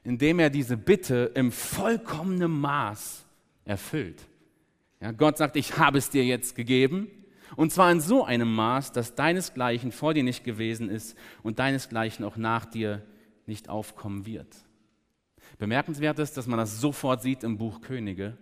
indem 0.03 0.39
er 0.39 0.51
diese 0.51 0.76
Bitte 0.76 1.31
im 1.35 1.53
vollkommenen 1.53 2.51
Maß 2.51 3.24
erfüllt. 3.64 4.26
Ja, 5.01 5.12
Gott 5.12 5.39
sagt, 5.39 5.57
ich 5.57 5.79
habe 5.79 5.99
es 5.99 6.11
dir 6.11 6.24
jetzt 6.24 6.55
gegeben. 6.57 7.09
Und 7.57 7.72
zwar 7.72 7.91
in 7.91 8.01
so 8.01 8.24
einem 8.24 8.55
Maß, 8.55 8.93
dass 8.93 9.14
deinesgleichen 9.14 9.93
vor 9.93 10.14
dir 10.14 10.22
nicht 10.22 10.45
gewesen 10.45 10.91
ist 10.91 11.16
und 11.43 11.59
deinesgleichen 11.59 12.24
auch 12.24 12.37
nach 12.37 12.64
dir 12.64 13.03
nicht 13.47 13.68
aufkommen 13.68 14.26
wird. 14.26 14.55
Bemerkenswert 15.59 16.18
ist, 16.18 16.37
dass 16.37 16.47
man 16.47 16.59
das 16.59 16.81
sofort 16.81 17.22
sieht 17.22 17.45
im 17.45 17.57
Buch 17.57 17.81
Könige. 17.81 18.37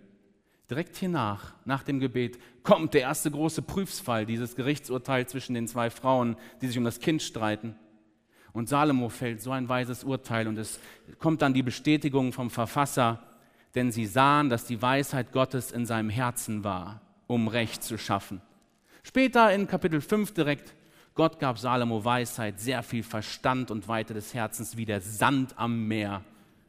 Direkt 0.69 0.97
hiernach, 0.97 1.53
nach 1.63 1.83
dem 1.83 1.99
Gebet, 1.99 2.37
kommt 2.63 2.93
der 2.93 3.01
erste 3.01 3.31
große 3.31 3.61
Prüfsfall, 3.61 4.25
dieses 4.25 4.55
Gerichtsurteil 4.55 5.25
zwischen 5.25 5.53
den 5.53 5.67
zwei 5.67 5.89
Frauen, 5.89 6.35
die 6.61 6.67
sich 6.67 6.77
um 6.77 6.83
das 6.83 6.99
Kind 6.99 7.21
streiten. 7.21 7.75
Und 8.51 8.67
Salomo 8.67 9.07
fällt 9.07 9.41
so 9.41 9.51
ein 9.51 9.69
weises 9.69 10.03
Urteil 10.03 10.47
und 10.47 10.57
es 10.57 10.79
kommt 11.19 11.41
dann 11.41 11.53
die 11.53 11.63
Bestätigung 11.63 12.33
vom 12.33 12.49
Verfasser, 12.49 13.23
denn 13.75 13.91
sie 13.91 14.05
sahen, 14.05 14.49
dass 14.49 14.65
die 14.65 14.81
Weisheit 14.81 15.31
Gottes 15.31 15.71
in 15.71 15.85
seinem 15.85 16.09
Herzen 16.09 16.63
war, 16.63 17.01
um 17.27 17.47
Recht 17.47 17.83
zu 17.83 17.97
schaffen. 17.97 18.41
Später 19.03 19.53
in 19.53 19.67
Kapitel 19.67 20.01
5 20.01 20.33
direkt, 20.33 20.73
Gott 21.13 21.39
gab 21.39 21.59
Salomo 21.59 22.03
Weisheit, 22.03 22.59
sehr 22.59 22.83
viel 22.83 23.03
Verstand 23.03 23.71
und 23.71 23.87
Weite 23.87 24.13
des 24.13 24.33
Herzens 24.33 24.75
wie 24.75 24.85
der 24.85 24.99
Sand 24.99 25.57
am 25.57 25.87
Meer, 25.87 26.23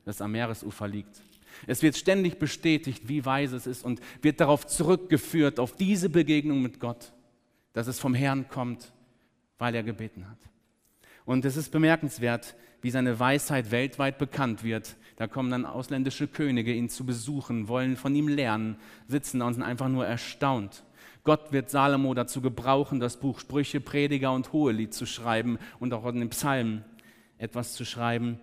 das 0.04 0.20
am 0.20 0.32
Meeresufer 0.32 0.86
liegt. 0.86 1.20
Es 1.66 1.82
wird 1.82 1.96
ständig 1.96 2.38
bestätigt, 2.38 3.08
wie 3.08 3.24
weise 3.24 3.56
es 3.56 3.66
ist 3.66 3.84
und 3.84 4.00
wird 4.22 4.40
darauf 4.40 4.66
zurückgeführt, 4.66 5.58
auf 5.58 5.76
diese 5.76 6.08
Begegnung 6.08 6.62
mit 6.62 6.80
Gott, 6.80 7.12
dass 7.72 7.86
es 7.86 7.98
vom 7.98 8.14
Herrn 8.14 8.48
kommt, 8.48 8.92
weil 9.58 9.74
er 9.74 9.82
gebeten 9.82 10.28
hat. 10.28 10.38
Und 11.24 11.44
es 11.44 11.56
ist 11.56 11.70
bemerkenswert, 11.70 12.56
wie 12.80 12.90
seine 12.90 13.18
Weisheit 13.18 13.70
weltweit 13.70 14.18
bekannt 14.18 14.62
wird. 14.62 14.96
Da 15.16 15.26
kommen 15.26 15.50
dann 15.50 15.66
ausländische 15.66 16.28
Könige, 16.28 16.72
ihn 16.72 16.88
zu 16.88 17.04
besuchen, 17.04 17.68
wollen 17.68 17.96
von 17.96 18.14
ihm 18.14 18.28
lernen, 18.28 18.76
sitzen 19.08 19.40
da 19.40 19.46
und 19.46 19.54
sind 19.54 19.62
einfach 19.62 19.88
nur 19.88 20.06
erstaunt. 20.06 20.84
Gott 21.24 21.52
wird 21.52 21.68
Salomo 21.68 22.14
dazu 22.14 22.40
gebrauchen, 22.40 23.00
das 23.00 23.18
Buch 23.18 23.40
Sprüche, 23.40 23.80
Prediger 23.80 24.32
und 24.32 24.52
Hohelied 24.52 24.94
zu 24.94 25.04
schreiben 25.04 25.58
und 25.80 25.92
auch 25.92 26.06
in 26.06 26.20
den 26.20 26.30
Psalmen 26.30 26.84
etwas 27.36 27.74
zu 27.74 27.84
schreiben. 27.84 28.40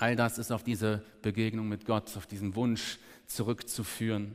All 0.00 0.16
das 0.16 0.38
ist 0.38 0.50
auf 0.50 0.62
diese 0.62 1.02
Begegnung 1.20 1.68
mit 1.68 1.84
Gott, 1.84 2.16
auf 2.16 2.26
diesen 2.26 2.54
Wunsch 2.56 2.98
zurückzuführen. 3.26 4.32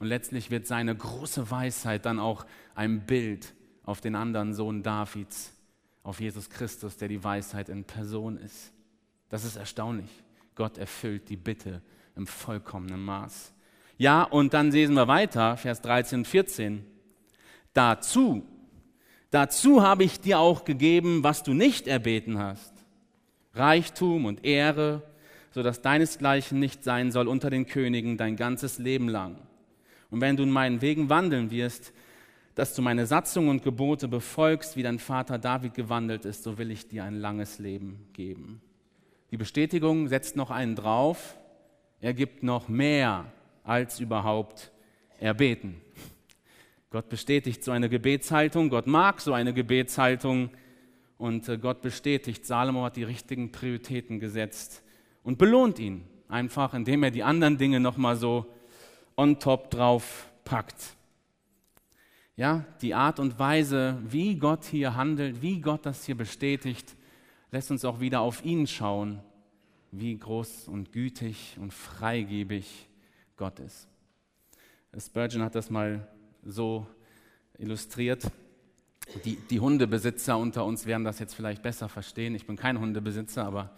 Und 0.00 0.08
letztlich 0.08 0.50
wird 0.50 0.66
seine 0.66 0.96
große 0.96 1.48
Weisheit 1.48 2.04
dann 2.06 2.18
auch 2.18 2.44
ein 2.74 3.06
Bild 3.06 3.54
auf 3.84 4.00
den 4.00 4.16
anderen 4.16 4.52
Sohn 4.52 4.82
Davids, 4.82 5.52
auf 6.02 6.20
Jesus 6.20 6.50
Christus, 6.50 6.96
der 6.96 7.06
die 7.06 7.22
Weisheit 7.22 7.68
in 7.68 7.84
Person 7.84 8.36
ist. 8.36 8.72
Das 9.28 9.44
ist 9.44 9.54
erstaunlich. 9.54 10.10
Gott 10.56 10.76
erfüllt 10.76 11.28
die 11.28 11.36
Bitte 11.36 11.82
im 12.16 12.26
vollkommenen 12.26 13.00
Maß. 13.00 13.52
Ja, 13.98 14.24
und 14.24 14.54
dann 14.54 14.72
lesen 14.72 14.96
wir 14.96 15.06
weiter, 15.06 15.56
Vers 15.56 15.82
13 15.82 16.18
und 16.18 16.26
14. 16.26 16.84
Dazu, 17.74 18.42
dazu 19.30 19.82
habe 19.82 20.02
ich 20.02 20.18
dir 20.18 20.40
auch 20.40 20.64
gegeben, 20.64 21.22
was 21.22 21.44
du 21.44 21.54
nicht 21.54 21.86
erbeten 21.86 22.38
hast. 22.38 22.75
Reichtum 23.56 24.24
und 24.24 24.44
Ehre, 24.44 25.02
so 25.50 25.62
dass 25.62 25.82
deinesgleichen 25.82 26.58
nicht 26.58 26.84
sein 26.84 27.10
soll 27.10 27.28
unter 27.28 27.50
den 27.50 27.66
Königen 27.66 28.16
dein 28.18 28.36
ganzes 28.36 28.78
Leben 28.78 29.08
lang. 29.08 29.38
Und 30.10 30.20
wenn 30.20 30.36
du 30.36 30.42
in 30.42 30.50
meinen 30.50 30.82
Wegen 30.82 31.08
wandeln 31.08 31.50
wirst, 31.50 31.92
dass 32.54 32.74
du 32.74 32.82
meine 32.82 33.06
Satzungen 33.06 33.50
und 33.50 33.62
Gebote 33.62 34.08
befolgst, 34.08 34.76
wie 34.76 34.82
dein 34.82 34.98
Vater 34.98 35.38
David 35.38 35.74
gewandelt 35.74 36.24
ist, 36.24 36.42
so 36.42 36.58
will 36.58 36.70
ich 36.70 36.88
dir 36.88 37.04
ein 37.04 37.16
langes 37.20 37.58
Leben 37.58 38.08
geben. 38.12 38.62
Die 39.30 39.36
Bestätigung 39.36 40.08
setzt 40.08 40.36
noch 40.36 40.50
einen 40.50 40.74
drauf. 40.74 41.36
Er 42.00 42.14
gibt 42.14 42.42
noch 42.42 42.68
mehr 42.68 43.26
als 43.64 44.00
überhaupt 44.00 44.72
erbeten. 45.18 45.80
Gott 46.90 47.08
bestätigt 47.08 47.64
so 47.64 47.72
eine 47.72 47.88
Gebetshaltung. 47.88 48.70
Gott 48.70 48.86
mag 48.86 49.20
so 49.20 49.32
eine 49.32 49.52
Gebetshaltung. 49.52 50.50
Und 51.18 51.48
äh, 51.48 51.58
Gott 51.58 51.80
bestätigt, 51.80 52.44
Salomo 52.44 52.84
hat 52.84 52.96
die 52.96 53.04
richtigen 53.04 53.52
Prioritäten 53.52 54.20
gesetzt 54.20 54.82
und 55.22 55.38
belohnt 55.38 55.78
ihn 55.78 56.04
einfach, 56.28 56.74
indem 56.74 57.02
er 57.02 57.10
die 57.10 57.22
anderen 57.22 57.58
Dinge 57.58 57.80
nochmal 57.80 58.16
so 58.16 58.46
on 59.16 59.38
top 59.38 59.70
drauf 59.70 60.30
packt. 60.44 60.96
Ja, 62.36 62.66
die 62.82 62.94
Art 62.94 63.18
und 63.18 63.38
Weise, 63.38 63.98
wie 64.06 64.36
Gott 64.36 64.64
hier 64.66 64.94
handelt, 64.94 65.40
wie 65.40 65.60
Gott 65.60 65.86
das 65.86 66.04
hier 66.04 66.16
bestätigt, 66.16 66.94
lässt 67.50 67.70
uns 67.70 67.84
auch 67.84 68.00
wieder 68.00 68.20
auf 68.20 68.44
ihn 68.44 68.66
schauen, 68.66 69.22
wie 69.90 70.18
groß 70.18 70.68
und 70.68 70.92
gütig 70.92 71.56
und 71.58 71.72
freigebig 71.72 72.88
Gott 73.36 73.58
ist. 73.60 73.88
Spurgeon 74.98 75.42
hat 75.42 75.54
das 75.54 75.70
mal 75.70 76.06
so 76.42 76.86
illustriert. 77.58 78.30
Die, 79.24 79.36
die, 79.36 79.60
Hundebesitzer 79.60 80.36
unter 80.36 80.64
uns 80.64 80.84
werden 80.84 81.04
das 81.04 81.20
jetzt 81.20 81.34
vielleicht 81.34 81.62
besser 81.62 81.88
verstehen. 81.88 82.34
Ich 82.34 82.44
bin 82.44 82.56
kein 82.56 82.80
Hundebesitzer, 82.80 83.44
aber 83.44 83.70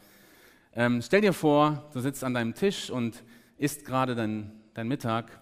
ähm, 0.75 1.03
stell 1.03 1.21
dir 1.21 1.35
vor, 1.35 1.85
du 1.93 2.01
sitzt 2.01 2.25
an 2.25 2.33
deinem 2.33 2.55
Tisch 2.55 2.91
und 2.91 3.23
isst 3.59 3.85
gerade 3.85 4.15
dein, 4.15 4.53
dein 4.73 4.89
Mittag 4.89 5.39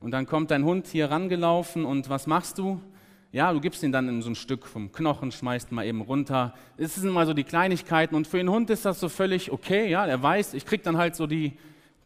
und 0.00 0.12
dann 0.12 0.24
kommt 0.24 0.50
dein 0.50 0.64
Hund 0.64 0.86
hier 0.86 1.10
rangelaufen 1.10 1.84
und 1.84 2.08
was 2.08 2.26
machst 2.26 2.56
du? 2.56 2.80
Ja, 3.30 3.52
du 3.52 3.60
gibst 3.60 3.82
ihn 3.82 3.92
dann 3.92 4.08
in 4.08 4.22
so 4.22 4.30
ein 4.30 4.34
Stück 4.34 4.66
vom 4.66 4.92
Knochen, 4.92 5.30
schmeißt 5.30 5.72
mal 5.72 5.84
eben 5.84 6.00
runter. 6.00 6.54
Es 6.78 6.94
sind 6.94 7.10
mal 7.10 7.26
so 7.26 7.34
die 7.34 7.44
Kleinigkeiten 7.44 8.14
und 8.14 8.26
für 8.26 8.38
den 8.38 8.48
Hund 8.48 8.70
ist 8.70 8.86
das 8.86 8.98
so 8.98 9.10
völlig 9.10 9.52
okay. 9.52 9.90
Ja, 9.90 10.06
er 10.06 10.22
weiß, 10.22 10.54
ich 10.54 10.64
krieg 10.64 10.82
dann 10.82 10.96
halt 10.96 11.14
so 11.14 11.26
die, 11.26 11.58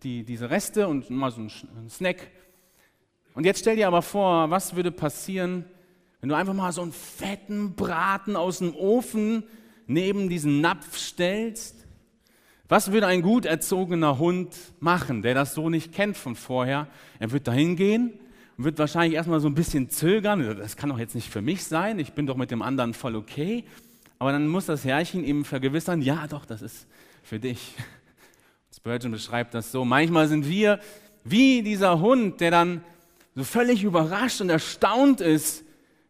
die, 0.03 0.25
diese 0.25 0.51
Reste 0.51 0.89
und 0.89 1.09
mal 1.09 1.31
so 1.31 1.43
einen 1.43 1.89
Snack. 1.89 2.33
Und 3.35 3.45
jetzt 3.45 3.61
stell 3.61 3.77
dir 3.77 3.87
aber 3.87 4.03
vor, 4.03 4.51
was 4.51 4.75
würde 4.75 4.91
passieren, 4.91 5.64
wenn 6.23 6.29
du 6.29 6.37
einfach 6.37 6.55
mal 6.55 6.70
so 6.70 6.83
einen 6.83 6.93
fetten 6.93 7.75
Braten 7.75 8.37
aus 8.37 8.59
dem 8.59 8.77
Ofen 8.77 9.43
neben 9.89 10.29
diesen 10.29 10.61
Napf 10.61 10.97
stellst? 10.97 11.85
Was 12.68 12.93
würde 12.93 13.09
ein 13.09 13.23
gut 13.23 13.45
erzogener 13.45 14.18
Hund 14.18 14.55
machen, 14.79 15.23
der 15.23 15.35
das 15.35 15.53
so 15.53 15.68
nicht 15.68 15.93
kennt 15.93 16.16
von 16.16 16.37
vorher? 16.37 16.87
Er 17.18 17.33
wird 17.33 17.49
dahin 17.49 17.75
gehen 17.75 18.12
und 18.57 18.64
wird 18.64 18.79
wahrscheinlich 18.79 19.14
erstmal 19.14 19.41
so 19.41 19.49
ein 19.49 19.57
bisschen 19.57 19.91
zögern. 19.91 20.57
Das 20.57 20.77
kann 20.77 20.91
doch 20.91 20.99
jetzt 21.01 21.16
nicht 21.16 21.29
für 21.29 21.43
mich 21.43 21.64
sein. 21.64 21.99
Ich 21.99 22.12
bin 22.12 22.29
doch 22.29 22.37
mit 22.37 22.53
dem 22.53 22.62
anderen 22.62 22.95
voll 22.95 23.16
okay. 23.16 23.64
Aber 24.20 24.31
dann 24.31 24.47
muss 24.47 24.66
das 24.66 24.85
Herrchen 24.85 25.25
ihm 25.25 25.45
vergewissern, 25.45 26.03
ja 26.03 26.29
doch, 26.29 26.45
das 26.47 26.62
ist 26.62 26.87
für 27.25 27.41
dich. 27.41 27.75
Spurgeon 28.77 29.11
beschreibt 29.11 29.55
das 29.55 29.73
so. 29.73 29.85
Manchmal 29.85 30.29
sind 30.29 30.49
wir 30.49 30.79
wie 31.25 31.62
dieser 31.62 31.99
Hund, 31.99 32.41
der 32.41 32.53
dann 32.53 32.85
so 33.35 33.43
völlig 33.43 33.83
überrascht 33.83 34.41
und 34.41 34.51
erstaunt 34.51 35.20
ist. 35.20 35.64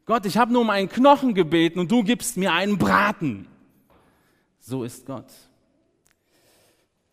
Gott, 0.04 0.26
ich 0.26 0.36
habe 0.36 0.52
nur 0.52 0.62
um 0.62 0.70
einen 0.70 0.88
Knochen 0.88 1.34
gebeten 1.34 1.78
und 1.78 1.90
du 1.90 2.02
gibst 2.02 2.36
mir 2.36 2.52
einen 2.52 2.76
Braten. 2.76 3.46
So 4.58 4.82
ist 4.84 5.06
Gott. 5.06 5.32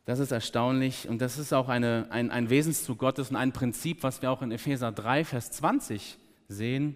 Das 0.05 0.17
ist 0.17 0.31
erstaunlich 0.31 1.07
und 1.07 1.21
das 1.21 1.37
ist 1.37 1.53
auch 1.53 1.69
eine, 1.69 2.07
ein, 2.09 2.31
ein 2.31 2.49
Wesenszug 2.49 2.97
Gottes 2.97 3.29
und 3.29 3.35
ein 3.35 3.51
Prinzip, 3.51 4.01
was 4.01 4.23
wir 4.23 4.31
auch 4.31 4.41
in 4.41 4.51
Epheser 4.51 4.91
3, 4.91 5.23
Vers 5.23 5.51
20 5.51 6.17
sehen. 6.47 6.95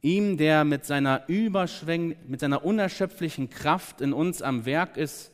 Ihm, 0.00 0.36
der 0.36 0.64
mit 0.64 0.84
seiner, 0.84 1.28
Überschwäng, 1.28 2.14
mit 2.28 2.38
seiner 2.38 2.64
unerschöpflichen 2.64 3.50
Kraft 3.50 4.00
in 4.00 4.12
uns 4.12 4.40
am 4.40 4.66
Werk 4.66 4.96
ist 4.96 5.32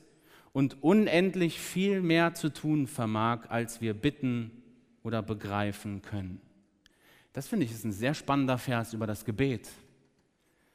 und 0.55 0.83
unendlich 0.83 1.61
viel 1.61 2.01
mehr 2.01 2.33
zu 2.33 2.49
tun 2.49 2.87
vermag, 2.87 3.51
als 3.51 3.83
wir 3.83 3.93
bitten 3.93 4.51
oder 5.03 5.21
begreifen 5.21 6.01
können. 6.01 6.41
Das 7.37 7.49
finde 7.49 7.67
ich 7.67 7.73
ist 7.73 7.85
ein 7.85 7.93
sehr 7.93 8.15
spannender 8.15 8.57
Vers 8.57 8.95
über 8.95 9.07
das 9.07 9.27
Gebet. 9.27 9.69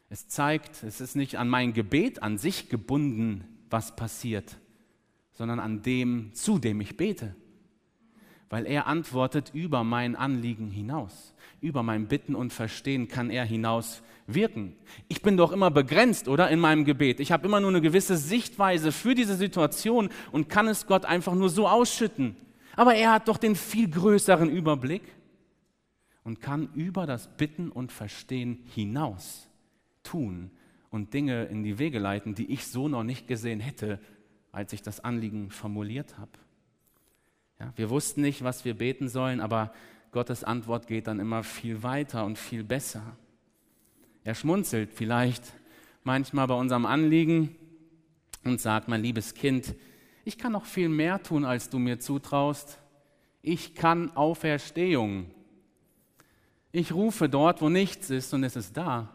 Es 0.09 0.27
zeigt, 0.27 0.83
es 0.83 1.01
ist 1.01 1.15
nicht 1.15 1.39
an 1.39 1.49
mein 1.49 1.73
Gebet 1.73 2.21
an 2.21 2.37
sich 2.37 2.69
gebunden, 2.69 3.45
was 3.71 3.95
passiert, 3.95 4.57
sondern 5.31 5.59
an 5.59 5.81
dem, 5.81 6.29
zu 6.35 6.59
dem 6.59 6.79
ich 6.79 6.97
bete. 6.97 7.35
Weil 8.51 8.67
er 8.67 8.85
antwortet 8.85 9.49
über 9.55 9.83
mein 9.83 10.15
Anliegen 10.15 10.69
hinaus. 10.69 11.33
Über 11.61 11.81
mein 11.81 12.07
Bitten 12.07 12.35
und 12.35 12.53
Verstehen 12.53 13.07
kann 13.07 13.31
er 13.31 13.43
hinaus 13.43 14.03
wirken. 14.27 14.75
Ich 15.07 15.23
bin 15.23 15.37
doch 15.37 15.53
immer 15.53 15.71
begrenzt, 15.71 16.27
oder? 16.27 16.51
In 16.51 16.59
meinem 16.59 16.85
Gebet. 16.85 17.19
Ich 17.19 17.31
habe 17.31 17.47
immer 17.47 17.59
nur 17.59 17.71
eine 17.71 17.81
gewisse 17.81 18.17
Sichtweise 18.17 18.91
für 18.91 19.15
diese 19.15 19.35
Situation 19.35 20.09
und 20.31 20.47
kann 20.47 20.67
es 20.67 20.85
Gott 20.85 21.05
einfach 21.05 21.33
nur 21.33 21.49
so 21.49 21.67
ausschütten. 21.67 22.35
Aber 22.75 22.93
er 22.93 23.13
hat 23.13 23.29
doch 23.29 23.37
den 23.37 23.55
viel 23.55 23.89
größeren 23.89 24.47
Überblick 24.47 25.01
und 26.23 26.41
kann 26.41 26.69
über 26.73 27.05
das 27.05 27.35
Bitten 27.37 27.69
und 27.71 27.91
Verstehen 27.91 28.59
hinaus 28.65 29.47
tun 30.03 30.51
und 30.89 31.13
Dinge 31.13 31.45
in 31.45 31.63
die 31.63 31.79
Wege 31.79 31.99
leiten, 31.99 32.35
die 32.35 32.51
ich 32.51 32.67
so 32.67 32.87
noch 32.87 33.03
nicht 33.03 33.27
gesehen 33.27 33.59
hätte 33.59 33.99
als 34.51 34.73
ich 34.73 34.81
das 34.81 34.99
Anliegen 34.99 35.49
formuliert 35.49 36.17
habe. 36.17 36.31
Ja, 37.59 37.71
wir 37.75 37.89
wussten 37.89 38.21
nicht, 38.21 38.43
was 38.43 38.65
wir 38.65 38.73
beten 38.73 39.07
sollen, 39.07 39.39
aber 39.39 39.73
Gottes 40.11 40.43
Antwort 40.43 40.87
geht 40.87 41.07
dann 41.07 41.19
immer 41.19 41.43
viel 41.43 41.83
weiter 41.83 42.25
und 42.25 42.37
viel 42.37 42.63
besser. 42.63 43.15
Er 44.23 44.35
schmunzelt 44.35 44.91
vielleicht 44.93 45.53
manchmal 46.03 46.47
bei 46.47 46.55
unserem 46.55 46.85
Anliegen 46.85 47.55
und 48.43 48.59
sagt, 48.59 48.87
mein 48.87 49.01
liebes 49.01 49.33
Kind, 49.33 49.75
ich 50.25 50.37
kann 50.37 50.51
noch 50.51 50.65
viel 50.65 50.89
mehr 50.89 51.23
tun, 51.23 51.45
als 51.45 51.69
du 51.69 51.79
mir 51.79 51.99
zutraust. 51.99 52.79
Ich 53.41 53.73
kann 53.73 54.15
Auferstehung. 54.15 55.31
Ich 56.71 56.93
rufe 56.93 57.27
dort, 57.27 57.61
wo 57.61 57.69
nichts 57.69 58.09
ist 58.09 58.33
und 58.33 58.43
es 58.43 58.55
ist 58.55 58.77
da. 58.77 59.09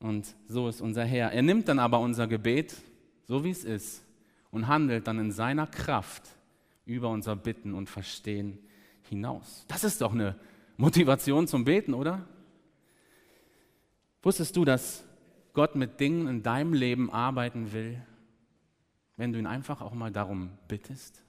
Und 0.00 0.34
so 0.46 0.68
ist 0.68 0.80
unser 0.80 1.04
Herr. 1.04 1.32
Er 1.32 1.42
nimmt 1.42 1.68
dann 1.68 1.78
aber 1.78 2.00
unser 2.00 2.26
Gebet, 2.26 2.76
so 3.26 3.44
wie 3.44 3.50
es 3.50 3.64
ist, 3.64 4.04
und 4.50 4.68
handelt 4.68 5.06
dann 5.06 5.18
in 5.18 5.32
seiner 5.32 5.66
Kraft 5.66 6.22
über 6.84 7.10
unser 7.10 7.36
Bitten 7.36 7.74
und 7.74 7.88
Verstehen 7.88 8.58
hinaus. 9.08 9.64
Das 9.68 9.84
ist 9.84 10.00
doch 10.00 10.12
eine 10.12 10.36
Motivation 10.76 11.46
zum 11.48 11.64
Beten, 11.64 11.94
oder? 11.94 12.24
Wusstest 14.22 14.56
du, 14.56 14.64
dass 14.64 15.04
Gott 15.52 15.74
mit 15.74 15.98
Dingen 16.00 16.28
in 16.28 16.42
deinem 16.42 16.72
Leben 16.72 17.10
arbeiten 17.10 17.72
will, 17.72 18.00
wenn 19.16 19.32
du 19.32 19.38
ihn 19.38 19.46
einfach 19.46 19.80
auch 19.80 19.94
mal 19.94 20.12
darum 20.12 20.50
bittest? 20.68 21.22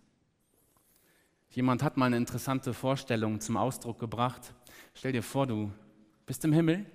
Jemand 1.49 1.81
hat 1.81 1.97
mal 1.97 2.05
eine 2.05 2.17
interessante 2.17 2.73
Vorstellung 2.73 3.39
zum 3.39 3.57
Ausdruck 3.57 3.99
gebracht. 3.99 4.53
Stell 4.99 5.13
dir 5.13 5.23
vor, 5.23 5.47
du 5.47 5.71
bist 6.25 6.43
im 6.43 6.51
Himmel, 6.51 6.85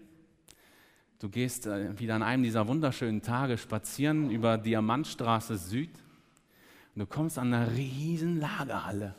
du 1.21 1.31
gehst 1.31 1.65
äh, 1.65 1.99
wieder 1.99 2.15
an 2.15 2.23
einem 2.23 2.43
dieser 2.43 2.69
wunderschönen 2.69 3.23
Tage 3.23 3.57
spazieren 3.57 4.31
über 4.31 4.59
Diamantstraße 4.59 5.57
Süd 5.57 5.89
und 6.95 7.01
du 7.01 7.07
kommst 7.07 7.39
an 7.39 7.55
einer 7.55 7.75
riesen 7.75 8.41
Lagerhalle 8.41 9.15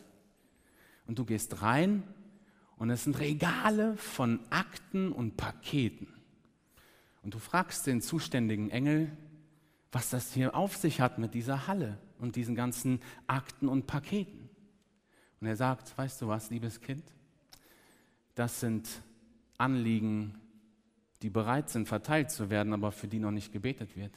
und 1.07 1.17
du 1.17 1.25
gehst 1.25 1.63
rein 1.63 2.03
und 2.77 2.91
es 2.91 3.05
sind 3.05 3.17
Regale 3.19 3.97
von 3.97 4.39
Akten 4.51 5.11
und 5.11 5.35
Paketen. 5.35 6.13
Und 7.23 7.33
du 7.33 7.39
fragst 7.39 7.87
den 7.87 8.01
zuständigen 8.01 8.69
Engel, 8.69 9.09
was 9.91 10.11
das 10.11 10.31
hier 10.31 10.53
auf 10.53 10.75
sich 10.77 11.01
hat 11.01 11.17
mit 11.17 11.33
dieser 11.33 11.65
Halle 11.65 11.97
und 12.19 12.35
diesen 12.35 12.53
ganzen 12.53 12.99
Akten 13.25 13.67
und 13.67 13.87
Paketen. 13.87 14.47
Und 15.41 15.47
er 15.47 15.55
sagt, 15.55 15.97
weißt 15.97 16.21
du 16.21 16.27
was, 16.27 16.51
liebes 16.51 16.81
Kind, 16.81 17.14
das 18.35 18.59
sind 18.59 18.87
Anliegen, 19.57 20.39
die 21.21 21.29
bereit 21.29 21.69
sind, 21.69 21.87
verteilt 21.87 22.29
zu 22.29 22.49
werden, 22.49 22.73
aber 22.73 22.91
für 22.91 23.07
die 23.07 23.19
noch 23.19 23.31
nicht 23.31 23.51
gebetet 23.51 23.95
wird. 23.95 24.13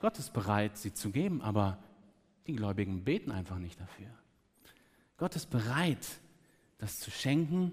Gott 0.00 0.18
ist 0.18 0.32
bereit, 0.32 0.76
sie 0.76 0.92
zu 0.92 1.10
geben, 1.10 1.40
aber 1.40 1.78
die 2.46 2.54
Gläubigen 2.54 3.02
beten 3.02 3.32
einfach 3.32 3.58
nicht 3.58 3.80
dafür. 3.80 4.06
Gott 5.16 5.34
ist 5.34 5.50
bereit, 5.50 6.06
das 6.78 6.98
zu 6.98 7.10
schenken, 7.10 7.72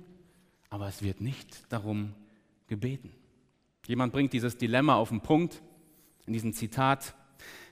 aber 0.69 0.87
es 0.87 1.03
wird 1.03 1.19
nicht 1.19 1.71
darum 1.71 2.13
gebeten. 2.67 3.11
Jemand 3.85 4.13
bringt 4.13 4.31
dieses 4.31 4.57
Dilemma 4.57 4.95
auf 4.95 5.09
den 5.09 5.21
Punkt 5.21 5.61
in 6.25 6.33
diesem 6.33 6.53
Zitat. 6.53 7.13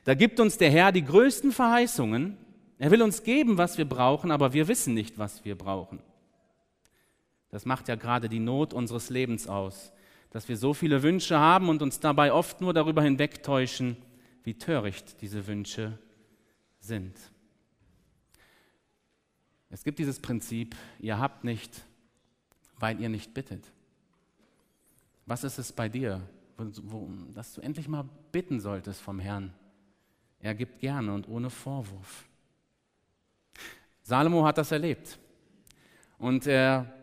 Da 0.04 0.14
gibt 0.14 0.42
uns 0.42 0.58
der 0.58 0.70
Herr 0.70 0.92
die 0.92 1.06
größten 1.06 1.54
Verheißungen. 1.54 2.38
Er 2.78 2.92
will 2.92 3.02
uns 3.02 3.24
geben, 3.24 3.58
was 3.58 3.78
wir 3.78 3.88
brauchen, 3.88 4.30
aber 4.30 4.52
wir 4.52 4.68
wissen 4.68 4.94
nicht, 4.94 5.18
was 5.18 5.46
wir 5.46 5.58
brauchen. 5.58 6.00
Das 7.52 7.66
macht 7.66 7.90
ja 7.90 7.96
gerade 7.96 8.30
die 8.30 8.40
Not 8.40 8.74
unseres 8.74 9.10
Lebens 9.10 9.48
aus, 9.48 9.92
dass 10.32 10.48
wir 10.48 10.58
so 10.58 10.74
viele 10.74 11.04
Wünsche 11.04 11.38
haben 11.38 11.70
und 11.70 11.82
uns 11.82 12.00
dabei 12.00 12.32
oft 12.32 12.62
nur 12.62 12.74
darüber 12.74 13.04
hinwegtäuschen, 13.04 13.98
wie 14.44 14.56
töricht 14.56 15.22
diese 15.22 15.46
Wünsche 15.46 16.00
sind. 16.80 17.16
Es 19.70 19.84
gibt 19.84 20.00
dieses 20.00 20.20
Prinzip, 20.20 20.76
ihr 21.00 21.20
habt 21.20 21.44
nicht, 21.44 21.86
weil 22.80 23.00
ihr 23.00 23.10
nicht 23.10 23.34
bittet. 23.34 23.72
Was 25.26 25.44
ist 25.44 25.60
es 25.60 25.72
bei 25.72 25.88
dir, 25.88 26.22
wo, 26.58 26.66
wo, 26.84 27.10
dass 27.34 27.54
du 27.54 27.62
endlich 27.62 27.88
mal 27.88 28.08
bitten 28.32 28.60
solltest 28.60 29.02
vom 29.02 29.20
Herrn? 29.20 29.54
Er 30.40 30.56
gibt 30.56 30.80
gerne 30.80 31.14
und 31.14 31.28
ohne 31.28 31.50
Vorwurf. 31.50 32.26
Salomo 34.02 34.46
hat 34.46 34.58
das 34.58 34.72
erlebt. 34.72 35.20
Und 36.18 36.48
er 36.48 37.01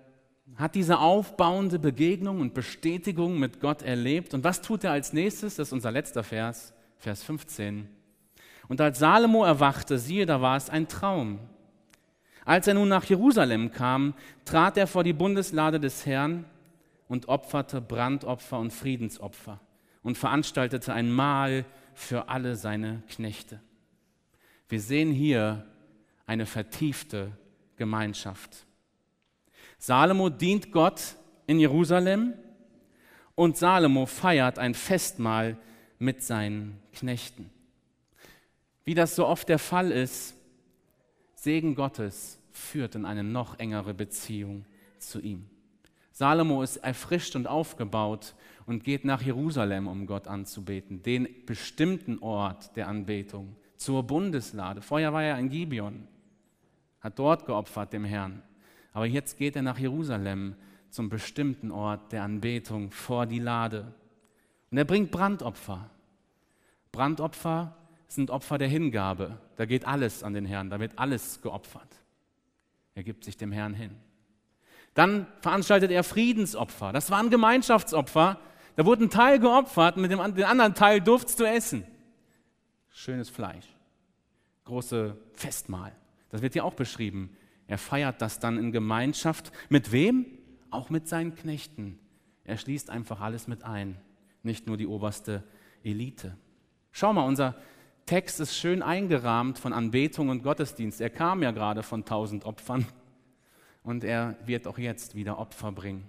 hat 0.56 0.74
diese 0.74 0.98
aufbauende 0.98 1.78
Begegnung 1.78 2.40
und 2.40 2.54
Bestätigung 2.54 3.38
mit 3.38 3.60
Gott 3.60 3.82
erlebt. 3.82 4.34
Und 4.34 4.44
was 4.44 4.60
tut 4.60 4.84
er 4.84 4.92
als 4.92 5.12
nächstes? 5.12 5.56
Das 5.56 5.68
ist 5.68 5.72
unser 5.72 5.92
letzter 5.92 6.24
Vers, 6.24 6.74
Vers 6.96 7.22
15. 7.22 7.88
Und 8.68 8.80
als 8.80 8.98
Salomo 8.98 9.44
erwachte, 9.44 9.98
siehe, 9.98 10.26
da 10.26 10.40
war 10.40 10.56
es 10.56 10.68
ein 10.68 10.88
Traum. 10.88 11.38
Als 12.44 12.66
er 12.66 12.74
nun 12.74 12.88
nach 12.88 13.04
Jerusalem 13.04 13.72
kam, 13.72 14.14
trat 14.44 14.76
er 14.76 14.86
vor 14.86 15.04
die 15.04 15.12
Bundeslade 15.12 15.78
des 15.80 16.06
Herrn 16.06 16.44
und 17.06 17.28
opferte 17.28 17.80
Brandopfer 17.80 18.58
und 18.58 18.72
Friedensopfer 18.72 19.60
und 20.02 20.16
veranstaltete 20.16 20.92
ein 20.92 21.12
Mahl 21.12 21.64
für 21.94 22.28
alle 22.28 22.56
seine 22.56 23.02
Knechte. 23.08 23.60
Wir 24.68 24.80
sehen 24.80 25.12
hier 25.12 25.66
eine 26.26 26.46
vertiefte 26.46 27.32
Gemeinschaft. 27.76 28.66
Salomo 29.78 30.28
dient 30.28 30.72
Gott 30.72 31.16
in 31.46 31.60
Jerusalem 31.60 32.34
und 33.34 33.56
Salomo 33.56 34.06
feiert 34.06 34.58
ein 34.58 34.74
Festmahl 34.74 35.56
mit 35.98 36.22
seinen 36.22 36.80
Knechten. 36.92 37.50
Wie 38.84 38.94
das 38.94 39.14
so 39.14 39.26
oft 39.26 39.48
der 39.48 39.58
Fall 39.58 39.92
ist, 39.92 40.34
Segen 41.34 41.74
Gottes 41.74 42.40
führt 42.50 42.96
in 42.96 43.04
eine 43.04 43.22
noch 43.22 43.58
engere 43.58 43.94
Beziehung 43.94 44.64
zu 44.98 45.20
ihm. 45.20 45.48
Salomo 46.10 46.64
ist 46.64 46.78
erfrischt 46.78 47.36
und 47.36 47.46
aufgebaut 47.46 48.34
und 48.66 48.82
geht 48.82 49.04
nach 49.04 49.22
Jerusalem, 49.22 49.86
um 49.86 50.06
Gott 50.06 50.26
anzubeten, 50.26 51.00
den 51.02 51.28
bestimmten 51.46 52.18
Ort 52.18 52.74
der 52.76 52.88
Anbetung, 52.88 53.54
zur 53.76 54.02
Bundeslade. 54.02 54.82
Vorher 54.82 55.12
war 55.12 55.22
er 55.22 55.38
in 55.38 55.48
Gibeon, 55.48 56.08
hat 57.00 57.18
dort 57.20 57.46
geopfert 57.46 57.92
dem 57.92 58.04
Herrn. 58.04 58.42
Aber 58.98 59.06
jetzt 59.06 59.38
geht 59.38 59.54
er 59.54 59.62
nach 59.62 59.78
Jerusalem 59.78 60.56
zum 60.90 61.08
bestimmten 61.08 61.70
Ort 61.70 62.10
der 62.10 62.24
Anbetung 62.24 62.90
vor 62.90 63.26
die 63.26 63.38
Lade. 63.38 63.94
Und 64.72 64.78
er 64.78 64.84
bringt 64.84 65.12
Brandopfer. 65.12 65.88
Brandopfer 66.90 67.76
sind 68.08 68.32
Opfer 68.32 68.58
der 68.58 68.66
Hingabe. 68.66 69.38
Da 69.54 69.66
geht 69.66 69.86
alles 69.86 70.24
an 70.24 70.34
den 70.34 70.44
Herrn, 70.46 70.68
da 70.68 70.80
wird 70.80 70.98
alles 70.98 71.40
geopfert. 71.42 71.94
Er 72.96 73.04
gibt 73.04 73.22
sich 73.22 73.36
dem 73.36 73.52
Herrn 73.52 73.72
hin. 73.72 73.92
Dann 74.94 75.28
veranstaltet 75.42 75.92
er 75.92 76.02
Friedensopfer. 76.02 76.92
Das 76.92 77.08
waren 77.12 77.30
Gemeinschaftsopfer. 77.30 78.40
Da 78.74 78.84
wurde 78.84 79.04
ein 79.04 79.10
Teil 79.10 79.38
geopfert 79.38 79.96
mit 79.96 80.10
dem 80.10 80.18
den 80.34 80.44
anderen 80.44 80.74
Teil 80.74 81.00
durftest 81.00 81.38
du 81.38 81.44
essen. 81.44 81.84
Schönes 82.90 83.30
Fleisch. 83.30 83.68
Große 84.64 85.16
Festmahl. 85.34 85.92
Das 86.30 86.42
wird 86.42 86.54
hier 86.54 86.64
auch 86.64 86.74
beschrieben. 86.74 87.30
Er 87.68 87.78
feiert 87.78 88.20
das 88.20 88.40
dann 88.40 88.58
in 88.58 88.72
Gemeinschaft. 88.72 89.52
Mit 89.68 89.92
wem? 89.92 90.26
Auch 90.70 90.90
mit 90.90 91.06
seinen 91.06 91.34
Knechten. 91.34 91.98
Er 92.44 92.56
schließt 92.56 92.90
einfach 92.90 93.20
alles 93.20 93.46
mit 93.46 93.62
ein, 93.62 94.00
nicht 94.42 94.66
nur 94.66 94.76
die 94.76 94.86
oberste 94.86 95.44
Elite. 95.84 96.36
Schau 96.90 97.12
mal, 97.12 97.26
unser 97.26 97.54
Text 98.06 98.40
ist 98.40 98.56
schön 98.56 98.82
eingerahmt 98.82 99.58
von 99.58 99.74
Anbetung 99.74 100.30
und 100.30 100.42
Gottesdienst. 100.42 101.00
Er 101.00 101.10
kam 101.10 101.42
ja 101.42 101.50
gerade 101.50 101.82
von 101.82 102.06
tausend 102.06 102.46
Opfern 102.46 102.86
und 103.82 104.02
er 104.02 104.36
wird 104.46 104.66
auch 104.66 104.78
jetzt 104.78 105.14
wieder 105.14 105.38
Opfer 105.38 105.72
bringen. 105.72 106.06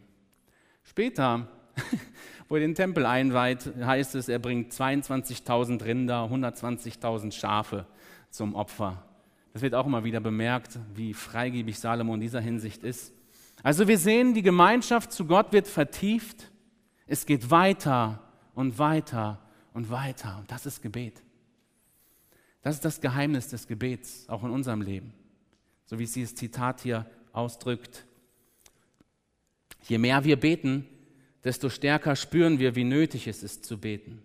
Später, 0.83 1.47
wo 2.47 2.55
er 2.55 2.61
den 2.61 2.73
Tempel 2.73 3.05
einweiht, 3.05 3.69
heißt 3.81 4.15
es, 4.15 4.29
er 4.29 4.39
bringt 4.39 4.71
22.000 4.71 5.83
Rinder, 5.83 6.23
120.000 6.31 7.33
Schafe 7.33 7.85
zum 8.29 8.55
Opfer. 8.55 9.08
Das 9.53 9.61
wird 9.61 9.73
auch 9.73 9.85
immer 9.85 10.03
wieder 10.03 10.19
bemerkt, 10.19 10.77
wie 10.93 11.13
freigebig 11.13 11.79
Salomo 11.79 12.13
in 12.13 12.21
dieser 12.21 12.41
Hinsicht 12.41 12.83
ist. 12.83 13.13
Also 13.63 13.87
wir 13.87 13.97
sehen, 13.97 14.33
die 14.33 14.41
Gemeinschaft 14.41 15.11
zu 15.11 15.25
Gott 15.25 15.51
wird 15.51 15.67
vertieft. 15.67 16.51
Es 17.07 17.25
geht 17.25 17.49
weiter 17.49 18.23
und 18.53 18.77
weiter 18.77 19.39
und 19.73 19.89
weiter. 19.89 20.37
Und 20.39 20.51
das 20.51 20.65
ist 20.65 20.81
Gebet. 20.81 21.21
Das 22.61 22.75
ist 22.75 22.85
das 22.85 23.01
Geheimnis 23.01 23.47
des 23.47 23.67
Gebets, 23.67 24.27
auch 24.29 24.43
in 24.43 24.51
unserem 24.51 24.81
Leben. 24.81 25.13
So 25.85 25.97
wie 25.97 26.03
es 26.03 26.13
dieses 26.13 26.35
Zitat 26.35 26.81
hier 26.81 27.05
ausdrückt. 27.31 28.05
Je 29.87 29.97
mehr 29.97 30.23
wir 30.23 30.39
beten, 30.39 30.85
desto 31.43 31.69
stärker 31.69 32.15
spüren 32.15 32.59
wir, 32.59 32.75
wie 32.75 32.83
nötig 32.83 33.27
es 33.27 33.43
ist 33.43 33.65
zu 33.65 33.77
beten. 33.77 34.21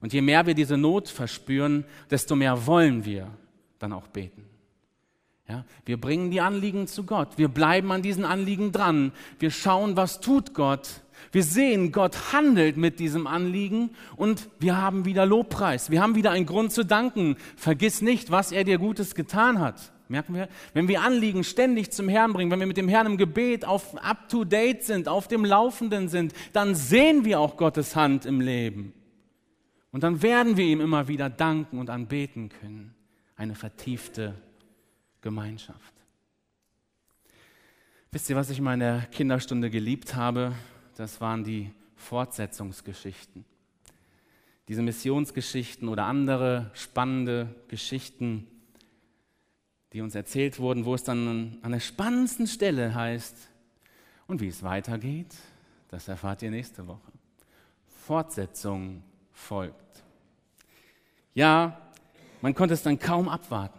Und 0.00 0.12
je 0.12 0.20
mehr 0.20 0.46
wir 0.46 0.54
diese 0.54 0.76
Not 0.76 1.08
verspüren, 1.08 1.84
desto 2.10 2.36
mehr 2.36 2.66
wollen 2.66 3.04
wir 3.04 3.30
dann 3.80 3.92
auch 3.92 4.06
beten. 4.06 4.44
Ja, 5.48 5.64
wir 5.84 6.00
bringen 6.00 6.30
die 6.30 6.40
Anliegen 6.40 6.86
zu 6.86 7.02
Gott. 7.02 7.36
Wir 7.36 7.48
bleiben 7.48 7.90
an 7.90 8.02
diesen 8.02 8.24
Anliegen 8.24 8.70
dran. 8.70 9.10
Wir 9.40 9.50
schauen, 9.50 9.96
was 9.96 10.20
tut 10.20 10.54
Gott. 10.54 11.02
Wir 11.32 11.42
sehen, 11.42 11.90
Gott 11.90 12.32
handelt 12.32 12.76
mit 12.76 13.00
diesem 13.00 13.26
Anliegen 13.26 13.90
und 14.16 14.48
wir 14.60 14.76
haben 14.76 15.04
wieder 15.04 15.26
Lobpreis. 15.26 15.90
Wir 15.90 16.00
haben 16.00 16.14
wieder 16.14 16.30
einen 16.30 16.46
Grund 16.46 16.72
zu 16.72 16.84
danken. 16.84 17.36
Vergiss 17.56 18.00
nicht, 18.00 18.30
was 18.30 18.52
er 18.52 18.62
dir 18.62 18.78
Gutes 18.78 19.16
getan 19.16 19.58
hat. 19.58 19.92
merken 20.08 20.34
wir, 20.34 20.48
wenn 20.72 20.86
wir 20.86 21.02
Anliegen 21.02 21.42
ständig 21.42 21.90
zum 21.90 22.08
Herrn 22.08 22.32
bringen, 22.32 22.52
wenn 22.52 22.60
wir 22.60 22.66
mit 22.68 22.76
dem 22.76 22.88
Herrn 22.88 23.06
im 23.06 23.16
Gebet 23.16 23.64
auf 23.64 23.96
up-to-date 23.96 24.84
sind, 24.84 25.08
auf 25.08 25.26
dem 25.26 25.44
Laufenden 25.44 26.08
sind, 26.08 26.32
dann 26.52 26.76
sehen 26.76 27.24
wir 27.24 27.40
auch 27.40 27.56
Gottes 27.56 27.96
Hand 27.96 28.24
im 28.24 28.40
Leben. 28.40 28.92
Und 29.90 30.04
dann 30.04 30.22
werden 30.22 30.56
wir 30.56 30.64
ihm 30.64 30.80
immer 30.80 31.08
wieder 31.08 31.28
danken 31.28 31.78
und 31.78 31.90
anbeten 31.90 32.50
können. 32.50 32.94
Eine 33.40 33.54
vertiefte 33.54 34.34
Gemeinschaft. 35.22 35.94
Wisst 38.10 38.28
ihr, 38.28 38.36
was 38.36 38.50
ich 38.50 38.58
in 38.58 38.64
meiner 38.64 39.00
Kinderstunde 39.06 39.70
geliebt 39.70 40.14
habe? 40.14 40.52
Das 40.94 41.22
waren 41.22 41.42
die 41.42 41.72
Fortsetzungsgeschichten. 41.96 43.46
Diese 44.68 44.82
Missionsgeschichten 44.82 45.88
oder 45.88 46.04
andere 46.04 46.70
spannende 46.74 47.54
Geschichten, 47.68 48.46
die 49.94 50.02
uns 50.02 50.14
erzählt 50.14 50.58
wurden, 50.58 50.84
wo 50.84 50.94
es 50.94 51.04
dann 51.04 51.60
an 51.62 51.72
der 51.72 51.80
spannendsten 51.80 52.46
Stelle 52.46 52.94
heißt, 52.94 53.48
und 54.26 54.42
wie 54.42 54.48
es 54.48 54.62
weitergeht, 54.62 55.34
das 55.88 56.08
erfahrt 56.08 56.42
ihr 56.42 56.50
nächste 56.50 56.86
Woche. 56.86 57.10
Fortsetzung 58.04 59.02
folgt. 59.32 60.04
Ja, 61.32 61.89
man 62.42 62.54
konnte 62.54 62.74
es 62.74 62.82
dann 62.82 62.98
kaum 62.98 63.28
abwarten. 63.28 63.78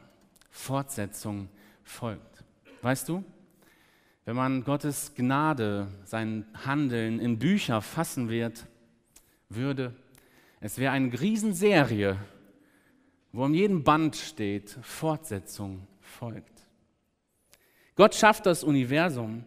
Fortsetzung 0.50 1.50
folgt. 1.84 2.44
Weißt 2.82 3.08
du, 3.10 3.24
wenn 4.26 4.36
man 4.36 4.64
Gottes 4.64 5.14
Gnade, 5.16 5.88
sein 6.04 6.46
Handeln 6.66 7.20
in 7.20 7.40
Bücher 7.40 7.82
fassen 7.82 8.30
wird, 8.30 8.66
würde, 9.50 9.96
es 10.60 10.78
wäre 10.78 10.94
eine 10.94 11.20
Riesenserie, 11.20 12.18
wo 13.32 13.46
in 13.46 13.54
jedem 13.54 13.84
Band 13.84 14.16
steht, 14.16 14.78
Fortsetzung 14.82 15.88
folgt. 16.00 16.68
Gott 17.96 18.16
schafft 18.16 18.46
das 18.46 18.64
Universum, 18.64 19.44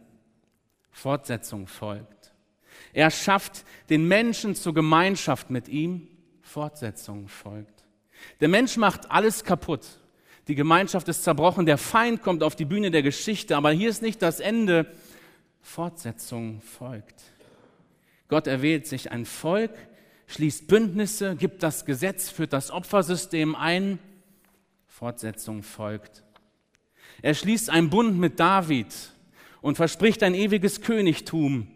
Fortsetzung 0.91 1.67
folgt. 1.67 2.33
Er 2.93 3.11
schafft 3.11 3.65
den 3.91 4.07
Menschen 4.07 4.55
zur 4.55 4.75
Gemeinschaft 4.75 5.51
mit 5.51 5.69
ihm, 5.69 6.09
Fortsetzung 6.41 7.29
folgt. 7.29 7.74
Der 8.41 8.49
Mensch 8.49 8.77
macht 8.77 9.11
alles 9.11 9.45
kaputt. 9.45 9.87
Die 10.49 10.55
Gemeinschaft 10.55 11.09
ist 11.09 11.25
zerbrochen, 11.25 11.64
der 11.64 11.79
Feind 11.79 12.22
kommt 12.22 12.43
auf 12.43 12.55
die 12.55 12.66
Bühne 12.66 12.91
der 12.91 13.03
Geschichte, 13.03 13.57
aber 13.57 13.70
hier 13.70 13.89
ist 13.89 14.03
nicht 14.03 14.20
das 14.20 14.41
Ende. 14.41 14.87
Fortsetzung 15.62 16.61
folgt. 16.61 17.22
Gott 18.29 18.47
erwählt 18.47 18.87
sich 18.87 19.11
ein 19.11 19.25
Volk, 19.25 19.72
schließt 20.27 20.66
Bündnisse, 20.66 21.37
gibt 21.37 21.62
das 21.62 21.85
Gesetz, 21.85 22.31
führt 22.31 22.53
das 22.53 22.70
Opfersystem 22.70 23.55
ein. 23.55 23.99
Fortsetzung 24.87 25.62
folgt. 25.62 26.22
Er 27.22 27.35
schließt 27.35 27.70
einen 27.70 27.91
Bund 27.91 28.18
mit 28.18 28.39
David 28.39 28.95
und 29.62 29.77
verspricht 29.77 30.22
ein 30.22 30.35
ewiges 30.35 30.83
Königtum. 30.83 31.68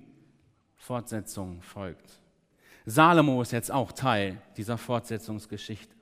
Fortsetzung 0.77 1.63
folgt. 1.63 2.21
Salomo 2.85 3.43
ist 3.43 3.53
jetzt 3.53 3.71
auch 3.71 3.93
Teil 3.93 4.41
dieser 4.57 4.79
Fortsetzungsgeschichte. 4.79 5.98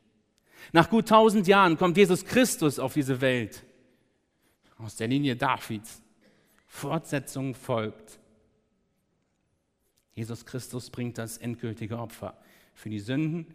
Nach 0.73 0.91
gut 0.91 1.09
tausend 1.09 1.47
Jahren 1.47 1.77
kommt 1.77 1.97
Jesus 1.97 2.25
Christus 2.25 2.79
auf 2.79 2.95
diese 2.95 3.21
Welt. 3.21 3.65
Aus 4.79 4.97
der 4.97 5.09
Linie 5.09 5.37
Davids. 5.37 6.03
Fortsetzung 6.67 7.55
folgt. 7.55 8.19
Jesus 10.13 10.45
Christus 10.45 10.91
bringt 10.91 11.19
das 11.19 11.39
endgültige 11.39 11.99
Opfer 11.99 12.37
für 12.75 12.91
die 12.91 13.01
Sünden, 13.01 13.47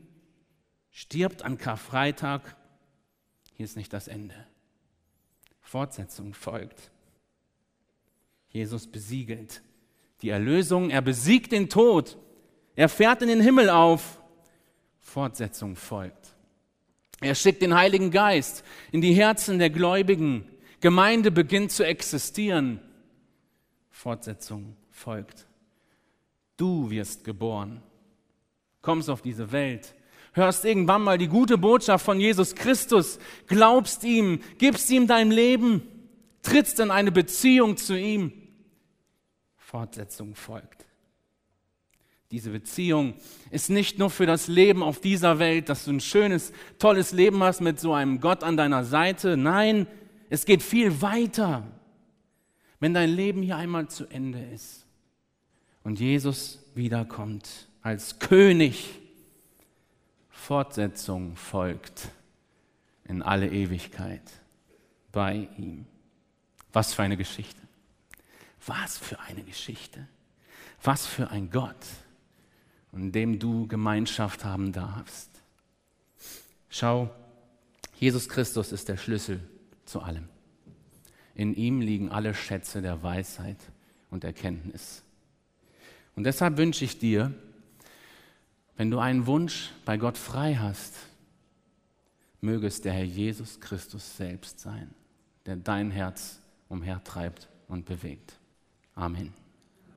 stirbt 0.91 1.43
an 1.43 1.57
Karfreitag. 1.57 2.55
Hier 3.53 3.65
ist 3.65 3.77
nicht 3.77 3.93
das 3.93 4.07
Ende. 4.07 4.35
Fortsetzung 5.59 6.33
folgt. 6.33 6.91
Jesus 8.49 8.87
besiegelt 8.87 9.61
die 10.21 10.29
Erlösung, 10.29 10.89
er 10.89 11.01
besiegt 11.01 11.51
den 11.51 11.69
Tod, 11.69 12.17
er 12.75 12.89
fährt 12.89 13.21
in 13.21 13.27
den 13.27 13.41
Himmel 13.41 13.69
auf. 13.69 14.21
Fortsetzung 14.99 15.75
folgt. 15.75 16.30
Er 17.21 17.35
schickt 17.35 17.61
den 17.61 17.75
Heiligen 17.75 18.11
Geist 18.11 18.63
in 18.91 18.99
die 19.01 19.13
Herzen 19.13 19.59
der 19.59 19.69
Gläubigen. 19.69 20.43
Gemeinde 20.81 21.31
beginnt 21.31 21.71
zu 21.71 21.85
existieren. 21.85 22.79
Fortsetzung 23.91 24.75
folgt. 24.89 25.45
Du 26.57 26.89
wirst 26.89 27.23
geboren, 27.23 27.81
kommst 28.81 29.09
auf 29.09 29.21
diese 29.21 29.51
Welt, 29.51 29.93
hörst 30.33 30.65
irgendwann 30.65 31.03
mal 31.03 31.17
die 31.17 31.27
gute 31.27 31.57
Botschaft 31.57 32.03
von 32.03 32.19
Jesus 32.19 32.55
Christus, 32.55 33.19
glaubst 33.47 34.03
ihm, 34.03 34.41
gibst 34.57 34.89
ihm 34.89 35.05
dein 35.07 35.31
Leben, 35.31 35.81
trittst 36.41 36.79
in 36.79 36.89
eine 36.89 37.11
Beziehung 37.11 37.77
zu 37.77 37.97
ihm. 37.97 38.31
Fortsetzung 39.57 40.35
folgt. 40.35 40.85
Diese 42.31 42.51
Beziehung 42.51 43.13
ist 43.49 43.69
nicht 43.69 43.99
nur 43.99 44.09
für 44.09 44.25
das 44.25 44.47
Leben 44.47 44.83
auf 44.83 45.01
dieser 45.01 45.37
Welt, 45.37 45.67
dass 45.67 45.83
du 45.83 45.91
ein 45.91 45.99
schönes, 45.99 46.53
tolles 46.79 47.11
Leben 47.11 47.43
hast 47.43 47.59
mit 47.59 47.79
so 47.79 47.93
einem 47.93 48.21
Gott 48.21 48.43
an 48.43 48.55
deiner 48.55 48.85
Seite. 48.85 49.35
Nein, 49.35 49.85
es 50.29 50.45
geht 50.45 50.63
viel 50.63 51.01
weiter. 51.01 51.67
Wenn 52.79 52.93
dein 52.93 53.09
Leben 53.09 53.41
hier 53.41 53.57
einmal 53.57 53.89
zu 53.89 54.07
Ende 54.07 54.41
ist 54.53 54.85
und 55.83 55.99
Jesus 55.99 56.63
wiederkommt 56.73 57.67
als 57.81 58.17
König, 58.19 58.89
Fortsetzung 60.29 61.35
folgt 61.35 62.09
in 63.03 63.21
alle 63.21 63.49
Ewigkeit 63.49 64.23
bei 65.11 65.49
ihm. 65.57 65.85
Was 66.71 66.93
für 66.93 67.03
eine 67.03 67.17
Geschichte. 67.17 67.61
Was 68.65 68.97
für 68.97 69.19
eine 69.19 69.43
Geschichte. 69.43 70.07
Was 70.81 71.05
für 71.05 71.29
ein 71.29 71.49
Gott 71.51 71.75
in 72.93 73.11
dem 73.11 73.39
du 73.39 73.67
Gemeinschaft 73.67 74.43
haben 74.43 74.71
darfst. 74.71 75.29
Schau, 76.69 77.09
Jesus 77.97 78.27
Christus 78.29 78.71
ist 78.71 78.89
der 78.89 78.97
Schlüssel 78.97 79.39
zu 79.85 80.01
allem. 80.01 80.27
In 81.35 81.53
ihm 81.53 81.81
liegen 81.81 82.09
alle 82.09 82.33
Schätze 82.33 82.81
der 82.81 83.03
Weisheit 83.03 83.57
und 84.09 84.23
Erkenntnis. 84.23 85.03
Und 86.15 86.25
deshalb 86.25 86.57
wünsche 86.57 86.83
ich 86.83 86.99
dir, 86.99 87.33
wenn 88.75 88.91
du 88.91 88.99
einen 88.99 89.27
Wunsch 89.27 89.71
bei 89.85 89.97
Gott 89.97 90.17
frei 90.17 90.55
hast, 90.55 90.95
möge 92.41 92.67
es 92.67 92.81
der 92.81 92.93
Herr 92.93 93.03
Jesus 93.03 93.59
Christus 93.59 94.17
selbst 94.17 94.59
sein, 94.59 94.93
der 95.45 95.55
dein 95.55 95.91
Herz 95.91 96.39
umhertreibt 96.67 97.47
und 97.67 97.85
bewegt. 97.85 98.33
Amen. 98.95 99.40